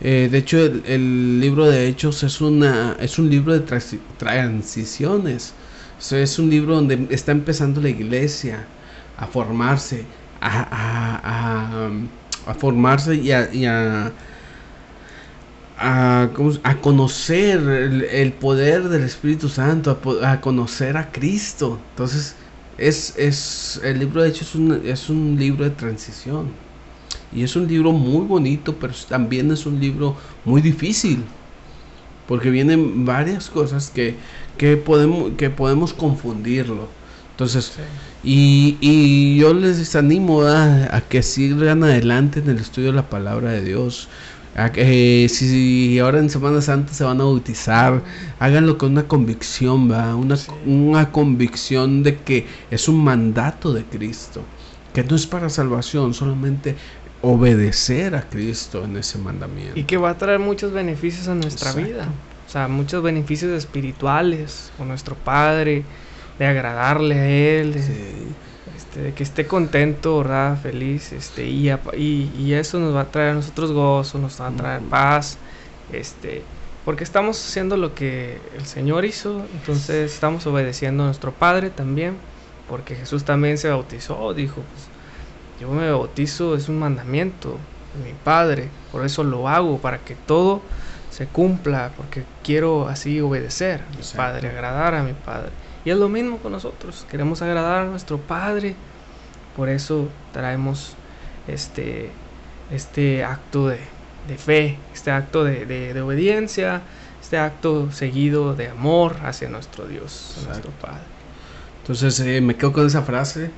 eh, 0.00 0.28
de 0.30 0.38
hecho, 0.38 0.58
el, 0.58 1.40
libro 1.40 1.66
de 1.68 1.86
Hechos 1.88 2.22
es, 2.22 2.40
una, 2.40 2.96
es 3.00 3.18
un 3.18 3.30
libro 3.30 3.52
de 3.58 3.60
transiciones. 4.18 5.54
es 6.10 6.38
un 6.38 6.50
libro 6.50 6.74
donde 6.76 7.06
está 7.10 7.32
empezando 7.32 7.80
la 7.80 7.88
iglesia 7.90 8.66
a 9.16 9.26
formarse, 9.26 10.04
a, 10.40 11.90
formarse 12.58 13.14
y 13.16 13.32
a, 13.32 14.12
a, 15.78 16.30
conocer 16.80 17.60
el, 17.60 18.32
poder 18.32 18.88
del 18.88 19.04
Espíritu 19.04 19.48
Santo, 19.48 19.98
a, 20.22 20.40
conocer 20.40 20.96
a 20.96 21.10
Cristo. 21.12 21.78
Entonces, 21.90 22.34
es, 22.78 23.14
es, 23.16 23.80
el 23.84 24.00
libro 24.00 24.22
de 24.22 24.30
Hechos 24.30 24.48
es 24.48 24.54
un, 24.56 24.82
es 24.84 25.08
un 25.08 25.36
libro 25.38 25.64
de 25.64 25.70
transición. 25.70 26.63
Y 27.34 27.42
es 27.42 27.56
un 27.56 27.66
libro 27.66 27.92
muy 27.92 28.24
bonito, 28.26 28.76
pero 28.76 28.94
también 29.08 29.50
es 29.50 29.66
un 29.66 29.80
libro 29.80 30.16
muy 30.44 30.62
difícil. 30.62 31.24
Porque 32.28 32.48
vienen 32.50 33.04
varias 33.04 33.50
cosas 33.50 33.90
que, 33.90 34.14
que, 34.56 34.76
podemos, 34.76 35.32
que 35.36 35.50
podemos 35.50 35.92
confundirlo. 35.92 36.88
Entonces, 37.32 37.72
y, 38.22 38.78
y, 38.80 39.38
yo 39.38 39.52
les 39.52 39.96
animo 39.96 40.42
a, 40.42 41.02
que 41.08 41.22
sigan 41.22 41.82
adelante 41.82 42.38
en 42.38 42.48
el 42.48 42.58
estudio 42.58 42.90
de 42.90 42.94
la 42.96 43.10
palabra 43.10 43.50
de 43.50 43.62
Dios. 43.62 44.08
A 44.54 44.70
que, 44.70 45.26
si 45.28 45.98
ahora 45.98 46.20
en 46.20 46.30
Semana 46.30 46.60
Santa 46.60 46.94
se 46.94 47.02
van 47.02 47.20
a 47.20 47.24
bautizar, 47.24 48.04
háganlo 48.38 48.78
con 48.78 48.92
una 48.92 49.08
convicción, 49.08 49.90
¿va? 49.90 50.14
Una, 50.14 50.36
una 50.64 51.10
convicción 51.10 52.04
de 52.04 52.18
que 52.18 52.46
es 52.70 52.88
un 52.88 53.02
mandato 53.02 53.72
de 53.74 53.84
Cristo, 53.84 54.42
que 54.92 55.02
no 55.02 55.16
es 55.16 55.26
para 55.26 55.48
salvación, 55.48 56.14
solamente 56.14 56.76
obedecer 57.24 58.14
a 58.14 58.28
Cristo 58.28 58.84
en 58.84 58.96
ese 58.98 59.18
mandamiento. 59.18 59.78
Y 59.78 59.84
que 59.84 59.96
va 59.96 60.10
a 60.10 60.18
traer 60.18 60.38
muchos 60.38 60.72
beneficios 60.72 61.26
a 61.28 61.34
nuestra 61.34 61.72
vida. 61.72 62.08
O 62.46 62.50
sea, 62.50 62.68
muchos 62.68 63.02
beneficios 63.02 63.50
espirituales 63.52 64.70
con 64.76 64.88
nuestro 64.88 65.16
Padre, 65.16 65.84
de 66.38 66.46
agradarle 66.46 67.18
a 67.18 67.28
Él, 67.28 67.72
de, 67.72 68.12
este, 68.76 69.14
que 69.14 69.22
esté 69.22 69.46
contento, 69.46 70.18
¿verdad? 70.18 70.60
Feliz. 70.60 71.12
Este, 71.12 71.46
y, 71.46 71.70
y, 71.96 72.52
eso 72.52 72.78
nos 72.78 72.94
va 72.94 73.02
a 73.02 73.10
traer 73.10 73.30
a 73.30 73.34
nosotros 73.34 73.72
gozo, 73.72 74.18
nos 74.18 74.38
va 74.40 74.48
a 74.48 74.52
traer 74.52 74.82
paz. 74.82 75.38
Este, 75.92 76.42
porque 76.84 77.04
estamos 77.04 77.42
haciendo 77.42 77.78
lo 77.78 77.94
que 77.94 78.38
el 78.56 78.66
Señor 78.66 79.06
hizo, 79.06 79.46
entonces 79.54 80.12
estamos 80.12 80.46
obedeciendo 80.46 81.04
a 81.04 81.06
nuestro 81.06 81.32
Padre 81.32 81.70
también, 81.70 82.16
porque 82.68 82.94
Jesús 82.94 83.24
también 83.24 83.56
se 83.56 83.70
bautizó, 83.70 84.34
dijo, 84.34 84.56
pues, 84.56 84.93
yo 85.60 85.70
me 85.70 85.90
bautizo, 85.90 86.54
es 86.54 86.68
un 86.68 86.78
mandamiento 86.78 87.58
de 87.94 88.10
mi 88.10 88.14
Padre, 88.24 88.68
por 88.90 89.04
eso 89.04 89.22
lo 89.22 89.48
hago, 89.48 89.78
para 89.78 89.98
que 89.98 90.14
todo 90.14 90.62
se 91.10 91.26
cumpla, 91.26 91.92
porque 91.96 92.24
quiero 92.42 92.88
así 92.88 93.20
obedecer 93.20 93.82
a 93.82 93.96
mi 93.96 94.02
Padre, 94.16 94.48
agradar 94.48 94.94
a 94.94 95.02
mi 95.02 95.12
Padre. 95.12 95.50
Y 95.84 95.90
es 95.90 95.96
lo 95.96 96.08
mismo 96.08 96.38
con 96.38 96.52
nosotros, 96.52 97.06
queremos 97.10 97.40
agradar 97.42 97.82
a 97.82 97.84
nuestro 97.86 98.18
Padre, 98.18 98.74
por 99.56 99.68
eso 99.68 100.08
traemos 100.32 100.94
este, 101.46 102.10
este 102.72 103.22
acto 103.22 103.68
de, 103.68 103.78
fe, 104.38 104.78
este 104.92 105.12
acto 105.12 105.44
de, 105.44 106.00
obediencia, 106.02 106.82
este 107.22 107.38
acto 107.38 107.92
seguido 107.92 108.54
de 108.54 108.68
amor 108.68 109.16
hacia 109.22 109.48
nuestro 109.48 109.86
Dios, 109.86 110.36
nuestro 110.46 110.72
Padre. 110.72 111.04
Entonces 111.82 112.18
eh, 112.20 112.40
me 112.40 112.56
quedo 112.56 112.72
con 112.72 112.86
esa 112.86 113.02
frase, 113.02 113.50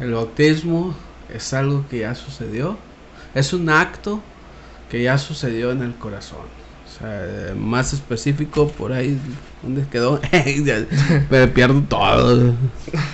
el 0.00 0.12
bautismo 0.12 0.96
es 1.32 1.52
algo 1.52 1.84
que 1.88 2.00
ya 2.00 2.14
sucedió, 2.14 2.76
es 3.34 3.52
un 3.52 3.68
acto 3.68 4.22
que 4.90 5.02
ya 5.02 5.18
sucedió 5.18 5.70
en 5.72 5.82
el 5.82 5.94
corazón. 5.94 6.56
Más 7.58 7.92
específico 7.92 8.68
por 8.68 8.92
ahí, 8.92 9.18
¿dónde 9.62 9.84
quedó? 9.90 10.18
Me 11.30 11.46
pierdo 11.48 11.82
todo. 11.82 12.54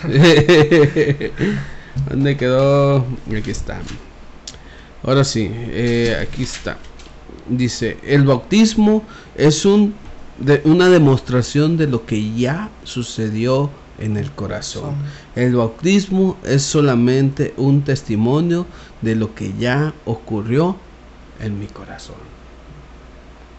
¿Dónde 2.09 2.37
quedó? 2.37 3.05
Aquí 3.37 3.51
está. 3.51 3.81
Ahora 5.03 5.25
sí, 5.25 5.51
eh, 5.53 6.17
aquí 6.21 6.45
está. 6.45 6.79
Dice, 7.49 7.99
el 8.05 8.23
bautismo 8.23 9.03
es 9.35 9.65
un, 9.65 9.95
de, 10.39 10.63
una 10.65 10.89
demostración 10.89 11.77
de 11.77 11.89
lo 11.89 12.07
que 12.07 12.33
ya 12.35 12.71
sucedió 12.85 13.69
en 14.03 14.17
el 14.17 14.33
corazón. 14.33 14.97
El 15.37 15.55
bautismo 15.55 16.37
es 16.45 16.63
solamente 16.63 17.55
un 17.57 17.83
testimonio 17.83 18.67
de 19.01 19.15
lo 19.15 19.35
que 19.35 19.53
ya 19.55 19.95
ocurrió 20.05 20.77
en 21.41 21.59
mi 21.59 21.67
corazón. 21.67 22.17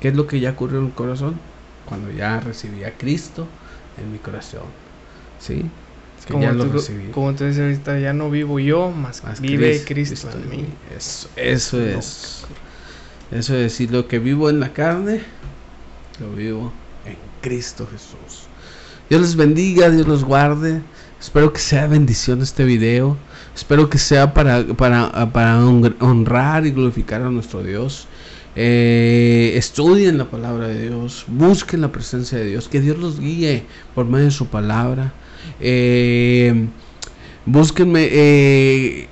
¿Qué 0.02 0.10
es 0.10 0.16
lo 0.16 0.28
que 0.28 0.41
ya 0.41 0.52
ocurrió 0.52 0.80
en 0.80 0.88
el 0.88 0.91
corazón? 0.91 1.39
Cuando 1.86 2.12
ya 2.12 2.41
recibí 2.41 2.84
a 2.84 2.91
Cristo 2.98 3.48
en 3.98 4.12
mi 4.12 4.20
corazón. 4.20 4.64
¿Sí? 5.39 5.66
como, 6.28 6.41
ya 6.41 6.52
lo 6.54 6.66
recibí. 6.66 7.08
como 7.12 7.34
tú 7.34 7.46
dices 7.46 7.62
ahorita, 7.62 8.00
ya 8.00 8.14
no 8.14 8.30
vivo 8.30 8.60
yo, 8.60 8.91
más, 8.91 9.22
vive 9.41 9.84
Cristo, 9.86 10.30
en 10.32 10.50
mí. 10.50 10.66
Eso, 10.96 11.30
eso 11.36 11.82
es. 11.82 12.46
Eso 13.32 13.56
es 13.56 13.62
decir, 13.62 13.91
lo 13.91 14.08
que 14.08 14.20
vivo 14.20 14.50
en 14.50 14.60
la 14.60 14.74
carne, 14.74 15.22
lo 16.20 16.32
vivo 16.32 16.72
en 17.06 17.18
Cristo 17.41 17.88
Jesús. 17.91 18.43
Dios 19.14 19.22
les 19.22 19.36
bendiga, 19.36 19.91
Dios 19.91 20.07
los 20.07 20.24
guarde. 20.24 20.82
Espero 21.22 21.53
que 21.53 21.59
sea 21.59 21.86
bendición 21.86 22.41
este 22.41 22.64
video. 22.64 23.16
Espero 23.53 23.88
que 23.88 23.99
sea 23.99 24.34
para, 24.34 24.66
para, 24.66 25.32
para 25.32 25.64
honrar 25.64 26.66
y 26.66 26.72
glorificar 26.72 27.22
a 27.22 27.30
nuestro 27.30 27.61
Dios. 27.61 28.07
Eh, 28.55 29.53
estudien 29.55 30.18
la 30.18 30.32
palabra 30.32 30.68
de 30.68 30.89
Dios. 30.89 31.26
Busquen 31.28 31.82
la 31.82 31.91
presencia 31.91 32.39
de 32.39 32.45
Dios. 32.45 32.68
Que 32.68 32.82
Dios 32.82 32.97
los 32.97 33.20
guíe 33.20 33.66
por 33.93 34.07
medio 34.07 34.26
de 34.26 34.32
su 34.32 34.47
palabra. 34.47 35.14
Eh, 35.59 36.66
búsquenme. 37.45 38.09
Eh, 38.09 39.09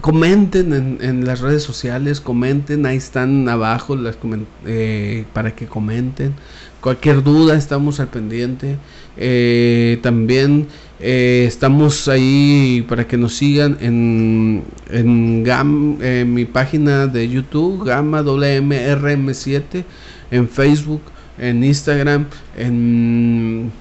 comenten 0.00 0.98
en, 1.00 1.24
las 1.24 1.40
redes 1.40 1.62
sociales, 1.62 2.20
comenten, 2.20 2.86
ahí 2.86 2.96
están 2.96 3.48
abajo 3.48 3.96
las 3.96 4.16
eh, 4.64 5.24
para 5.32 5.54
que 5.54 5.66
comenten. 5.66 6.34
Cualquier 6.80 7.22
duda 7.22 7.56
estamos 7.56 7.98
al 7.98 8.08
pendiente. 8.08 8.76
Eh, 9.16 9.98
también 10.02 10.68
eh, 11.00 11.44
estamos 11.46 12.06
ahí 12.06 12.84
para 12.88 13.06
que 13.06 13.16
nos 13.16 13.34
sigan 13.34 13.76
en, 13.80 14.62
en, 14.90 15.42
Gam, 15.42 15.98
en 16.00 16.32
mi 16.32 16.44
página 16.44 17.08
de 17.08 17.28
YouTube, 17.28 17.84
Gamma 17.84 18.22
WMRM7, 18.22 19.84
en 20.30 20.48
Facebook, 20.48 21.02
en 21.38 21.64
Instagram, 21.64 22.26
en, 22.56 23.72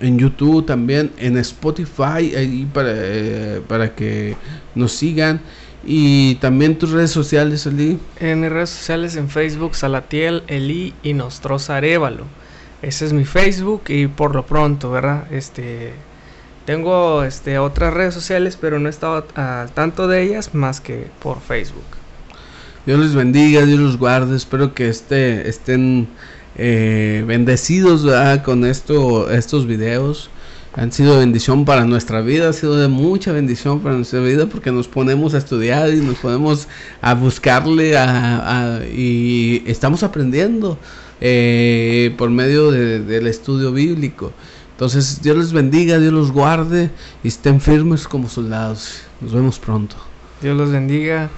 en 0.00 0.18
YouTube 0.18 0.66
también, 0.66 1.12
en 1.18 1.36
Spotify, 1.38 2.34
ahí 2.36 2.68
para, 2.72 2.92
eh, 2.92 3.60
para 3.68 3.94
que 3.94 4.36
nos 4.74 4.90
sigan. 4.92 5.40
Y 5.86 6.36
también 6.36 6.78
tus 6.78 6.90
redes 6.90 7.10
sociales, 7.10 7.66
Eli. 7.66 7.98
En 8.18 8.40
mis 8.40 8.50
redes 8.50 8.70
sociales, 8.70 9.16
en 9.16 9.28
Facebook, 9.28 9.74
Salatiel, 9.74 10.42
Eli 10.46 10.94
y 11.02 11.12
Nostroza 11.12 11.76
Arevalo. 11.76 12.24
Ese 12.82 13.06
es 13.06 13.12
mi 13.12 13.24
Facebook 13.24 13.84
y 13.88 14.06
por 14.06 14.34
lo 14.34 14.44
pronto, 14.46 14.90
¿verdad? 14.90 15.30
Este, 15.32 15.92
tengo 16.66 17.22
este, 17.24 17.58
otras 17.58 17.92
redes 17.94 18.14
sociales, 18.14 18.58
pero 18.60 18.78
no 18.78 18.88
he 18.88 18.90
estado 18.90 19.26
al 19.34 19.70
tanto 19.72 20.08
de 20.08 20.22
ellas 20.22 20.54
más 20.54 20.80
que 20.80 21.08
por 21.20 21.40
Facebook. 21.40 21.84
Dios 22.86 23.00
les 23.00 23.14
bendiga, 23.14 23.64
Dios 23.64 23.80
los 23.80 23.98
guarde. 23.98 24.36
Espero 24.36 24.74
que 24.74 24.88
este, 24.88 25.48
estén 25.48 26.08
eh, 26.56 27.24
bendecidos 27.26 28.06
con 28.44 28.64
esto, 28.64 29.30
estos 29.30 29.66
videos 29.66 30.30
han 30.76 30.90
sido 30.90 31.18
bendición 31.18 31.64
para 31.64 31.84
nuestra 31.84 32.20
vida, 32.20 32.48
ha 32.48 32.52
sido 32.52 32.76
de 32.76 32.88
mucha 32.88 33.32
bendición 33.32 33.80
para 33.80 33.94
nuestra 33.94 34.20
vida 34.20 34.46
porque 34.46 34.72
nos 34.72 34.88
ponemos 34.88 35.34
a 35.34 35.38
estudiar 35.38 35.90
y 35.90 36.00
nos 36.00 36.16
ponemos 36.18 36.68
a 37.00 37.14
buscarle 37.14 37.94
y 38.92 39.62
estamos 39.66 40.02
aprendiendo 40.02 40.78
eh, 41.20 42.12
por 42.18 42.30
medio 42.30 42.72
del 42.72 43.26
estudio 43.28 43.72
bíblico. 43.72 44.32
Entonces 44.72 45.22
Dios 45.22 45.36
les 45.36 45.52
bendiga, 45.52 46.00
Dios 46.00 46.12
los 46.12 46.32
guarde 46.32 46.90
y 47.22 47.28
estén 47.28 47.60
firmes 47.60 48.08
como 48.08 48.28
soldados. 48.28 49.02
Nos 49.20 49.32
vemos 49.32 49.60
pronto. 49.60 49.94
Dios 50.42 50.56
los 50.56 50.72
bendiga 50.72 51.30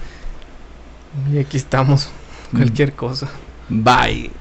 y 1.31 1.37
aquí 1.37 1.57
estamos. 1.57 2.09
Cualquier 2.51 2.93
cosa. 2.93 3.29
Bye. 3.69 4.31